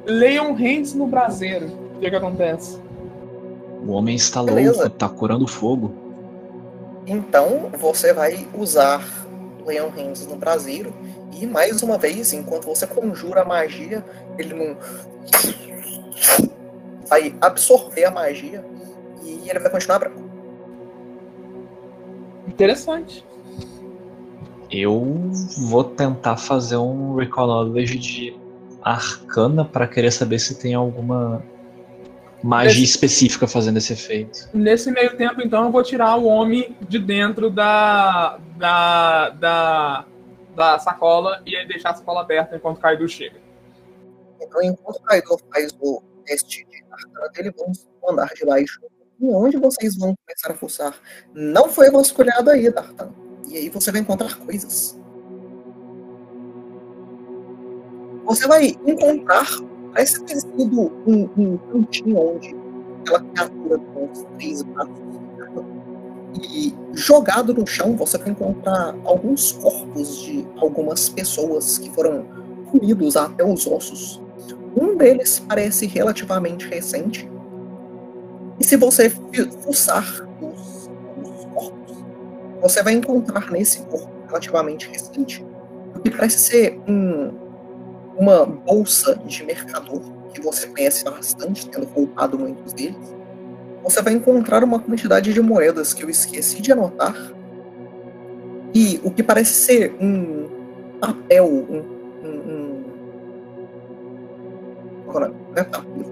[0.05, 1.65] Leon Hands no braseiro.
[1.95, 2.79] O que, que acontece?
[3.85, 4.81] O homem está Beleza.
[4.83, 5.91] louco, tá curando fogo.
[7.07, 9.01] Então você vai usar
[9.71, 10.93] Leon Hands no braseiro
[11.33, 14.05] e mais uma vez, enquanto você conjura a magia,
[14.37, 14.77] ele não
[17.07, 18.63] vai absorver a magia
[19.23, 20.21] e ele vai continuar branco.
[22.47, 23.25] Interessante.
[24.69, 25.31] Eu
[25.69, 28.39] vou tentar fazer um Recall Knowledge de
[28.81, 31.43] Arcana para querer saber se tem alguma
[32.43, 34.49] magia Esse- específica fazendo esse efeito.
[34.53, 40.05] Nesse meio tempo, então, eu vou tirar o homem de dentro da, da, da,
[40.55, 43.39] da sacola e aí deixar a sacola aberta enquanto o Kaido chega.
[44.41, 48.79] Então, enquanto o Kaido faz o teste de arcana dele, vamos andar de baixo.
[49.19, 50.95] E onde vocês vão começar a fuçar?
[51.33, 53.11] Não foi vasculhado aí, Dartan.
[53.47, 54.99] E aí você vai encontrar coisas.
[58.25, 59.45] Você vai encontrar,
[59.93, 62.55] parece ter sido um, um cantinho onde
[63.01, 65.11] aquela criatura com os três braços
[66.39, 72.25] e jogado no chão você vai encontrar alguns corpos de algumas pessoas que foram
[72.71, 74.21] comidos até os ossos.
[74.79, 77.29] Um deles parece relativamente recente.
[78.59, 80.05] E se você fuçar
[80.41, 80.89] os,
[81.21, 81.97] os corpos,
[82.61, 85.45] você vai encontrar nesse corpo relativamente recente
[85.95, 87.40] o que parece ser um-
[88.17, 90.01] uma bolsa de mercador
[90.33, 93.15] que você conhece bastante, tendo roubado muitos deles.
[93.83, 97.15] Você vai encontrar uma quantidade de moedas que eu esqueci de anotar.
[98.73, 100.47] E o que parece ser um
[100.99, 101.83] papel, um,
[102.23, 102.83] um,
[105.07, 105.35] um é nome?
[105.49, 106.05] Não é papel.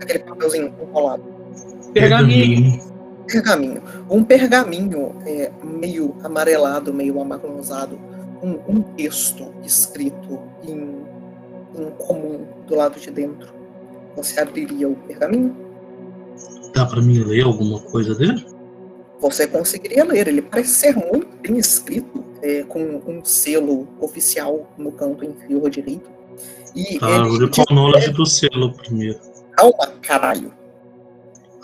[0.00, 1.24] Aquele papelzinho enrolado.
[1.92, 2.80] Pergaminho.
[3.26, 3.82] Pergaminho.
[4.10, 7.98] Um pergaminho é, meio amarelado, meio amarronzado,
[8.40, 11.04] com um texto escrito em,
[11.76, 13.52] em comum do lado de dentro.
[14.16, 15.56] Você abriria o pergaminho,
[16.74, 18.44] Dá pra mim ler alguma coisa dele?
[19.20, 20.28] você conseguiria ler.
[20.28, 26.08] Ele parece ser muito bem escrito, é, com um selo oficial no canto inferior direito.
[26.76, 29.18] E Tá, eu vou ele qual o knowledge do selo primeiro.
[29.56, 30.52] Calma, caralho.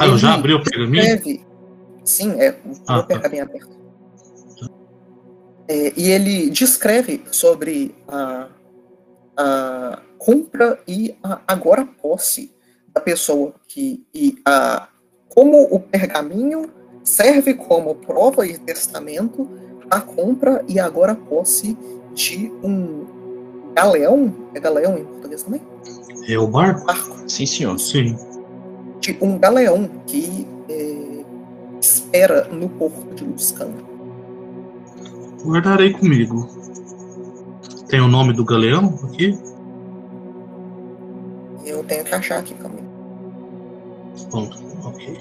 [0.01, 1.05] Ah, eu já Ele abri o pergaminho?
[1.05, 1.47] Escreve.
[2.03, 3.07] Sim, é o Ah, tá.
[3.07, 3.77] pergaminho aberto.
[5.66, 8.48] É, e ele descreve sobre a,
[9.36, 12.54] a compra e a agora posse
[12.92, 14.88] da pessoa que e a
[15.28, 16.70] como o pergaminho
[17.02, 19.48] serve como prova e testamento
[19.88, 21.76] da compra e agora posse
[22.14, 25.60] de um galeão, é galeão em português também?
[26.28, 26.86] É o barco?
[26.86, 27.78] Barco Sim, senhor.
[27.78, 28.16] Sim.
[29.00, 30.46] de um galeão que
[31.84, 33.70] espera no porto de Luscan.
[35.45, 36.49] Guardarei comigo.
[37.88, 39.38] Tem o nome do galeão aqui?
[41.66, 42.84] Eu tenho que achar aqui, calma aí.
[44.30, 44.51] Bom,
[44.84, 45.18] ok.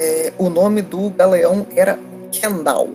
[0.00, 1.98] É, o nome do galeão era
[2.32, 2.88] Kendall.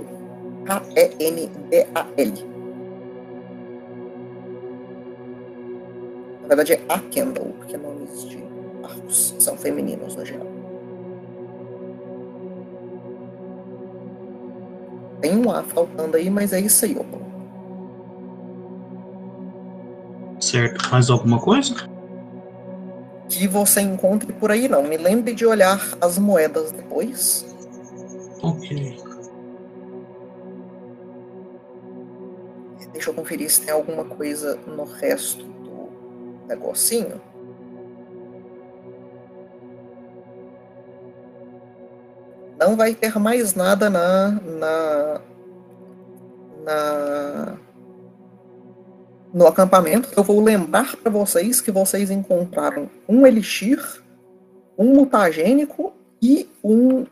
[0.65, 2.56] K-E-N-D-A-L.
[6.47, 8.37] Na verdade é a Kendall, porque nomes de
[8.81, 10.47] barcos são femininos no geral.
[15.19, 17.17] Tem um A faltando aí, mas é isso aí, opa.
[20.39, 20.89] Certo.
[20.89, 21.75] Mais alguma coisa?
[23.27, 24.83] Que você encontre por aí não.
[24.83, 27.45] Me lembre de olhar as moedas depois.
[28.41, 28.97] Ok.
[32.93, 35.45] Deixa eu conferir se tem alguma coisa no resto
[36.47, 37.21] negocinho.
[42.59, 44.31] Não vai ter mais nada na.
[44.31, 45.21] na.
[46.63, 47.57] na
[49.33, 50.09] no acampamento.
[50.15, 53.79] Eu vou lembrar para vocês que vocês encontraram um elixir,
[54.77, 57.05] um mutagênico e um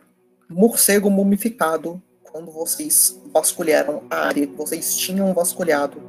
[0.49, 6.01] morcego mumificado quando vocês vasculharam a área que vocês tinham vasculhado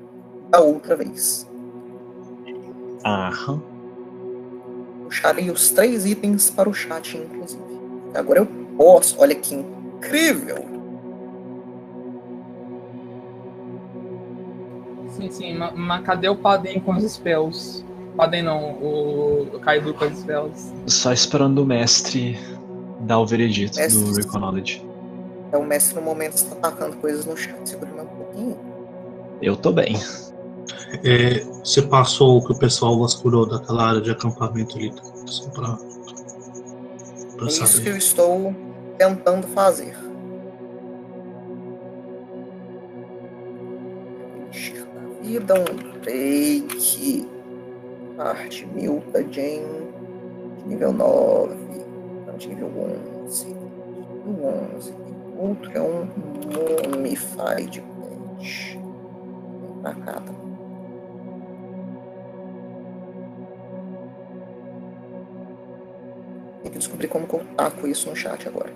[0.51, 1.46] da outra vez.
[3.07, 3.63] Aham.
[5.05, 7.63] Puxarei os três itens para o chat, inclusive.
[8.15, 8.47] Agora eu
[8.77, 10.65] posso, olha que incrível!
[15.11, 17.85] Sim, sim, mas, mas cadê o Paden com os spells?
[18.17, 20.73] Paden não, o, Kaido com os spells.
[20.87, 22.37] Só esperando o mestre
[23.01, 24.03] dar o veredito Mestre.
[24.03, 24.85] do Reconology.
[25.53, 27.57] É o mestre no momento está atacando coisas no chat.
[27.69, 28.59] Segura um pouquinho.
[29.41, 29.97] Eu tô bem.
[31.05, 34.93] É, você passou o que o pessoal vasculhou daquela área de acampamento ali,
[35.27, 35.77] só pra,
[37.37, 37.91] pra É isso que saber.
[37.91, 38.55] eu estou
[38.99, 39.97] tentando fazer.
[45.23, 47.29] Vida, um break.
[48.17, 49.87] Parte Milka Jane
[50.59, 51.55] de nível 9.
[52.27, 52.71] Não, de nível
[53.25, 53.47] 11.
[54.25, 54.91] Nível 11.
[54.93, 56.09] E outro é um
[56.95, 58.79] Mumified Plant.
[59.83, 60.46] Pra cá, tá?
[66.67, 68.73] Tem que descobrir como que eu taco isso no chat agora.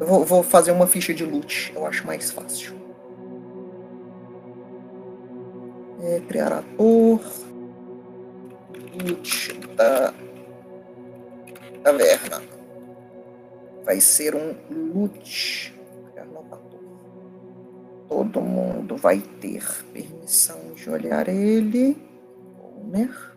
[0.00, 2.74] Eu vou, vou fazer uma ficha de loot, eu acho mais fácil.
[6.02, 7.20] É, criar ator.
[9.04, 10.14] Loot da
[11.84, 12.42] taverna.
[13.84, 15.78] Vai ser um loot.
[18.08, 21.94] Todo mundo vai ter permissão de olhar ele.
[22.58, 23.35] Homer.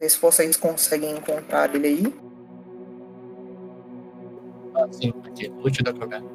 [0.00, 2.14] Ver se vocês conseguem encontrar ele aí.
[4.74, 6.26] Ah, sim, aqui, loot da caverna.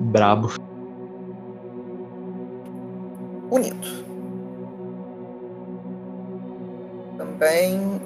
[0.00, 0.48] Brabo.
[3.48, 4.07] Bonito.
[7.38, 8.00] Também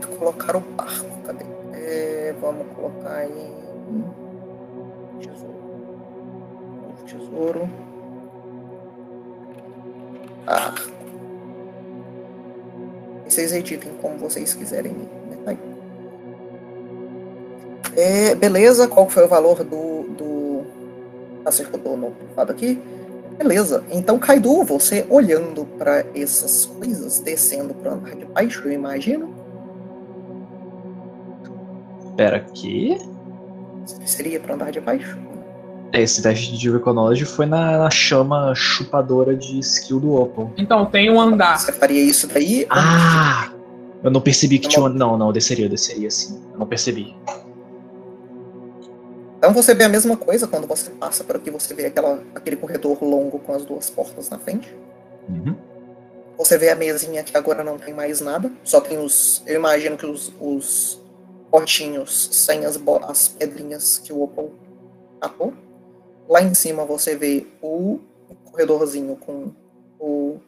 [0.00, 1.06] que colocar o barco.
[1.24, 1.44] Cadê?
[1.72, 3.54] É, vamos colocar em
[5.20, 5.58] tesouro.
[6.82, 7.70] Novo tesouro.
[13.26, 14.92] E vocês editem como vocês quiserem.
[14.92, 15.36] Né?
[15.44, 15.58] Tá aí.
[17.96, 20.64] É, beleza, qual foi o valor do, do
[21.44, 22.80] acertou no privado aqui?
[23.38, 29.32] Beleza, então Kaido, você olhando para essas coisas, descendo para andar de baixo, eu imagino,
[32.16, 32.98] Pera, que?
[34.04, 35.16] seria para andar de baixo?
[35.92, 40.50] Esse teste de Reconology foi na, na chama chupadora de skill do Opal.
[40.56, 41.58] Então, tem um andar.
[41.58, 42.66] Você faria isso daí?
[42.68, 43.48] Ah!
[44.02, 44.88] Eu não percebi que tinha um.
[44.88, 46.40] Não, não, eu desceria, eu desceria sim.
[46.52, 47.16] Eu não percebi.
[49.48, 52.54] Então você vê a mesma coisa quando você passa por aqui, você vê aquela, aquele
[52.54, 54.76] corredor longo com as duas portas na frente.
[55.26, 55.56] Uhum.
[56.36, 59.42] Você vê a mesinha que agora não tem mais nada, só tem os.
[59.46, 61.02] Eu imagino que os, os
[61.50, 64.50] potinhos sem as, as pedrinhas que o Opal
[65.18, 65.54] tapou.
[66.28, 68.00] Lá em cima você vê o
[68.44, 69.54] corredorzinho com
[69.98, 70.40] o.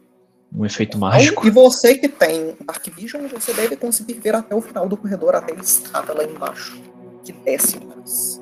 [0.55, 1.47] Um efeito mágico.
[1.47, 5.33] E você que tem Dark Vision, você deve conseguir ver até o final do corredor,
[5.33, 6.79] até a escada lá embaixo,
[7.23, 8.40] que que desce mais.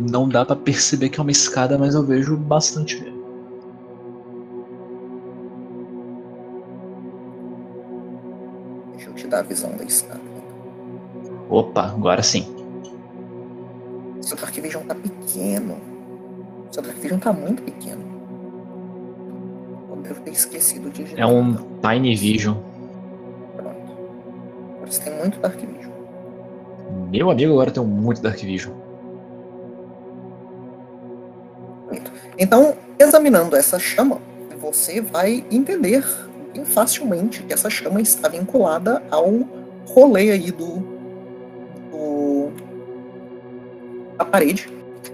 [0.00, 3.20] Não dá pra perceber que é uma escada, mas eu vejo bastante mesmo.
[8.92, 10.22] Deixa eu te dar a visão da escada.
[11.50, 12.46] Opa, agora sim.
[14.22, 15.76] Seu Dark Vision tá pequeno.
[16.70, 18.02] Seu Dark Vision tá muito pequeno.
[19.90, 22.56] Eu devo ter esquecido de É um Tiny Vision.
[23.54, 24.86] Pronto.
[24.86, 25.92] Você tem muito Dark Vision.
[27.10, 28.72] Meu amigo agora tem muito Dark Vision.
[32.40, 34.18] Então, examinando essa chama,
[34.58, 36.02] você vai entender
[36.54, 39.30] bem facilmente que essa chama está vinculada ao
[39.86, 40.78] rolê aí do,
[41.90, 42.50] do
[44.16, 44.72] da parede.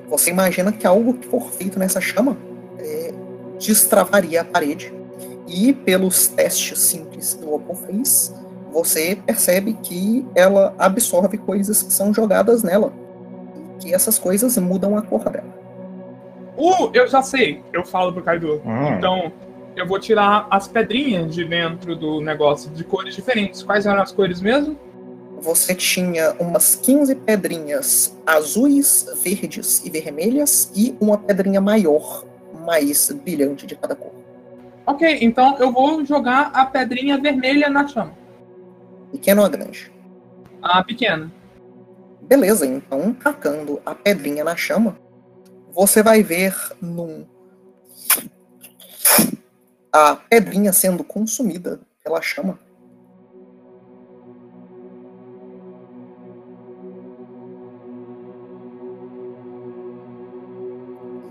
[0.08, 2.36] Você imagina que algo que for feito nessa chama
[2.78, 3.12] é,
[3.58, 4.94] destravaria a parede.
[5.48, 8.32] E pelos testes simples que o Opal fez,
[8.70, 12.92] você percebe que ela absorve coisas que são jogadas nela.
[13.56, 15.55] E que essas coisas mudam a cor dela.
[16.56, 17.62] Uh, eu já sei.
[17.72, 18.62] Eu falo pro Kaido.
[18.64, 18.96] Hum.
[18.96, 19.32] Então,
[19.76, 23.62] eu vou tirar as pedrinhas de dentro do negócio de cores diferentes.
[23.62, 24.78] Quais eram as cores mesmo?
[25.38, 32.24] Você tinha umas 15 pedrinhas azuis, verdes e vermelhas e uma pedrinha maior,
[32.64, 34.12] mais brilhante de cada cor.
[34.86, 38.12] Ok, então eu vou jogar a pedrinha vermelha na chama.
[39.12, 39.92] Pequeno ou grande?
[40.62, 41.30] A pequena.
[42.22, 44.96] Beleza, então, tacando a pedrinha na chama,
[45.76, 47.26] você vai ver num
[49.92, 52.58] a pedrinha sendo consumida pela chama.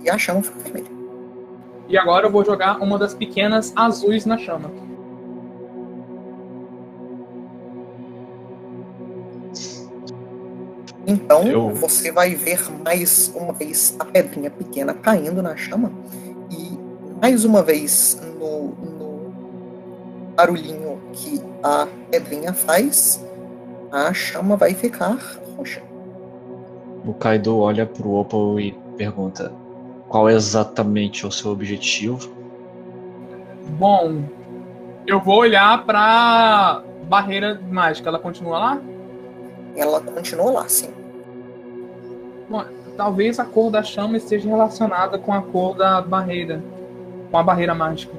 [0.04, 0.92] E a chama fica vermelha.
[1.90, 4.70] E agora eu vou jogar uma das pequenas azuis na chama.
[11.08, 15.92] Então Eu- você vai ver mais uma vez a pedrinha pequena caindo na chama
[16.50, 16.78] e
[17.22, 19.34] mais uma vez no, no
[20.36, 23.24] barulhinho que a pedrinha faz,
[23.92, 25.18] a chama vai ficar
[25.58, 25.82] roxa.
[27.06, 29.54] O Kaido olha pro Opal e pergunta:
[30.10, 32.30] Qual exatamente é o seu objetivo?
[33.78, 34.24] Bom,
[35.06, 38.10] eu vou olhar pra barreira mágica.
[38.10, 38.82] Ela continua lá?
[39.76, 40.90] Ela continua lá, sim.
[42.50, 42.64] Bom,
[42.96, 46.64] talvez a cor da chama esteja relacionada com a cor da barreira.
[47.32, 48.14] Com a barreira mágica.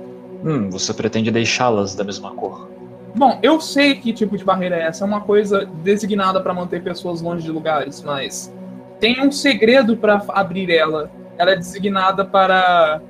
[0.44, 2.68] Hum, você pretende deixá-las da mesma cor?
[3.14, 5.04] Bom, eu sei que tipo de barreira é essa.
[5.04, 8.52] É uma coisa designada para manter pessoas longe de lugares, mas
[9.00, 11.10] tem um segredo para abrir ela.
[11.38, 13.00] Ela é designada para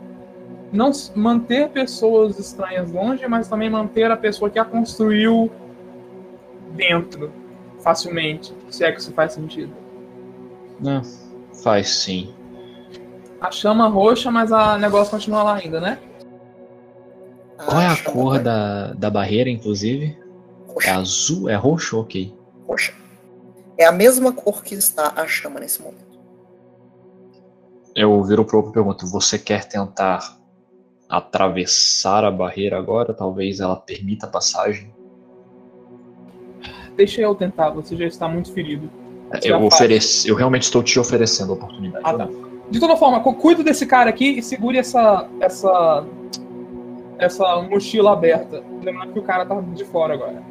[0.72, 5.50] não manter pessoas estranhas longe, mas também manter a pessoa que a construiu
[6.74, 7.32] dentro
[7.86, 9.72] facilmente, se é que isso faz sentido.
[10.80, 11.02] Não,
[11.62, 12.34] faz sim.
[13.40, 16.00] A chama roxa, mas a negócio continua lá ainda, né?
[17.64, 20.18] Qual é a chama cor da, da barreira, inclusive?
[20.68, 20.94] É roxa.
[20.96, 21.48] azul?
[21.48, 22.00] É roxo?
[22.00, 22.34] Ok.
[22.66, 22.92] roxa.
[23.78, 26.18] É a mesma cor que está a chama nesse momento.
[27.94, 30.36] Eu viro pro Opal e pergunto: Você quer tentar
[31.08, 33.14] atravessar a barreira agora?
[33.14, 34.92] Talvez ela permita a passagem?
[36.96, 38.88] Deixa eu tentar, você já está muito ferido.
[39.42, 39.74] Já Eu, faz.
[39.74, 42.04] ofereci, eu realmente estou te oferecendo a oportunidade.
[42.06, 42.28] Ah, tá.
[42.70, 46.04] De toda forma, cu- cuida desse cara aqui e segure essa, essa,
[47.18, 48.62] essa mochila aberta.
[48.82, 50.42] Lembrando que o cara tá de fora agora.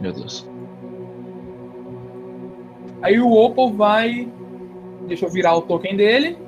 [0.00, 0.46] Meu Deus.
[3.02, 4.28] Aí o Opal vai.
[5.06, 6.38] Deixa eu virar o token dele.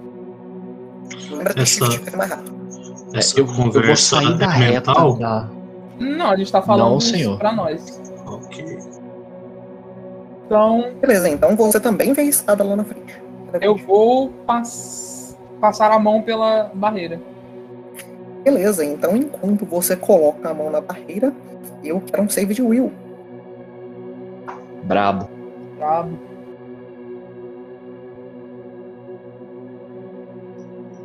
[1.31, 2.57] Lembra que Essa- shift fica mais rápido.
[3.15, 5.49] É, eu, eu vou sair da é reta da.
[5.99, 7.39] Não, a gente tá falando Não, senhor.
[7.39, 8.03] pra nós.
[10.47, 13.21] Então, Beleza, então você também vê a escada lá na frente.
[13.61, 17.21] eu vou pass- passar a mão pela barreira.
[18.45, 21.33] Beleza, então enquanto você coloca a mão na barreira,
[21.83, 22.93] eu quero um save de Will.
[24.85, 25.29] Brabo.
[25.77, 26.17] Brabo.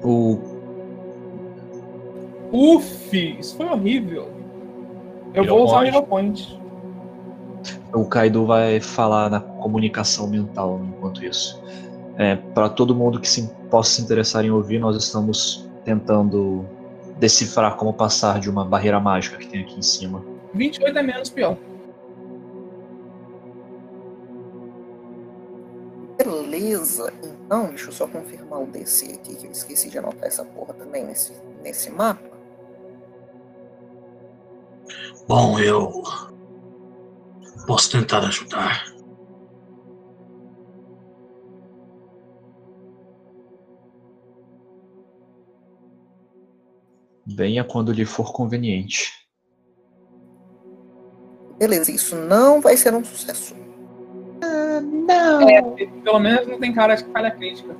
[0.03, 0.38] O
[2.51, 4.27] Uf, isso foi horrível.
[5.34, 5.85] Eu vou usar o.
[5.85, 6.60] Hero Point.
[7.93, 11.61] O Kaido vai falar na comunicação mental enquanto isso.
[12.18, 16.65] É, para todo mundo que se, possa se interessar em ouvir, nós estamos tentando
[17.18, 20.23] decifrar como passar de uma barreira mágica que tem aqui em cima.
[20.53, 21.57] 28 é menos pior.
[26.18, 30.45] Beleza, então deixa eu só confirmar o DC aqui, que eu esqueci de anotar essa
[30.45, 32.30] porra também nesse, nesse mapa.
[35.27, 36.03] Bom, eu
[37.65, 38.85] Posso tentar ajudar.
[47.25, 49.11] Venha quando lhe for conveniente.
[51.57, 53.55] Beleza, isso não vai ser um sucesso.
[54.43, 55.47] Ah, não.
[55.47, 55.61] É,
[56.03, 57.75] pelo menos não tem cara de falha crítica.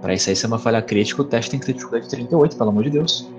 [0.00, 2.10] Pra isso aí ser é uma falha crítica, o teste tem que ter dificuldade de
[2.10, 3.30] 38, pelo amor de Deus.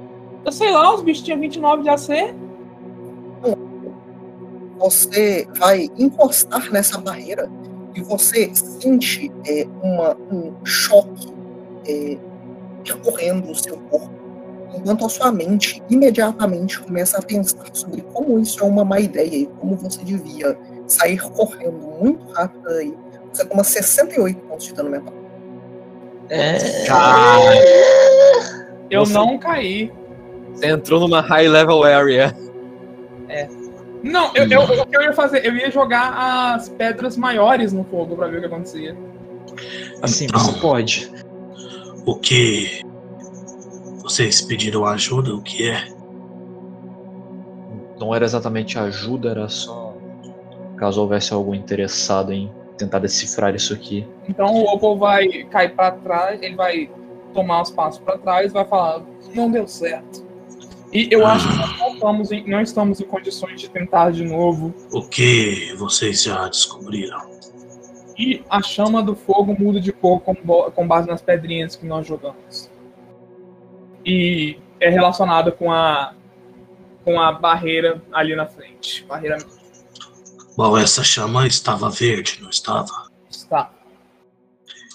[0.44, 2.34] Eu sei lá, os bichos tinham 29 de AC.
[4.80, 7.48] Você vai encostar nessa barreira
[7.94, 11.32] e você sente é, uma, um choque
[11.88, 12.18] é,
[12.84, 14.10] percorrendo o seu corpo,
[14.76, 19.36] enquanto a sua mente imediatamente começa a pensar sobre como isso é uma má ideia
[19.36, 20.58] e como você devia
[20.88, 22.94] sair correndo muito rápido aí.
[23.32, 25.14] Você toma 68 pontos de dano mental.
[28.90, 29.92] Eu Você- não caí.
[30.54, 32.36] Você entrou numa high level area.
[34.04, 35.46] Não, eu, eu, o que eu ia fazer?
[35.46, 38.98] Eu ia jogar as pedras maiores no fogo pra ver o que acontecia.
[40.02, 40.40] Assim, Então.
[40.40, 41.12] você pode.
[42.06, 42.82] O que
[44.02, 45.36] vocês pediram ajuda?
[45.36, 45.88] O que é?
[48.00, 49.96] Não era exatamente ajuda, era só
[50.76, 54.08] caso houvesse algum interessado em tentar decifrar isso aqui.
[54.28, 56.90] Então o Opal vai cair pra trás, ele vai
[57.36, 59.04] tomar os passos pra trás, vai falar,
[59.36, 60.26] não deu certo.
[60.92, 64.24] E eu acho que nós não estamos, em, não estamos em condições de tentar de
[64.24, 64.74] novo.
[64.92, 67.32] O que vocês já descobriram?
[68.18, 72.06] E a chama do fogo muda de cor com, com base nas pedrinhas que nós
[72.06, 72.70] jogamos.
[74.06, 76.14] E é relacionada com a
[77.04, 79.04] com a barreira ali na frente.
[79.06, 79.38] Barreira
[80.56, 83.10] Bom, essa chama estava verde, não estava?
[83.30, 83.74] está.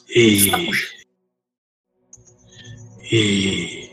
[0.09, 0.51] E.
[3.11, 3.86] E.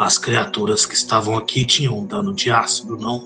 [0.00, 3.22] As criaturas que estavam aqui tinham um dano de ácido, não?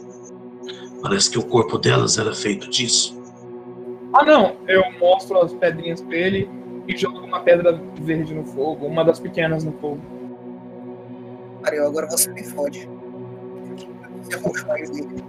[1.01, 3.17] Parece que o corpo delas era feito disso.
[4.13, 6.51] Ah não, eu mostro as pedrinhas pra ele
[6.89, 10.01] e jogo uma pedra verde no fogo, uma das pequenas no fogo.
[11.63, 12.89] Ariel, agora você me fode.
[14.25, 15.25] Você roxo mais dele.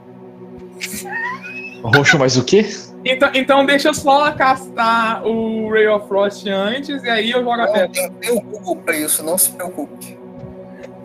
[1.84, 2.66] Roxo mais o quê?
[3.06, 7.62] Então, então deixa eu só castar o Ray of Frost antes e aí eu jogo
[7.62, 7.90] a pedra.
[7.90, 10.25] tem, tem o Google pra isso, não se preocupe.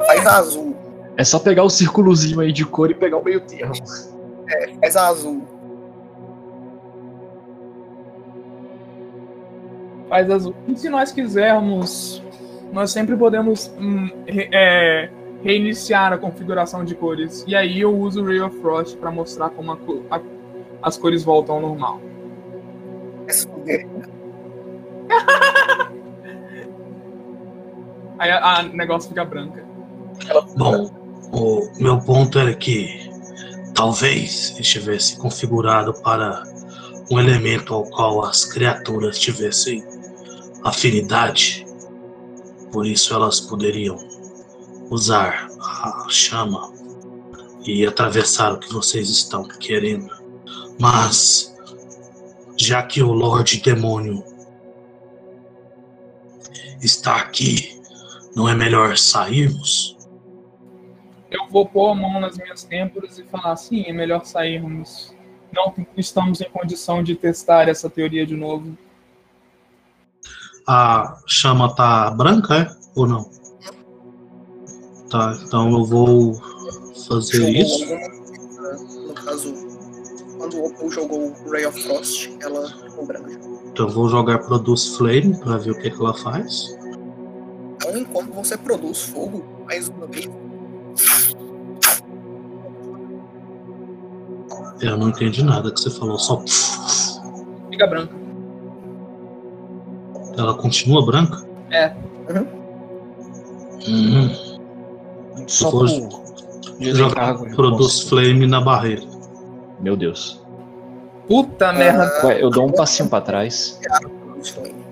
[0.07, 0.77] Faz azul.
[1.17, 3.75] É só pegar o círculozinho aí de cor e pegar o meio termo.
[4.81, 5.43] Faz azul.
[10.09, 10.55] faz azul.
[10.67, 12.21] E se nós quisermos,
[12.73, 15.09] nós sempre podemos hum, re- é,
[15.43, 17.45] reiniciar a configuração de cores.
[17.47, 19.77] E aí eu uso o Ray of Frost para mostrar como a
[20.17, 20.21] a-
[20.83, 22.01] as cores voltam ao normal.
[23.69, 23.87] É.
[28.19, 29.65] Aí a- a negócio fica branca.
[30.57, 30.91] Bom,
[31.33, 33.11] o meu ponto era que
[33.75, 36.43] talvez estivesse configurado para
[37.11, 39.85] um elemento ao qual as criaturas tivessem
[40.65, 41.67] afinidade.
[42.73, 43.99] Por isso elas poderiam
[44.91, 46.73] usar a chama
[47.65, 50.11] e atravessar o que vocês estão querendo.
[50.79, 51.55] Mas
[52.57, 54.23] já que o Lorde Demônio
[56.81, 57.81] está aqui,
[58.35, 59.97] não é melhor sairmos?
[61.31, 65.15] Eu vou pôr a mão nas minhas têmporas e falar assim, é melhor sairmos.
[65.53, 68.77] Não estamos em condição de testar essa teoria de novo.
[70.67, 72.71] A chama tá branca, é?
[72.97, 73.31] Ou não?
[75.11, 76.35] Tá, então eu vou
[77.09, 77.87] fazer Jogou isso.
[77.87, 79.55] coisa, No caso,
[80.39, 83.31] quando o Opal jogou o Ray of Frost, ela ficou branca.
[83.67, 86.77] Então eu vou jogar Produce Flame pra ver o que, que ela faz.
[87.75, 90.29] Então, enquanto você produz fogo, mais uma vez,
[94.81, 96.43] Eu não entendi nada que você falou, só.
[97.71, 98.15] Fica branca.
[100.37, 101.45] Ela continua branca?
[101.71, 101.93] É.
[103.89, 104.31] Uhum.
[105.47, 107.39] Só vou por jogar.
[107.55, 109.03] Produce Flame na barreira.
[109.81, 110.41] Meu Deus.
[111.27, 112.11] Puta merda.
[112.25, 113.79] Ué, eu dou um passinho pra trás.
[114.01, 114.85] produz flame.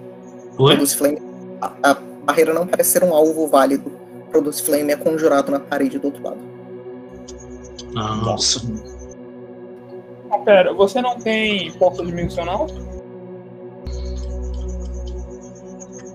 [0.59, 0.73] Oi?
[0.75, 1.19] Produz flame.
[1.61, 3.98] A, a barreira não parece ser um alvo válido.
[4.31, 6.39] Produz flame é conjurado na parede do outro lado.
[7.97, 8.61] Ah, Nossa.
[10.31, 12.67] Ah, pera, você não tem porta dimensional?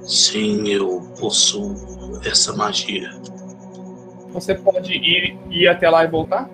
[0.06, 1.76] Sim, eu possuo
[2.26, 3.10] essa magia.
[4.30, 6.49] Você pode ir, ir até lá e voltar?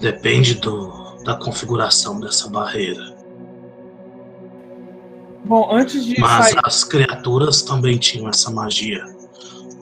[0.00, 3.14] Depende do, da configuração dessa barreira.
[5.44, 6.60] Bom, antes de Mas sair.
[6.64, 9.04] as criaturas também tinham essa magia.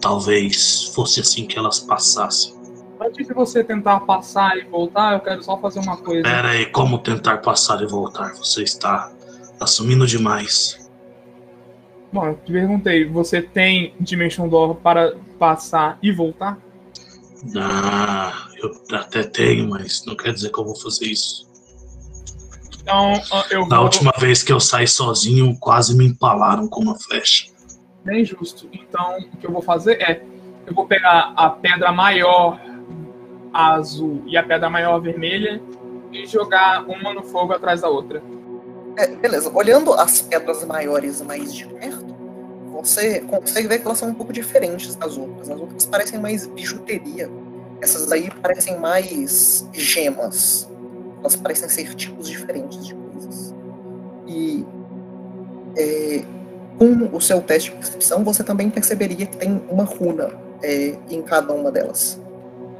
[0.02, 2.52] Talvez fosse assim que elas passassem.
[3.00, 6.24] Antes de você tentar passar e voltar, eu quero só fazer uma coisa.
[6.24, 8.34] Pera aí, como tentar passar e voltar?
[8.34, 9.10] Você está
[9.60, 10.90] assumindo demais.
[12.12, 16.58] Bom, eu te perguntei, você tem Dimension Door para passar e voltar?
[17.56, 21.48] Ah, eu até tenho, mas não quer dizer que eu vou fazer isso.
[22.80, 23.14] Então,
[23.50, 23.84] eu Na vou...
[23.84, 27.51] última vez que eu saí sozinho, quase me empalaram com uma flecha.
[28.04, 28.68] Bem justo.
[28.72, 30.22] Então, o que eu vou fazer é,
[30.66, 32.60] eu vou pegar a pedra maior
[33.52, 35.60] azul e a pedra maior vermelha
[36.10, 38.22] e jogar uma no fogo atrás da outra.
[38.96, 39.50] É, beleza.
[39.54, 42.14] Olhando as pedras maiores mais de perto,
[42.70, 45.50] você consegue ver que elas são um pouco diferentes das outras.
[45.50, 47.30] As outras parecem mais bijuteria.
[47.80, 50.70] Essas aí parecem mais gemas.
[51.20, 53.54] Elas parecem ser tipos diferentes de coisas.
[54.26, 54.64] E
[55.76, 56.24] é,
[56.78, 60.30] com o seu teste de percepção, você também perceberia que tem uma runa
[60.62, 62.20] é, em cada uma delas.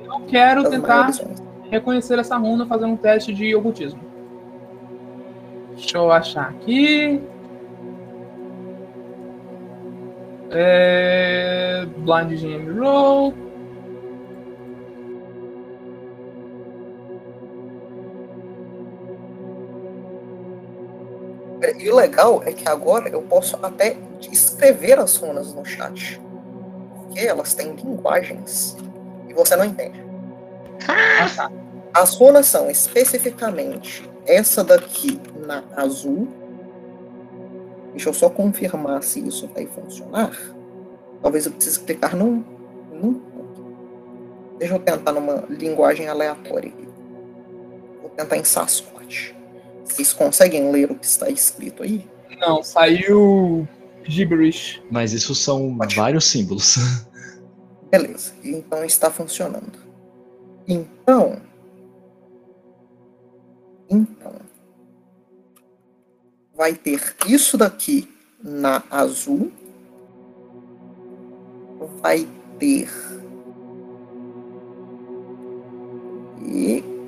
[0.05, 1.11] Eu quero tentar
[1.71, 4.01] reconhecer essa runa fazendo um teste de ocultismo.
[5.75, 7.21] Deixa eu achar aqui.
[10.51, 11.87] É...
[11.97, 13.35] Blind GM Roll.
[21.79, 23.97] E o legal é que agora eu posso até
[24.31, 26.21] escrever as runas no chat.
[26.97, 28.77] Porque elas têm linguagens.
[29.29, 30.05] E você não entende.
[30.89, 31.51] Ah.
[31.95, 36.29] As runas são especificamente essa daqui na azul.
[37.93, 40.37] Deixa eu só confirmar se isso vai funcionar.
[41.21, 42.43] Talvez eu precise clicar num.
[42.91, 43.65] num ponto.
[44.59, 46.73] Deixa eu tentar numa linguagem aleatória.
[48.01, 49.35] Vou tentar em Sasquatch.
[49.93, 52.09] Vocês conseguem ler o que está escrito aí?
[52.41, 53.69] Não, saiu
[54.05, 54.83] gibberish.
[54.91, 56.77] Mas isso são vários símbolos.
[57.93, 59.79] Beleza, então está funcionando.
[60.67, 61.43] Então.
[63.91, 64.35] Então.
[66.55, 68.09] Vai ter isso daqui
[68.43, 69.53] na azul.
[72.01, 72.27] Vai
[72.59, 72.89] ter.
[76.47, 77.02] E.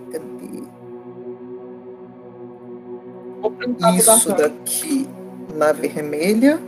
[3.97, 4.49] Isso Dartan.
[4.49, 5.09] daqui
[5.55, 6.59] na vermelha.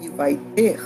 [0.00, 0.80] E vai ter.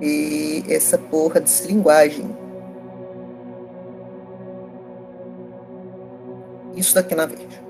[0.00, 2.30] E essa porra dessa linguagem.
[6.74, 7.60] Isso daqui na verde.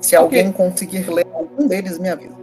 [0.00, 2.41] Se alguém conseguir ler algum deles, me avisa.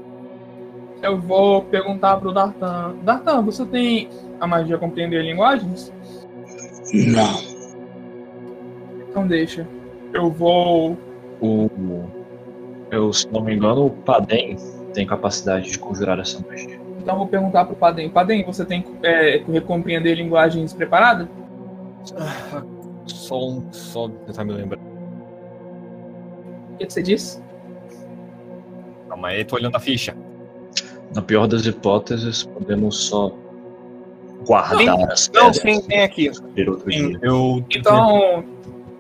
[1.02, 2.96] Eu vou perguntar pro Dartan.
[3.04, 4.10] Dartan, você tem
[4.40, 5.94] a magia compreender linguagens?
[6.94, 7.42] Não.
[9.10, 9.68] Então deixa.
[10.14, 10.98] Eu vou.
[11.42, 11.70] O,
[12.92, 14.58] eu, se não me engano, o Padem
[14.94, 16.80] tem capacidade de conjurar essa magia.
[17.00, 18.10] Então eu vou perguntar pro Padem.
[18.10, 21.30] Padem, você tem é, compreender linguagens preparada?
[23.06, 23.72] Só um.
[23.72, 24.80] Só tentar me lembrar.
[26.74, 27.42] O que que você disse?
[29.08, 30.16] Calma aí, tô olhando a ficha.
[31.14, 33.32] Na pior das hipóteses, podemos só
[34.46, 36.32] guardar as Não, sim, tem aqui.
[36.34, 37.66] Sim, eu.
[37.72, 38.44] Então,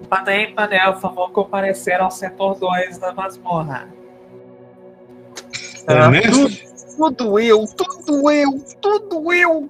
[0.09, 3.87] Padem, Padem, por favor, comparecer ao setor 2 da masmorra.
[5.87, 6.49] É mesmo?
[6.97, 9.69] Tudo eu, tudo eu, tudo eu.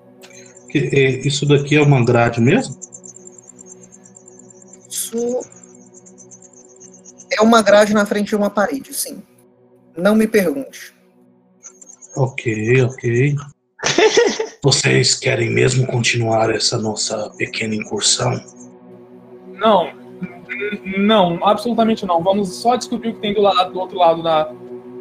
[0.70, 2.76] Que- é, Isso daqui é uma grade mesmo?
[4.90, 5.40] Isso
[7.32, 9.22] é uma grade na frente de uma parede, sim.
[9.95, 10.95] Não me pergunte.
[12.15, 13.36] Ok, ok.
[14.64, 18.40] Vocês querem mesmo continuar essa nossa pequena incursão?
[19.53, 19.90] Não,
[20.98, 22.22] não, absolutamente não.
[22.22, 24.52] Vamos só descobrir o que tem do, lado, do outro lado da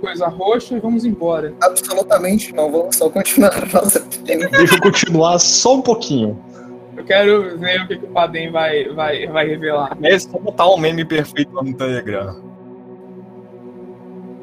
[0.01, 1.55] coisa roxa e vamos embora.
[1.61, 2.71] Absolutamente não.
[2.71, 4.49] Vamos só continuar a nossa pequena.
[4.57, 6.41] Deixa eu continuar só um pouquinho.
[6.97, 9.97] Eu quero ver o que, que o Padem vai, vai, vai revelar.
[10.03, 12.43] É só botar um meme perfeito no Telegram.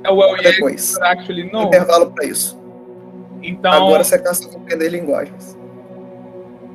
[0.06, 0.98] É o Well Yes, Depois.
[1.02, 1.64] actually no.
[1.64, 2.60] Intervalo para isso.
[3.42, 5.58] Então, Agora você cansa de compreender linguagens.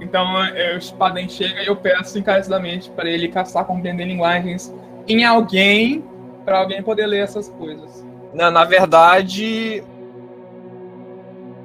[0.01, 4.73] então é, o Padem chega e eu peço encarecidamente para ele caçar compreender linguagens
[5.09, 6.05] em alguém
[6.45, 8.05] para alguém poder ler essas coisas.
[8.33, 9.83] Na, na verdade.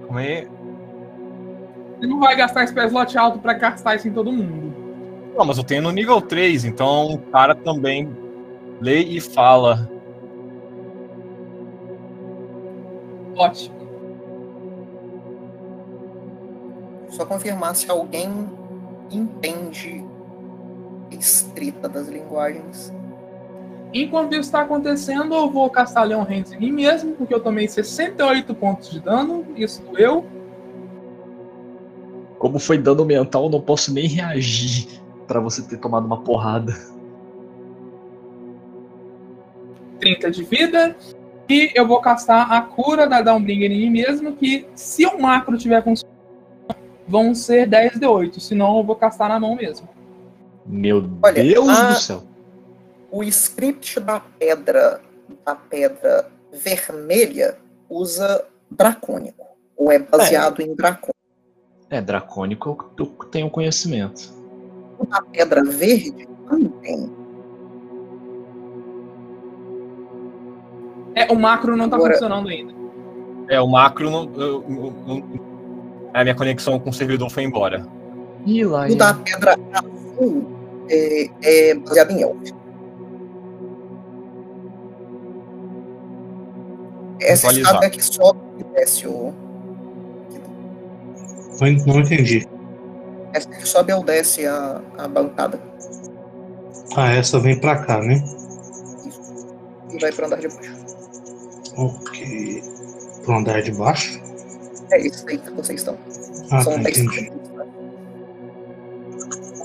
[0.07, 0.47] Como é?
[1.99, 4.73] Você não vai gastar spell slot alto para castar isso em todo mundo.
[5.35, 8.15] Não, mas eu tenho no nível 3, então o cara também
[8.81, 9.89] lê e fala.
[13.35, 13.75] Ótimo.
[17.09, 18.29] Só confirmar se alguém
[19.11, 20.03] entende
[21.11, 22.93] a escrita das linguagens.
[23.93, 27.67] Enquanto isso está acontecendo, eu vou castar Leon Hands em mim mesmo, porque eu tomei
[27.67, 30.25] 68 pontos de dano, isso doeu.
[32.37, 36.73] Como foi dano mental, eu não posso nem reagir pra você ter tomado uma porrada.
[39.99, 40.95] 30 de vida.
[41.47, 45.57] E eu vou castar a cura da Downbringer em mim mesmo, que se o macro
[45.57, 46.15] tiver funcionando,
[47.07, 48.39] vão ser 10 de 8.
[48.39, 49.87] Senão eu vou castar na mão mesmo.
[50.65, 52.23] Meu Olha, Deus a- do céu.
[53.11, 54.99] O script da pedra,
[55.45, 57.57] da pedra vermelha,
[57.89, 59.45] usa dracônico.
[59.77, 61.13] Ou é baseado em dracônico.
[61.89, 64.33] É, dracônico eu eu tenho conhecimento.
[64.97, 67.11] O da pedra verde também.
[71.15, 72.73] É, o macro não tá Agora- funcionando ainda.
[73.49, 74.23] É, o macro não.
[74.35, 75.23] eu- eu- eu-
[76.13, 77.85] a minha conexão com o servidor foi embora.
[78.45, 78.87] Ih, lá.
[78.87, 80.45] O da pedra azul
[80.89, 82.55] é, é baseado em elfo.
[87.21, 87.73] Essa Atualizar.
[87.75, 89.33] escada que sobe e desce o.
[91.87, 92.45] Não entendi.
[93.33, 95.59] Essa que sobe ou desce a, a bancada.
[96.95, 98.21] Ah, essa vem pra cá, né?
[99.91, 100.74] E vai pro andar de baixo.
[101.77, 102.63] Ok.
[103.23, 104.21] Pro andar de baixo?
[104.91, 105.97] É isso aí que vocês estão.
[106.51, 107.29] Ah, São tá, 10 entendi.
[107.29, 107.45] caminhos.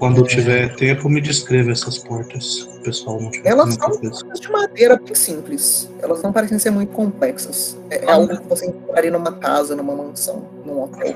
[0.01, 2.63] Quando eu tiver tempo, me descreva essas portas.
[2.63, 5.91] O pessoal não tiver Elas são portas de madeira bem simples.
[6.01, 7.77] Elas não parecem ser muito complexas.
[7.91, 11.15] É, é algo que você encontraria numa casa, numa mansão, num hotel.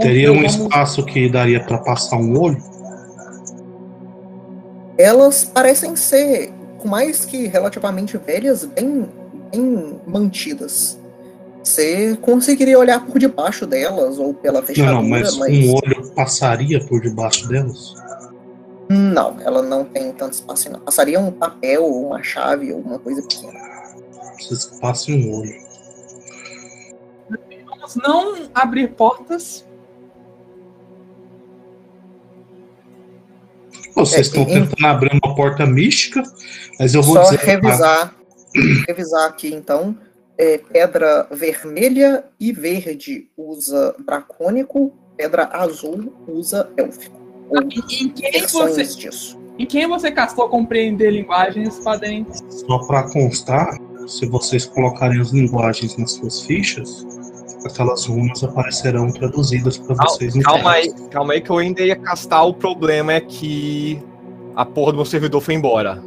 [0.00, 2.56] Teria um espaço que daria pra passar um olho?
[4.96, 6.50] Elas parecem ser,
[6.82, 9.06] mais que relativamente velhas, bem,
[9.54, 10.98] bem mantidas.
[11.62, 16.10] Você conseguiria olhar por debaixo delas ou pela Não, fechadura, não, mas mas um olho
[16.14, 17.94] passaria por debaixo delas?
[18.90, 20.70] não, ela não tem tanto espaço.
[20.70, 20.78] Não.
[20.80, 23.58] Passaria um papel, ou uma chave, ou uma coisa pequena.
[24.34, 25.54] Precisa que passe um olho.
[27.66, 29.64] Vamos não abrir portas.
[33.94, 36.22] Vocês É, estão em- tentando abrir uma porta mística,
[36.78, 37.38] mas eu vou Só dizer.
[37.38, 38.14] revisar,
[38.86, 39.96] revisar aqui então.
[40.36, 47.20] É, pedra vermelha e verde usa dracônico, pedra azul usa élfico.
[47.50, 49.38] Ou Em, em quem você, disso.
[49.58, 52.26] em quem você castou compreender linguagens, Padem?
[52.48, 53.78] Só para constar,
[54.08, 57.06] se vocês colocarem as linguagens nas suas fichas,
[57.64, 60.34] aquelas runas aparecerão traduzidas para vocês.
[60.34, 62.44] no Calma aí, calma aí que eu ainda ia castar.
[62.46, 64.02] O problema é que
[64.56, 66.02] a porra do meu servidor foi embora.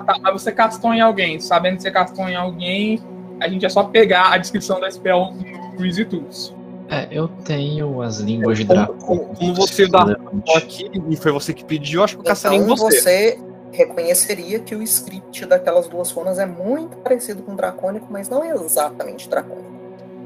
[0.00, 1.38] Ah, tá, mas você castou em alguém.
[1.40, 3.00] Sabendo que você castou em alguém,
[3.40, 5.32] a gente é só pegar a descrição da spell
[5.78, 6.54] no Easy Tools.
[6.88, 8.96] É, eu tenho as línguas de dragão.
[8.98, 10.16] como- como você dá-
[10.56, 13.00] aqui e foi você que pediu, acho que eu caçaria em Então você.
[13.00, 13.38] você
[13.72, 18.42] reconheceria que o script daquelas duas runas é muito parecido com o dracônico, mas não
[18.42, 19.70] é exatamente dracônico.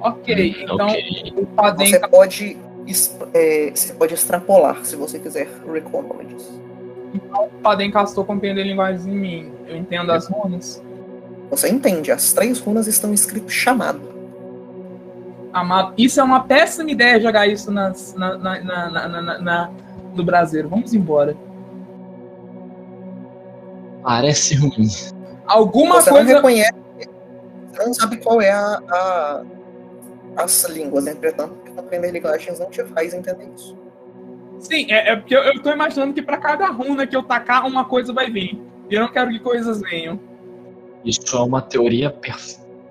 [0.00, 1.34] Ok, então ok.
[1.36, 2.56] o Padem Você pode,
[3.34, 6.02] é, você pode extrapolar se você quiser recall
[7.18, 9.52] o Padem castou compreender linguagens em mim.
[9.66, 10.82] Eu entendo as runas.
[11.50, 14.00] Você entende, as três runas estão escrito chamado.
[15.52, 15.94] Amado.
[15.96, 19.70] Isso é uma péssima ideia jogar isso nas, na, na, na, na, na- na-
[20.14, 20.68] no Brasileiro.
[20.68, 21.36] Vamos embora.
[24.02, 24.88] Parece ruim.
[25.46, 26.34] Alguma você não coisa.
[26.36, 26.72] reconhece,
[27.72, 29.42] você não sabe qual é a, a-
[30.36, 33.76] as línguas, entretanto, porque compreender linguagens não te faz entender isso.
[34.64, 37.66] Sim, é, é porque eu, eu tô imaginando que pra cada runa que eu tacar,
[37.66, 38.58] uma coisa vai vir.
[38.90, 40.18] E eu não quero que coisas venham.
[41.04, 42.14] Isso é uma teoria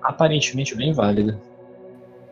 [0.00, 1.40] aparentemente bem válida.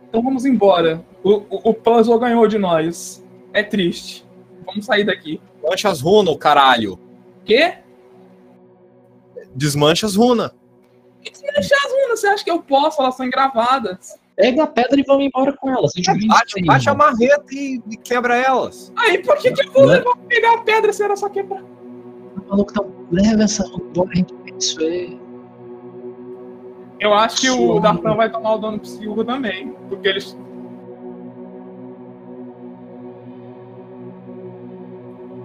[0.08, 1.04] Então vamos embora.
[1.24, 3.24] O, o, o puzzle ganhou de nós.
[3.52, 4.24] É triste.
[4.64, 5.40] Vamos sair daqui.
[5.60, 6.98] Desmancha as runas, caralho.
[7.44, 7.78] Quê?
[9.54, 10.52] Desmancha as runas.
[11.22, 13.00] Deixa as runas, você acha que eu posso?
[13.00, 14.18] Elas são gravadas.
[14.36, 15.92] Pega a pedra e vamos embora com elas.
[15.94, 18.92] A gente vem Bate, aí, bate a marreta e, e quebra elas.
[18.96, 19.98] Aí, por que, que eu vou Né?
[19.98, 21.62] levar pegar a pedra se era só quebrar?
[22.48, 25.20] Maluco, não, leva essa embora, a gente vê isso aí.
[26.98, 27.80] Eu acho que o.
[27.80, 29.74] Dartan vai tomar o dano psíquico também.
[29.88, 30.36] Porque eles.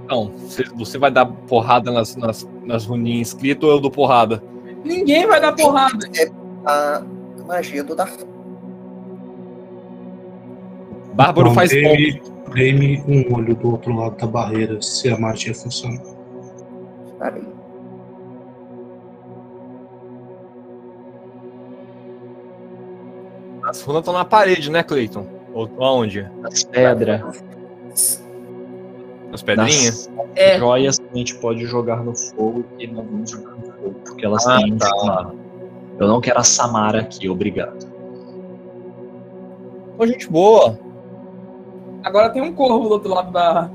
[0.08, 0.32] Não,
[0.76, 4.42] você, vai dar porrada nas, nas, nas runinhas escritas ou eu dou porrada?
[4.86, 6.08] Ninguém vai dar porrada.
[6.16, 6.32] É
[6.66, 7.04] a
[7.46, 8.37] magia do Darth.
[11.18, 11.96] Bárbaro Então, faz bom.
[11.96, 12.22] dê-me-
[12.54, 16.00] Dê-me um olho do outro lado da barreira se a magia funciona.
[17.20, 17.44] Peraí.
[23.64, 25.26] As runas estão na parede, né, Cleiton?
[25.54, 26.30] Ou aonde?
[26.44, 27.22] As pedras,
[29.34, 30.08] As pedrinhas?
[30.08, 30.58] das É.
[30.58, 34.48] joias a gente pode jogar no fogo e não vamos jogar no fogo, porque elas
[34.48, 34.88] Ah, têm tá.
[34.88, 35.34] chamado.
[36.00, 37.86] Eu não quero a Samara aqui, obrigado.
[39.98, 40.78] Ô, gente boa.
[42.04, 43.70] Agora tem um corvo do outro lado da.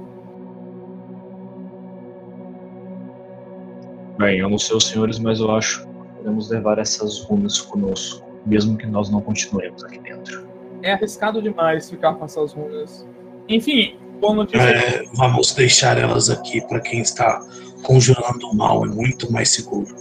[4.18, 8.24] Bem, eu não sei os senhores, mas eu acho que podemos levar essas runas conosco,
[8.46, 10.46] mesmo que nós não continuemos aqui dentro.
[10.82, 13.06] É arriscado demais ficar com essas runas.
[13.48, 14.62] Enfim, boa notícia.
[14.62, 17.40] É, vamos deixar elas aqui para quem está
[17.82, 19.94] conjurando o mal, é muito mais seguro.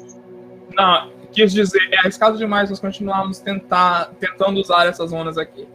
[0.76, 5.68] Não, quis dizer, é arriscado demais nós continuarmos tentar, tentando usar essas runas aqui.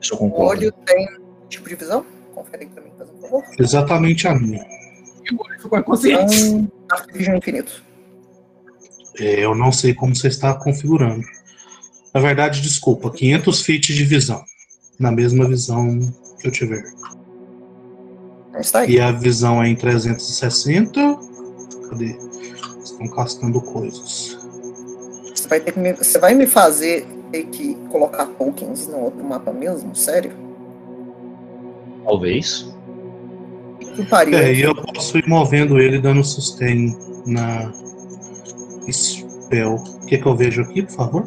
[0.00, 0.50] Isso eu O concordo.
[0.62, 1.06] olho tem
[1.48, 2.04] de visão?
[2.34, 3.44] Confere aí pra mim, faz um favor.
[3.58, 4.66] Exatamente a minha.
[5.24, 6.36] E o olho ficou inconsciente.
[6.36, 7.82] Então, Infinito.
[9.18, 11.24] É, eu não sei como você está configurando.
[12.12, 14.44] Na verdade, desculpa, 500 feet de visão.
[14.98, 15.98] Na mesma visão
[16.40, 16.84] que eu tiver.
[18.48, 18.92] Então está aí.
[18.92, 21.00] E a visão é em 360.
[21.90, 22.16] Cadê?
[22.82, 24.38] Estão castando coisas.
[25.34, 29.22] Você vai, ter que me, você vai me fazer ter que colocar tokens no outro
[29.24, 29.94] mapa mesmo?
[29.94, 30.45] Sério?
[32.06, 32.72] Talvez.
[34.32, 36.96] É, e eu posso ir movendo ele dando sustain
[37.26, 37.72] na
[38.90, 39.74] spell.
[39.76, 41.24] O que, que eu vejo aqui, por favor?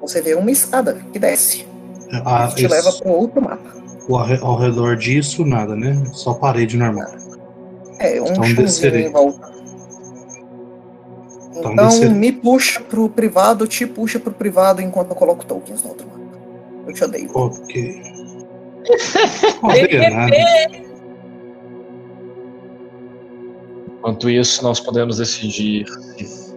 [0.00, 1.66] Você vê uma escada que desce.
[2.24, 3.74] Ah, que te esse- leva para outro mapa.
[4.08, 6.00] ao, re- ao redor disso, nada, né?
[6.12, 7.10] Só parede normal.
[7.98, 9.06] É, um Então descerei.
[9.06, 9.52] em volta.
[11.56, 12.14] Então Então descerei.
[12.14, 16.20] me puxa pro privado, te puxa pro privado enquanto eu coloco tokens no outro mapa.
[16.86, 17.30] Eu te odeio.
[17.34, 18.02] Ok.
[23.98, 25.86] Enquanto isso, nós podemos decidir
[26.18, 26.54] se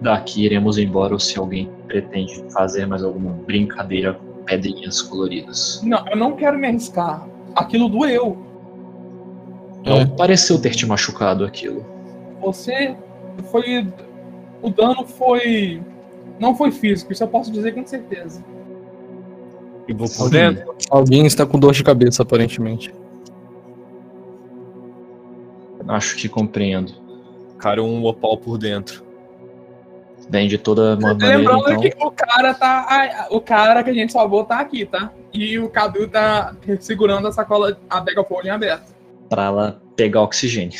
[0.00, 5.80] daqui iremos embora ou se alguém pretende fazer mais alguma brincadeira com pedrinhas coloridas.
[5.84, 7.26] Não, eu não quero me arriscar.
[7.54, 8.36] Aquilo doeu.
[9.84, 10.06] Não É.
[10.06, 11.84] pareceu ter te machucado aquilo.
[12.40, 12.96] Você
[13.50, 13.86] foi.
[14.62, 15.82] O dano foi.
[16.38, 18.44] Não foi físico, isso eu posso dizer com certeza.
[19.88, 20.74] E vou por dentro.
[20.90, 22.92] Alguém está com dor de cabeça, aparentemente.
[25.88, 26.92] Acho que compreendo.
[27.58, 29.04] Cara, um opal por dentro.
[30.28, 31.80] Bem, de toda maneira, Lembrando então.
[31.80, 33.28] que o cara tá.
[33.30, 35.12] O cara que a gente salvou tá aqui, tá?
[35.32, 38.86] E o Cadu tá segurando a sacola, a bag of holding aberta.
[39.28, 40.78] Pra ela pegar oxigênio.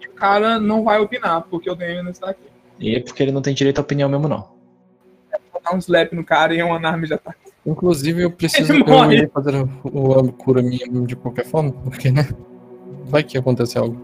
[0.00, 2.42] E o cara não vai opinar, porque o DM não está aqui.
[2.80, 4.48] E é porque ele não tem direito à opinião mesmo, não.
[5.52, 7.32] Vou dar um slap no cara e um alarme já tá.
[7.64, 12.28] Inclusive, eu preciso eu fazer o, a cura minha de qualquer forma, porque, né?
[13.04, 13.96] Vai que acontece algo.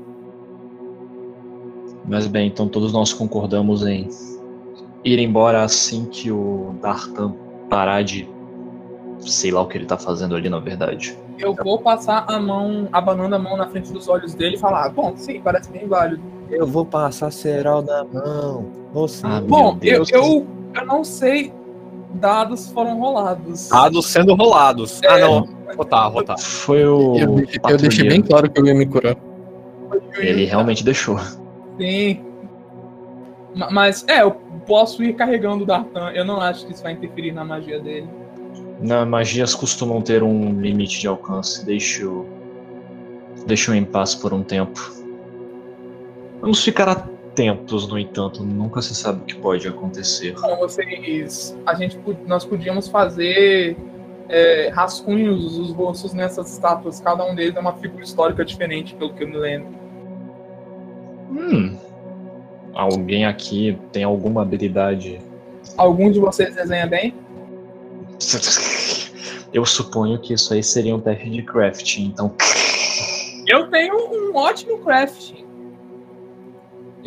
[2.06, 4.09] Mas bem, então todos nós concordamos em
[5.05, 7.35] ir embora assim que o Dartan
[7.68, 8.28] parar de.
[9.20, 11.18] sei lá o que ele tá fazendo ali, na verdade.
[11.39, 14.89] Eu vou passar a mão, abanando a mão na frente dos olhos dele e falar:
[14.90, 16.22] Bom, sim, parece bem válido.
[16.51, 18.66] Eu vou passar cereal na mão.
[18.93, 19.26] Você.
[19.26, 21.52] Ah, Bom, eu, eu, eu não sei.
[22.14, 23.68] Dados foram rolados.
[23.68, 25.01] Dados sendo rolados.
[25.06, 25.48] Ah, não.
[25.76, 26.39] Rotar, rotar.
[26.39, 27.16] Foi o.
[27.16, 29.16] Eu, deixei- eu deixei bem claro que eu ia me curar.
[30.16, 31.18] Ele realmente deixou.
[31.78, 32.20] Sim.
[33.55, 34.32] Ma- Mas, é, eu
[34.66, 36.10] posso ir carregando o Dartan.
[36.12, 38.09] Eu não acho que isso vai interferir na magia dele.
[38.80, 41.64] Na magias costumam ter um limite de alcance.
[41.64, 42.26] Deixa-o.
[43.47, 44.93] Deixa-o em paz por um tempo.
[46.40, 48.44] Vamos ficar atentos, no entanto.
[48.44, 50.35] Nunca se sabe o que pode acontecer.
[50.40, 51.56] Bom, vocês.
[51.66, 53.77] A gente, nós podíamos fazer
[54.28, 57.01] é, rascunhos dos rostos nessas estátuas.
[57.01, 59.69] Cada um deles é uma figura histórica diferente, pelo que eu me lembro.
[61.31, 61.77] Hum.
[62.74, 65.20] Alguém aqui tem alguma habilidade?
[65.77, 67.15] Algum de vocês desenha bem?
[69.52, 72.35] Eu suponho que isso aí seria um teste de crafting, então.
[73.47, 75.47] Eu tenho um ótimo crafting.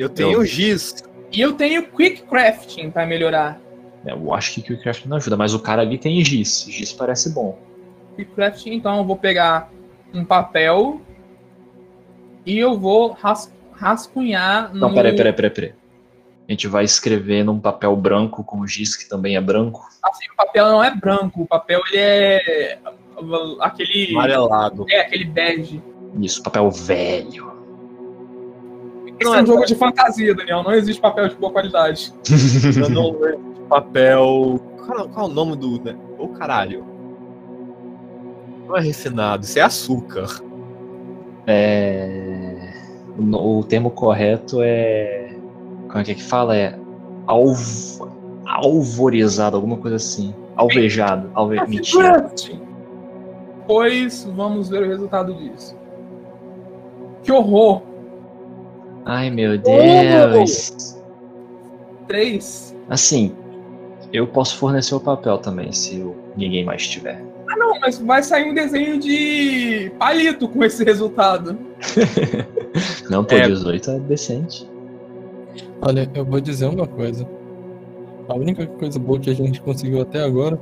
[0.02, 1.04] Eu tenho giz.
[1.32, 3.60] E eu tenho quick crafting pra melhorar.
[4.06, 6.66] Eu acho que o crafting não ajuda, mas o cara ali tem giz.
[6.68, 7.58] Giz parece bom.
[8.16, 9.70] Quick crafting, então eu vou pegar
[10.14, 11.00] um papel
[12.46, 14.96] e eu vou ras- rascunhar Não, no...
[14.96, 15.74] peraí, peraí, peraí, peraí.
[16.48, 19.88] A gente vai escrever num papel branco com giz que também é branco.
[20.04, 22.80] Assim, o papel não é branco, o papel ele é
[23.62, 24.86] aquele Amarelado.
[24.90, 25.82] é aquele bege.
[26.20, 27.51] Isso, papel velho.
[29.22, 30.64] Isso é um jogo de fantasia, Daniel.
[30.64, 32.14] Não existe papel de boa qualidade.
[32.82, 34.60] Eu não lembro de papel.
[34.86, 35.82] Qual, qual é o nome do.
[35.84, 35.96] né?
[36.18, 36.86] Ô caralho.
[38.68, 40.28] Não é refinado, isso é açúcar.
[41.46, 42.74] É...
[43.18, 45.36] O, o termo correto é.
[45.88, 46.56] Como é que, é que fala?
[46.56, 46.80] É.
[47.28, 47.60] Alv...
[48.46, 50.34] Alvorizado, alguma coisa assim.
[50.56, 51.30] Alvejado.
[51.34, 51.60] Alve...
[51.68, 52.22] Mentira.
[52.22, 52.62] Crafting.
[53.68, 55.78] Pois vamos ver o resultado disso.
[57.24, 57.91] Que horror!
[59.06, 60.98] Ai meu Deus.
[62.08, 62.76] Três.
[62.90, 63.34] Assim,
[64.12, 66.04] eu posso fornecer o papel também, se
[66.36, 67.24] ninguém mais tiver.
[67.50, 71.58] Ah, não, mas vai sair um desenho de palito com esse resultado.
[73.10, 73.48] Não, pô, É.
[73.48, 74.70] 18 é decente.
[75.82, 77.28] Olha, eu vou dizer uma coisa.
[78.30, 80.58] A única coisa boa que a gente conseguiu até agora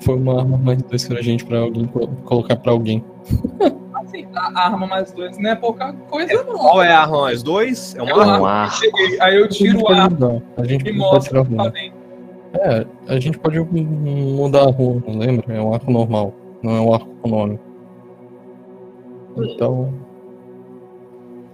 [0.00, 3.04] foi uma arma mais dois pra gente, pra alguém co- colocar pra alguém.
[4.12, 6.58] Assim, a a arma mais dois não é pouca coisa, não.
[6.58, 7.94] Qual é a arma mais dois?
[7.96, 8.40] É uma É uma arma.
[8.40, 8.72] Um ar.
[8.72, 10.42] Cheguei, Aí eu tiro a mudar.
[10.58, 11.92] A gente e mostro o que.
[12.54, 15.54] É, a gente pode mudar a runa, lembra?
[15.54, 17.58] É um arco normal, não é um arco com nome.
[19.38, 19.94] Então,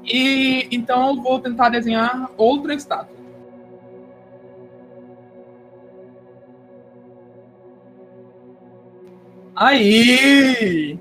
[0.04, 3.16] E então eu vou tentar desenhar outra estátua.
[9.54, 10.98] Aí!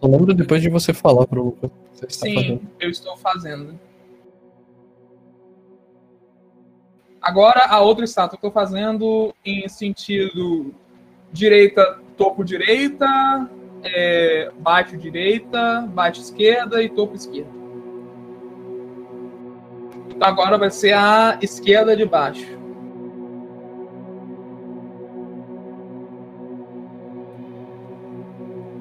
[0.00, 1.70] Só lembra depois de você falar pro Lucas
[2.08, 2.60] Sim, fazendo.
[2.80, 3.78] eu estou fazendo.
[7.20, 10.72] Agora a outra estátua eu estou fazendo em sentido
[11.32, 13.50] direita, topo direita,
[13.82, 17.50] é, baixo direita, baixo esquerda e topo esquerda.
[20.10, 22.57] Então agora vai ser a esquerda de baixo.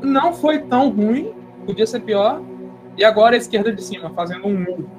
[0.07, 1.33] Não foi tão ruim,
[1.65, 2.41] podia ser pior.
[2.95, 4.89] E agora a esquerda de cima, fazendo um U.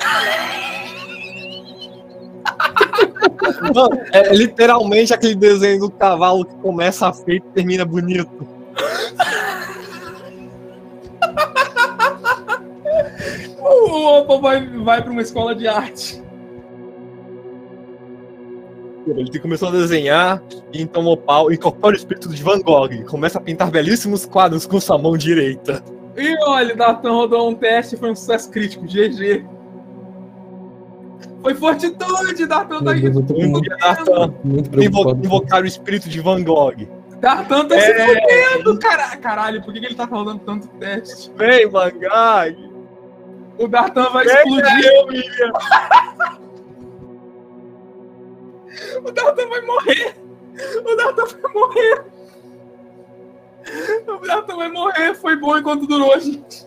[3.74, 8.46] Mano, é literalmente aquele desenho do cavalo que começa feio e termina bonito.
[13.90, 16.22] O Opa vai, vai para uma escola de arte.
[19.06, 20.40] Ele começou a desenhar,
[20.72, 22.92] e então o pau incorpora o espírito de Van Gogh.
[22.92, 25.82] e Começa a pintar belíssimos quadros com sua mão direita.
[26.16, 28.84] E olha, Dartan rodou um teste foi um sucesso crítico.
[28.84, 29.44] GG.
[31.42, 32.94] Foi fortitude, Dartan tá
[34.44, 36.86] muito Invo invocar o espírito de Van Gogh.
[37.20, 39.16] Dartan tá se fudendo, cara.
[39.16, 41.32] Caralho, por que, que ele tá rodando tanto teste?
[41.36, 42.69] Vem, Van Gogh!
[43.60, 44.86] O Dartan vai Vem, explodir.
[44.86, 45.52] eu, William!
[49.04, 50.16] O Dartan vai morrer.
[50.84, 52.04] O Dartan vai morrer.
[54.08, 55.14] O Dartan vai morrer.
[55.14, 56.66] Foi bom enquanto durou, gente.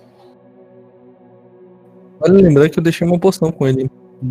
[2.20, 3.90] Vale lembrar que eu deixei uma poção com ele.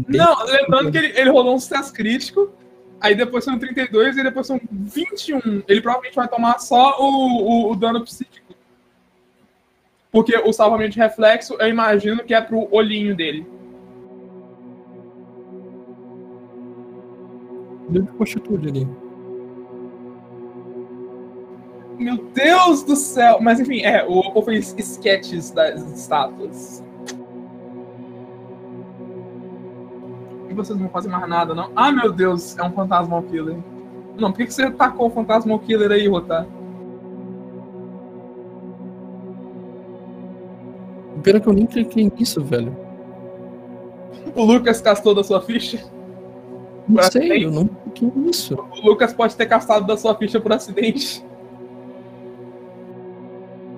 [0.09, 2.53] Não, lembrando que ele, ele rolou um sucesso crítico.
[3.01, 5.65] Aí depois são 32 e depois são 21.
[5.67, 8.42] Ele provavelmente vai tomar só o, o, o dano psíquico.
[10.13, 13.47] Porque o salvamento de reflexo, eu imagino que é pro olhinho dele.
[17.89, 18.89] Deu de constitude ali.
[21.99, 23.39] Meu Deus do céu!
[23.41, 26.85] Mas enfim, é, o Oppo fez sketches das estátuas.
[30.51, 31.73] E vocês não fazem mais nada, não?
[31.75, 33.57] Ah, meu Deus, é um Fantasmal Killer.
[34.19, 36.47] Não, por que, que você tacou o Fantasmal Killer aí, Rotar?
[41.23, 42.77] Pena que eu nem cliquei nisso, velho.
[44.35, 45.85] O Lucas castou da sua ficha?
[46.89, 47.45] Não sei, frente.
[47.45, 48.55] eu não cliquei nisso.
[48.55, 51.25] O Lucas pode ter castado da sua ficha por acidente.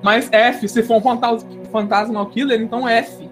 [0.03, 3.23] Mas F, se for um fantasma, Fantasmal Killer, então F.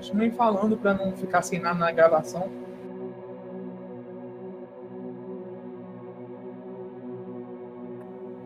[0.00, 2.48] continuem falando pra não ficar sem nada na gravação.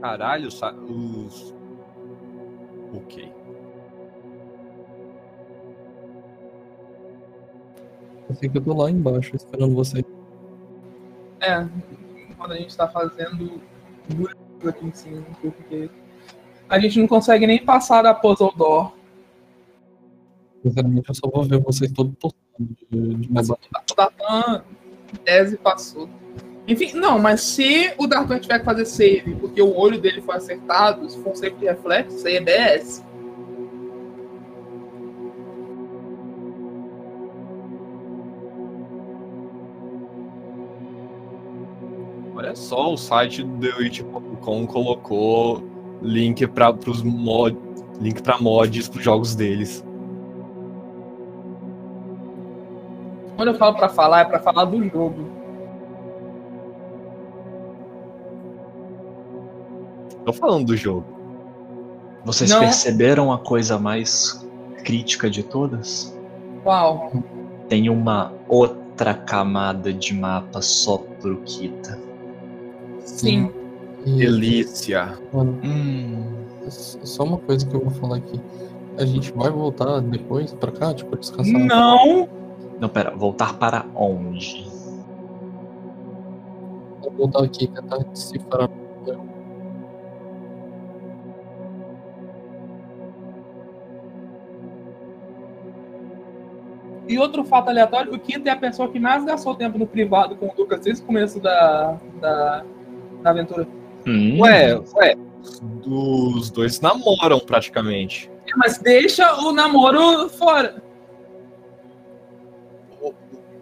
[0.00, 1.54] Caralho, sa- os.
[2.92, 3.32] Ok.
[8.28, 10.04] Eu sei que eu tô lá embaixo esperando você.
[11.40, 11.66] É,
[12.36, 13.60] quando a gente tá fazendo
[14.66, 15.90] aqui em cima, porque
[16.68, 18.92] a gente não consegue nem passar da puzzle door.
[20.64, 23.58] Sinceramente, eu só vou ver vocês todos torcendo de, de Mas o
[23.94, 24.64] Dartan
[25.22, 26.08] 10 e passou.
[26.66, 30.36] Enfim, não, mas se o Dartan tiver que fazer save porque o olho dele foi
[30.36, 33.04] acertado, se for um save de reflexo, isso aí é BS.
[42.34, 45.62] Olha só, o site do It.com colocou
[46.00, 47.54] link para os mod,
[48.00, 49.84] link para mods pros jogos deles.
[53.36, 55.26] Quando eu falo para falar, é para falar do jogo.
[60.24, 61.04] Tô falando do jogo.
[62.24, 62.60] Vocês Não.
[62.60, 64.46] perceberam a coisa mais
[64.84, 66.16] crítica de todas?
[66.62, 67.12] Qual?
[67.68, 71.98] Tem uma outra camada de mapa só pro Kita.
[73.00, 73.50] Sim.
[74.06, 74.16] Hum.
[74.16, 75.18] Delícia.
[75.34, 76.44] Hum.
[76.68, 78.40] só uma coisa que eu vou falar aqui.
[78.96, 81.60] A gente vai voltar depois pra cá, tipo, descansar?
[81.60, 82.28] Não!
[82.80, 84.64] Não, pera, voltar para onde?
[87.00, 88.68] Vou voltar aqui tentar decifrar.
[97.06, 100.36] E outro fato aleatório, o Kito é a pessoa que mais gastou tempo no privado
[100.36, 102.64] com o Lucas desde o começo da, da,
[103.22, 103.68] da aventura.
[104.06, 104.40] Hum.
[104.40, 105.14] Ué, ué.
[105.86, 108.30] Os dois namoram praticamente.
[108.56, 110.82] Mas deixa o namoro fora.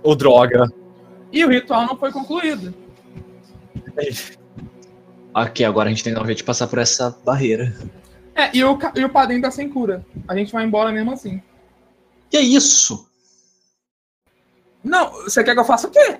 [0.02, 0.66] Ô, droga.
[1.32, 2.74] E o ritual não foi concluído.
[5.34, 7.74] Ok, agora a gente tem que dar um jeito de passar por essa barreira.
[8.34, 10.04] É, e o, e o padrinho tá sem cura.
[10.28, 11.40] A gente vai embora mesmo assim.
[12.30, 13.08] Que isso?
[14.82, 16.18] Não, você quer que eu faça o quê?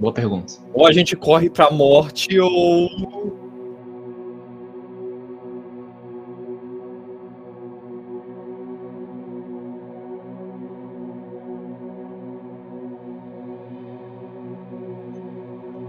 [0.00, 0.54] Boa pergunta.
[0.72, 3.43] Ou a gente corre pra morte ou.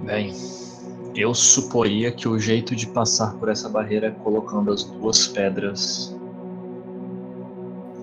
[0.05, 0.33] Bem,
[1.15, 6.15] eu suporia que o jeito de passar por essa barreira é colocando as duas pedras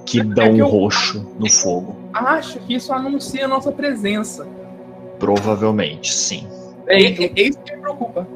[0.07, 1.97] que dão que eu- roxo no fogo.
[2.13, 4.47] Acho que isso anuncia a nossa presença.
[5.19, 6.47] Provavelmente, sim.
[6.87, 8.27] É, é, é isso que me preocupa.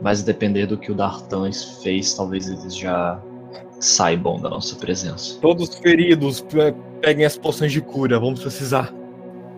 [0.00, 1.50] Mas depender do que o Dartan
[1.82, 3.18] fez, talvez eles já
[3.80, 5.38] saibam da nossa presença.
[5.40, 8.92] Todos feridos, pe- peguem as poções de cura, vamos precisar.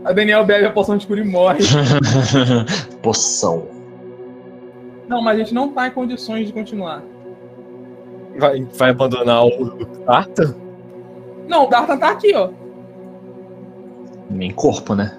[0.05, 1.59] A Daniel bebe a poção de cura e morre.
[3.09, 3.67] Poção.
[5.09, 7.03] Não, mas a gente não tá em condições de continuar.
[8.39, 10.55] Vai, vai abandonar o Tarta?
[11.49, 12.51] Não, o Dartan tá aqui, ó.
[14.29, 15.19] Nem corpo, né?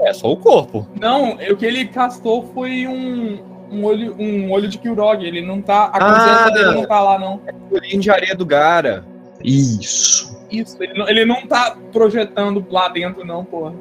[0.00, 0.86] É, só o corpo.
[0.98, 3.38] Não, o que ele castou foi um,
[3.70, 5.22] um, olho, um olho de Kilrog.
[5.22, 5.90] Ele não tá.
[5.92, 6.14] A Ah!
[6.14, 7.42] consciência dele não tá lá, não.
[7.68, 9.04] Bolinho de areia do Gara.
[9.44, 10.34] Isso.
[10.50, 13.74] Isso, ele não, ele não tá projetando lá dentro, não, porra.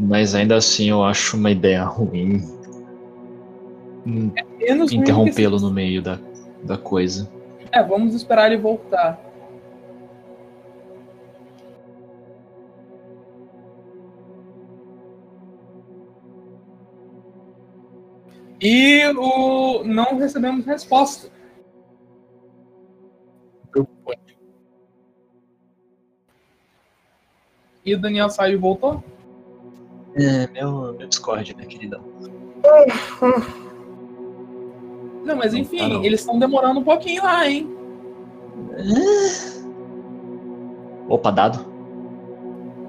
[0.00, 2.40] Mas ainda assim eu acho uma ideia ruim
[4.88, 6.18] que interrompê-lo no meio da,
[6.64, 7.30] da coisa.
[7.70, 9.20] É, vamos esperar ele voltar.
[18.58, 21.30] E o não recebemos resposta.
[27.84, 29.02] E o Daniel saiu e voltou?
[30.14, 32.02] É, meu, meu Discord, né, queridão?
[35.24, 36.04] Não, mas enfim, tá, não.
[36.04, 37.76] eles estão demorando um pouquinho lá, hein?
[41.08, 41.64] Opa, dado.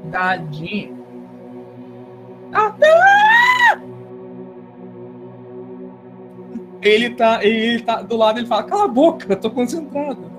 [0.06, 1.00] Dadinho.
[2.54, 3.82] Até lá!
[6.82, 10.32] Ele tá, ele tá do lado, ele fala, cala a boca, tô concentrado.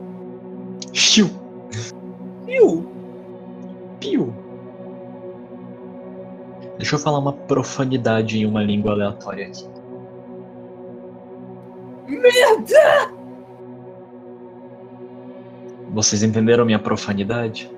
[0.93, 1.31] Piu,
[2.45, 2.93] Viu?
[4.01, 4.42] piu.
[6.79, 9.69] Deixa eu falar uma profanidade em uma língua aleatória aqui.
[12.09, 13.13] Merda!
[15.91, 17.71] Vocês entenderam minha profanidade?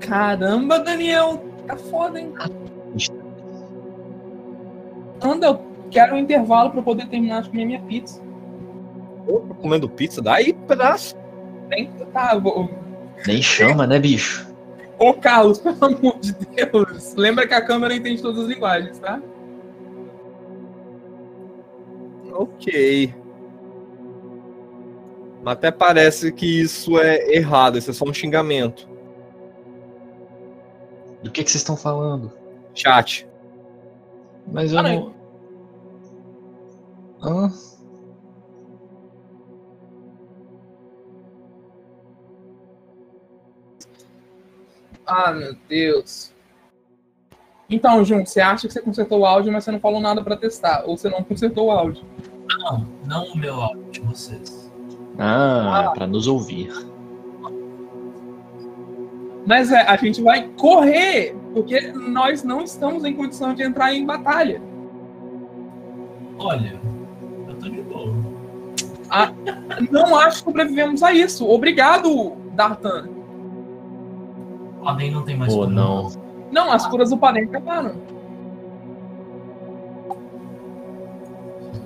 [0.00, 2.32] Caramba, Daniel, tá foda, hein?
[5.20, 8.22] Anda, eu quero um intervalo pra eu poder terminar de comer minha pizza.
[9.26, 11.16] Eu tô comendo pizza, daí pedaço.
[11.68, 12.70] Tem, tá, vou...
[13.26, 14.46] Nem chama, né, bicho?
[14.98, 19.20] Ô, Carlos, pelo amor de Deus, lembra que a câmera entende todas as linguagens, tá?
[22.32, 23.14] Ok.
[25.42, 28.88] Mas até parece que isso é errado, isso é só um xingamento.
[31.22, 32.32] Do que, que vocês estão falando?
[32.74, 33.28] Chat.
[34.46, 35.15] Mas eu Ah, não.
[37.26, 37.52] Hã?
[45.04, 46.32] Ah, meu Deus.
[47.68, 50.36] Então, Jun, você acha que você consertou o áudio, mas você não falou nada pra
[50.36, 50.84] testar.
[50.86, 52.04] Ou você não consertou o áudio.
[52.58, 54.72] Não, não o meu áudio de vocês.
[55.18, 56.70] Ah, pra nos ouvir.
[59.44, 64.04] Mas é, a gente vai correr, porque nós não estamos em condição de entrar em
[64.04, 64.60] batalha.
[66.38, 66.80] Olha,
[69.26, 69.56] boa.
[69.90, 71.48] Não acho que sobrevivemos a isso.
[71.48, 73.08] Obrigado, Dartan.
[74.82, 75.68] Podem não tem mais cura.
[75.70, 76.10] não.
[76.52, 77.94] Não, as curas do Padem acabaram.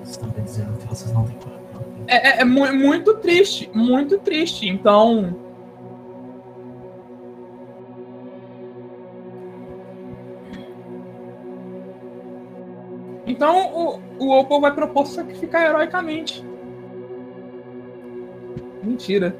[0.03, 1.59] Vocês estão me dizendo que vocês não têm cura.
[2.07, 4.67] É, é- é mu- muito triste, muito triste.
[4.67, 5.35] Então.
[13.25, 16.43] Então o, o Oppo vai propor sacrificar heroicamente.
[18.83, 19.35] Mentira.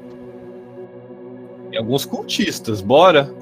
[1.70, 3.32] Tem alguns cultistas, bora.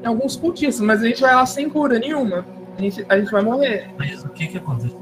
[0.00, 2.46] Tem alguns cultistas, mas a gente vai lá sem cura nenhuma.
[2.76, 3.88] A gente, a gente vai morrer.
[3.98, 4.98] Mas o que que aconteceu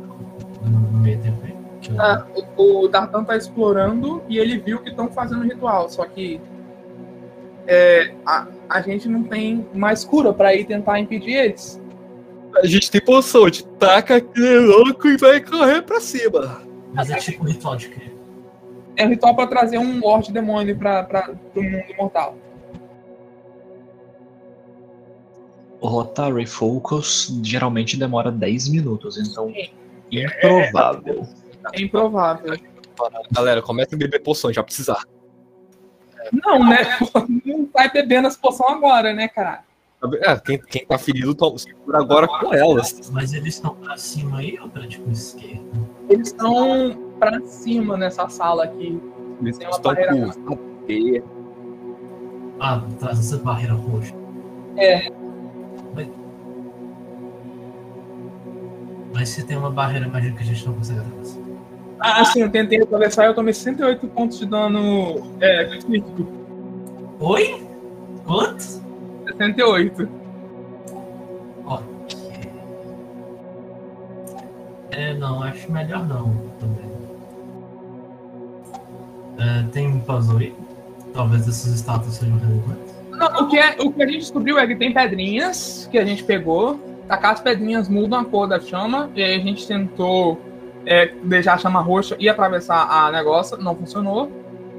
[0.64, 1.54] no, meio tempo aí?
[1.80, 2.26] Que eu- Ah,
[2.56, 6.40] o, o Dartan tá explorando e ele viu que estão fazendo ritual, só que
[7.66, 11.80] é, a, a gente não tem mais cura pra ir tentar impedir eles.
[12.56, 16.60] A gente tem poção, a gente taca aquele louco e vai correr pra cima.
[16.92, 18.10] Mas é tipo um ritual de quê?
[18.96, 22.36] É um ritual pra trazer um Lorde Demônio pra, pra, pro mundo imortal.
[25.80, 29.70] O Rotary Focus geralmente demora 10 minutos, então Sim.
[30.10, 31.26] improvável.
[31.72, 32.56] É improvável.
[33.32, 35.02] Galera, começa a beber poção, já precisar.
[36.44, 36.78] Não, né?
[37.44, 39.64] Não vai bebendo as poções agora, né, cara?
[40.20, 43.10] É, quem, quem tá ferido, toma- segura agora com elas.
[43.10, 45.62] Mas eles estão pra cima aí ou pra tipo esquerda?
[46.08, 49.00] Eles estão pra cima nessa sala aqui.
[49.40, 50.32] Eles Tem uma estão barreira.
[50.46, 50.58] com.
[52.60, 54.14] Ah, traz essa barreira roxa.
[54.76, 55.10] É.
[55.94, 56.08] Mas,
[59.14, 61.40] mas se tem uma barreira mágica que a gente não consegue atravessar.
[62.00, 66.26] Ah, assim, eu tentei atravessar e eu tomei 68 pontos de dano é, crítico.
[67.20, 67.64] Oi?
[68.24, 68.62] Quanto?
[69.26, 70.08] 68.
[74.92, 76.92] É, não, acho melhor não também.
[79.38, 80.54] É, tem puzzle aí?
[81.14, 82.92] Talvez esses status sejam relevantes.
[83.10, 86.04] Não, o, que é, o que a gente descobriu é que tem pedrinhas que a
[86.04, 86.78] gente pegou.
[87.08, 89.10] Tacar as pedrinhas mudam a cor da chama.
[89.14, 90.40] E aí a gente tentou
[90.86, 93.56] é, deixar a chama roxa e atravessar a negócio.
[93.58, 94.30] Não funcionou.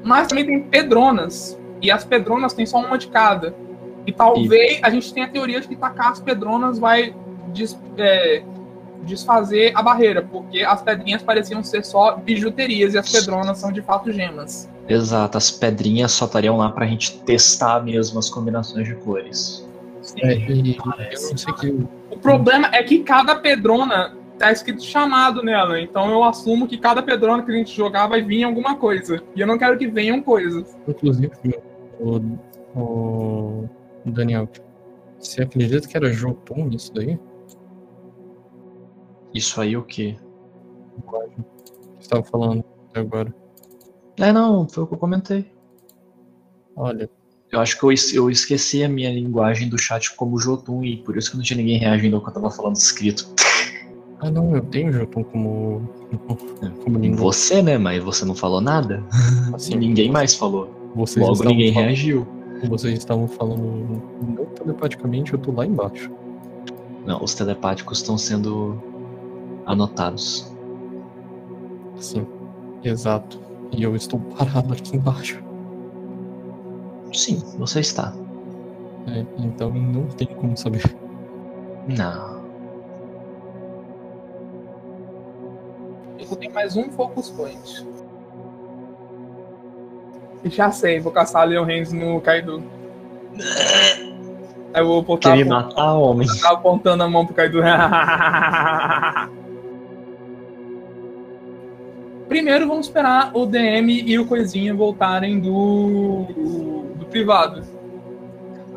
[0.03, 1.59] Mas também tem pedronas.
[1.81, 3.53] E as pedronas tem só uma de cada.
[4.05, 7.15] E talvez a gente tenha a teoria de que tacar as pedronas vai
[7.53, 8.43] des- é,
[9.03, 10.21] desfazer a barreira.
[10.21, 14.69] Porque as pedrinhas pareciam ser só bijuterias e as pedronas são de fato gemas.
[14.87, 19.67] Exato, as pedrinhas só estariam lá pra gente testar mesmo as combinações de cores.
[20.21, 21.31] É, e eu Parece.
[21.31, 21.87] não sei que.
[22.11, 27.01] O problema é que cada pedrona tá escrito chamado nela, então eu assumo que cada
[27.01, 29.21] pedrona que a gente jogar vai vir alguma coisa.
[29.35, 30.75] E eu não quero que venham coisas.
[30.87, 31.31] Inclusive,
[31.99, 32.19] o,
[32.75, 33.69] o
[34.05, 34.49] Daniel,
[35.17, 37.17] você acredita que era Jotun isso daí?
[39.33, 40.15] Isso aí o quê?
[40.95, 43.33] Que você estava falando até agora.
[44.17, 45.51] É, não, foi o que eu comentei.
[46.75, 47.09] Olha,
[47.51, 50.97] Eu acho que eu, es- eu esqueci a minha linguagem do chat como Jotun e
[50.97, 53.27] por isso que não tinha ninguém reagindo ao que eu tava falando escrito.
[54.19, 55.87] ah não, eu tenho Jotun como,
[56.83, 57.17] como língua.
[57.19, 57.77] Você, né?
[57.77, 59.03] Mas você não falou nada.
[59.53, 60.67] Assim, ninguém mais falou.
[60.95, 62.27] Vocês Logo ninguém falando- reagiu.
[62.69, 64.01] Vocês estavam falando
[64.37, 66.09] não telepaticamente, eu tô lá embaixo.
[67.05, 68.81] Não, os telepáticos estão sendo
[69.65, 70.51] anotados.
[71.97, 72.25] Sim,
[72.83, 73.39] exato.
[73.71, 75.43] E eu estou parado aqui embaixo.
[77.13, 78.13] Sim, você está.
[79.07, 80.83] É, então não tem como saber.
[81.87, 82.33] Não.
[86.17, 87.85] Eu tenho mais um Focus Point.
[90.43, 92.63] E já sei, vou caçar Leon Reigns no Kaido.
[94.73, 96.27] Aí eu vou botar Quer me matar, homem?
[96.41, 97.59] tá apontando a mão pro Kaido.
[102.27, 106.23] Primeiro vamos esperar o DM e o Coisinha voltarem do,
[106.95, 107.61] do privado.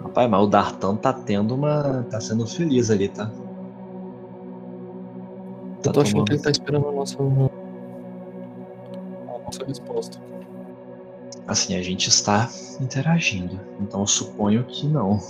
[0.03, 2.05] Rapaz, mas o Dartan tá tendo uma.
[2.11, 3.27] tá sendo feliz ali, tá?
[5.83, 7.17] Tá Eu tô achando tomando- que ele tá esperando a nossa.
[7.23, 7.23] a
[9.45, 10.19] nossa resposta.
[11.47, 12.51] Assim, a gente está
[12.81, 13.61] interagindo.
[13.81, 15.21] Então eu suponho que não.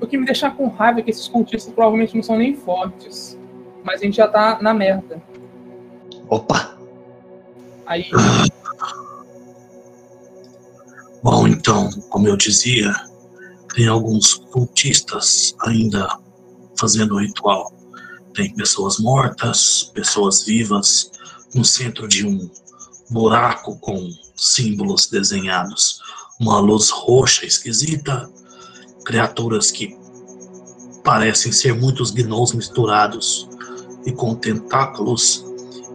[0.00, 3.38] O que me deixa com raiva é que esses cultistas provavelmente não são nem fortes.
[3.86, 5.22] Mas a gente já tá na merda.
[6.28, 6.76] Opa!
[7.86, 8.10] Aí,
[11.22, 12.92] Bom, então, como eu dizia,
[13.74, 16.08] tem alguns cultistas ainda
[16.76, 17.72] fazendo o ritual.
[18.34, 21.12] Tem pessoas mortas, pessoas vivas,
[21.54, 22.50] no centro de um
[23.08, 26.00] buraco com símbolos desenhados.
[26.40, 28.28] Uma luz roxa esquisita,
[29.04, 29.96] criaturas que
[31.04, 33.48] parecem ser muitos gnolls misturados
[34.06, 35.44] e com tentáculos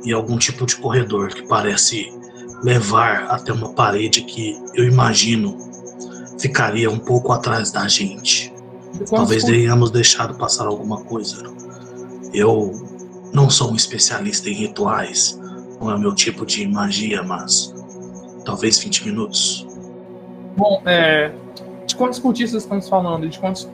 [0.03, 2.13] e algum tipo de corredor que parece
[2.61, 5.57] levar até uma parede que eu imagino
[6.39, 8.53] ficaria um pouco atrás da gente.
[9.09, 11.43] Talvez tenhamos deixado passar alguma coisa.
[12.33, 12.71] Eu
[13.33, 15.39] não sou um especialista em rituais,
[15.79, 17.73] não é meu tipo de magia, mas
[18.43, 19.65] talvez 20 minutos.
[20.57, 21.31] Bom, é,
[21.85, 23.29] de quantos cultistas estamos falando?
[23.29, 23.69] De quantos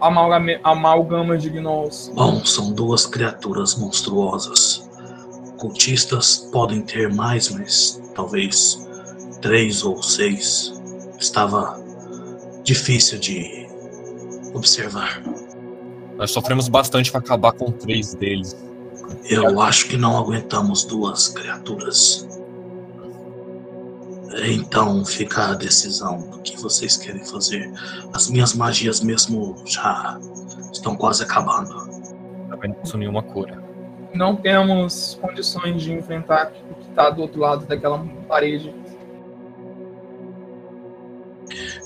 [0.00, 2.10] amalgama, amalgamas de gnolls?
[2.14, 4.88] Bom, são duas criaturas monstruosas.
[5.58, 8.86] Cultistas podem ter mais, mas talvez
[9.40, 10.72] três ou seis.
[11.18, 11.80] Estava
[12.62, 13.66] difícil de
[14.54, 15.22] observar.
[16.16, 18.56] Nós sofremos bastante para acabar com três deles.
[19.28, 22.26] Eu acho que não aguentamos duas criaturas.
[24.44, 27.72] Então fica a decisão do que vocês querem fazer.
[28.12, 30.18] As minhas magias mesmo já
[30.72, 31.74] estão quase acabando.
[32.50, 33.62] Também não posso nenhuma cura.
[34.14, 37.98] Não temos condições de enfrentar o que está do outro lado daquela
[38.28, 38.74] parede.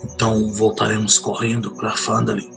[0.05, 2.51] Então voltaremos correndo para Fandalin.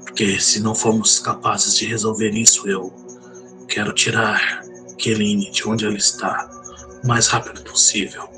[0.00, 2.92] Porque se não formos capazes de resolver isso, eu
[3.68, 4.62] quero tirar
[4.98, 6.50] Keline de onde ela está
[7.02, 8.28] o mais rápido possível.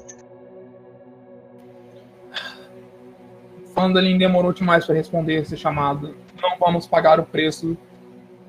[3.74, 6.14] Fandalin demorou demais para responder esse chamado.
[6.40, 7.76] Não vamos pagar o preço.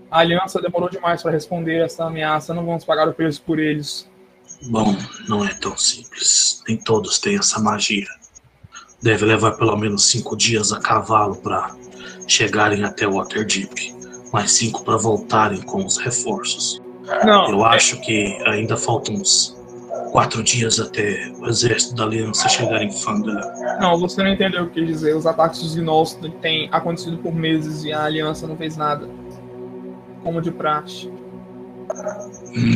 [0.09, 2.53] A aliança demorou demais para responder essa ameaça.
[2.53, 4.07] Não vamos pagar o preço por eles.
[4.69, 4.95] Bom,
[5.27, 6.63] não é tão simples.
[6.67, 8.07] Nem todos têm essa magia.
[9.01, 11.75] Deve levar pelo menos cinco dias a cavalo para
[12.27, 13.95] chegarem até Waterdeep.
[14.31, 16.81] Mais cinco para voltarem com os reforços.
[17.23, 17.49] Não.
[17.49, 19.54] Eu acho que ainda faltam uns
[20.15, 23.41] quatro dias até o exército da aliança chegar em Fandalin.
[23.81, 25.13] Não, você não entendeu o que quis dizer.
[25.13, 29.09] Os ataques dos gnolls têm acontecido por meses e a aliança não fez nada.
[30.23, 31.11] Como de praxe.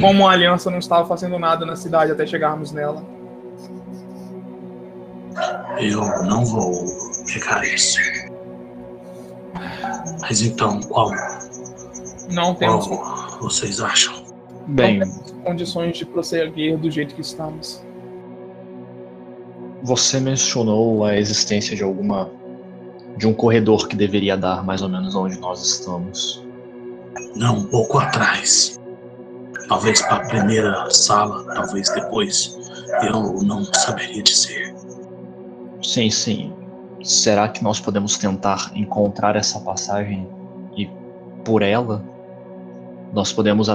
[0.02, 3.02] Como a aliança não estava fazendo nada na cidade até chegarmos nela.
[5.80, 6.74] Eu não vou
[7.26, 8.00] pegar isso.
[10.20, 11.10] Mas então, qual,
[12.34, 14.26] Não temos qual vocês acham?
[14.68, 15.00] Bem,
[15.44, 17.84] condições de prosseguir do jeito que estamos.
[19.82, 22.30] você mencionou a existência de alguma.
[23.18, 26.46] de um corredor que deveria dar mais ou menos onde nós estamos.
[27.36, 28.80] Não, um pouco atrás.
[29.68, 32.58] Talvez para a primeira sala, talvez depois.
[33.04, 34.74] Eu não saberia dizer.
[35.82, 36.54] Sim, sim.
[37.04, 40.28] Será que nós podemos tentar encontrar essa passagem
[40.76, 40.90] e
[41.46, 42.04] por ela
[43.14, 43.68] nós podemos,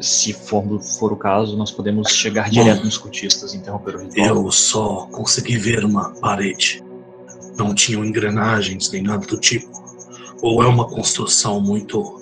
[0.00, 4.26] se for, for o caso, nós podemos chegar direto nos cultistas e interromper o ritual?
[4.26, 6.82] Eu só consegui ver uma parede.
[7.56, 9.70] Não tinham engrenagens nem nada do tipo.
[10.42, 12.20] Ou é uma construção muito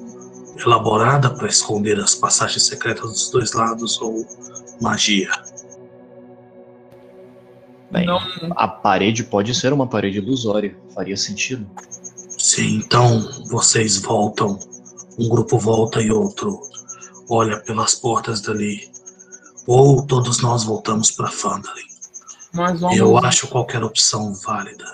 [0.60, 4.26] elaborada para esconder as passagens secretas dos dois lados, ou
[4.80, 5.30] magia.
[7.90, 8.18] Bem, Não,
[8.50, 11.66] a parede pode ser uma parede ilusória, faria sentido.
[12.36, 14.58] Sim, então vocês voltam.
[15.18, 16.60] Um grupo volta e outro
[17.28, 18.88] olha pelas portas dali.
[19.66, 21.82] Ou todos nós voltamos para Fandalin.
[22.54, 22.96] vamos.
[22.96, 24.84] Eu acho qualquer opção válida.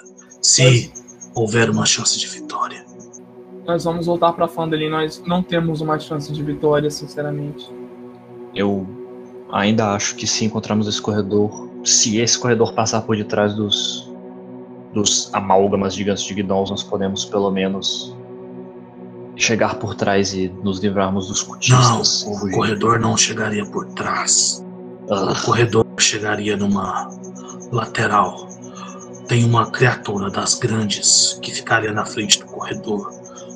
[0.42, 0.92] Se
[1.34, 2.84] houver uma chance de vitória.
[3.64, 4.88] Nós vamos voltar pra Fandalin.
[4.88, 7.70] Nós não temos uma chance de vitória, sinceramente.
[8.54, 8.86] Eu
[9.52, 14.12] ainda acho que se encontrarmos esse corredor, se esse corredor passar por detrás dos
[14.92, 18.16] dos amálgamas gigantes de gnolls, nós podemos pelo menos
[19.36, 22.22] chegar por trás e nos livrarmos dos Não, cultistas.
[22.26, 22.54] o Fugir.
[22.54, 24.64] corredor não chegaria por trás.
[25.10, 27.08] Ah, O corredor chegaria numa
[27.72, 28.48] lateral.
[29.28, 33.12] Tem uma criatura das grandes que ficaria na frente do corredor.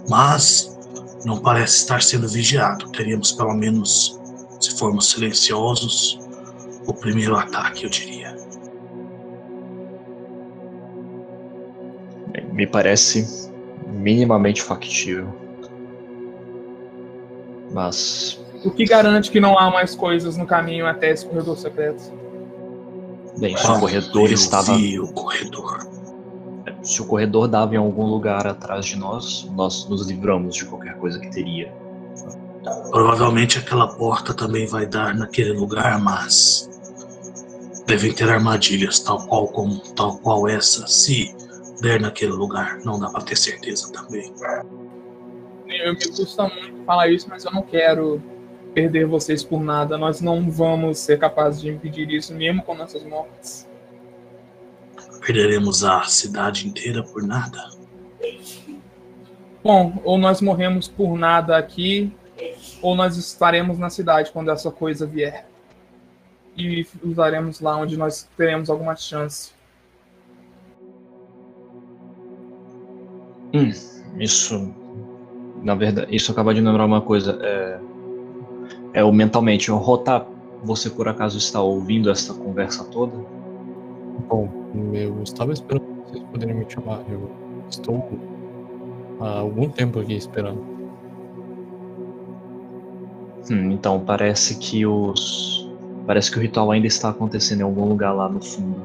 [0.08, 0.76] Mas
[1.24, 2.88] não parece estar sendo vigiado.
[2.90, 4.18] Teríamos pelo menos,
[4.60, 6.18] se formos silenciosos,
[6.86, 8.28] o primeiro ataque, eu diria.
[12.52, 13.50] me parece
[13.86, 15.32] minimamente factível.
[17.72, 22.12] Mas, O que garante que não há mais coisas no caminho até esse corredor secreto?
[23.38, 24.76] bem, se o corredor eu estava.
[24.76, 25.86] vi o corredor.
[26.82, 30.96] Se o corredor dava em algum lugar atrás de nós, nós nos livramos de qualquer
[30.96, 31.72] coisa que teria.
[32.90, 36.68] Provavelmente aquela porta também vai dar naquele lugar, mas
[37.86, 40.86] devem ter armadilhas, tal qual como tal qual essa.
[40.86, 41.34] Se
[41.80, 44.32] der naquele lugar, não dá para ter certeza também.
[45.68, 48.22] Eu me custa muito falar isso, mas eu não quero
[48.74, 49.98] perder vocês por nada.
[49.98, 53.68] Nós não vamos ser capazes de impedir isso, mesmo com nossas mortes.
[55.24, 57.70] Perderemos a cidade inteira por nada.
[59.62, 62.10] Bom, ou nós morremos por nada aqui,
[62.80, 65.46] ou nós estaremos na cidade quando essa coisa vier.
[66.56, 69.52] e usaremos lá onde nós teremos alguma chance.
[73.54, 73.70] Hum,
[74.18, 74.87] isso.
[75.62, 77.38] Na verdade, isso acaba de lembrar uma coisa.
[77.42, 77.80] É,
[78.94, 79.70] é o mentalmente.
[79.70, 80.26] O Rota,
[80.62, 83.12] você por acaso está ouvindo essa conversa toda?
[84.28, 84.48] Bom,
[84.92, 87.02] eu estava esperando vocês poderem me chamar.
[87.08, 87.30] Eu
[87.68, 88.08] estou
[89.20, 90.78] há algum tempo aqui esperando.
[93.50, 95.68] Hum, então parece que os.
[96.06, 98.82] Parece que o ritual ainda está acontecendo em algum lugar lá no fundo.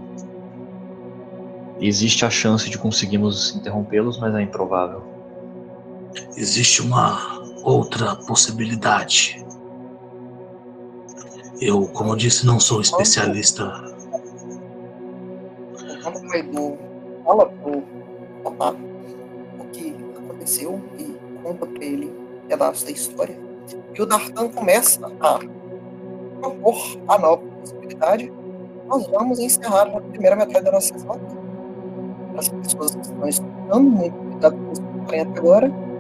[1.79, 5.12] Existe a chance de conseguirmos interrompê-los, mas é improvável.
[6.35, 9.43] Existe uma outra possibilidade.
[11.61, 13.71] Eu, como eu disse, não sou especialista.
[16.03, 16.77] Quando Kaido
[17.23, 17.83] fala pro
[18.43, 18.75] Papa
[19.59, 23.39] o que aconteceu e conta pra ele um pedaço da história,
[23.95, 25.39] e o Dartan começa a
[26.41, 26.75] propor
[27.07, 28.33] a nova possibilidade,
[28.87, 31.19] nós vamos encerrar a primeira metade da nossa sessão.
[32.37, 35.92] As pessoas que estão escutando, muito obrigado por escutarem até agora.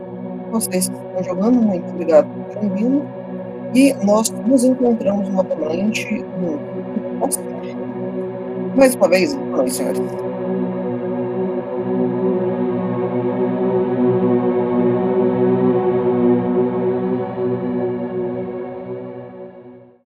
[0.53, 3.03] Vocês que estão jogando, muito obrigado por terem vindo.
[3.73, 6.59] E nós nos encontramos novamente no
[7.17, 7.45] próximo.
[8.75, 10.22] Mais uma vez, boa noite, senhores.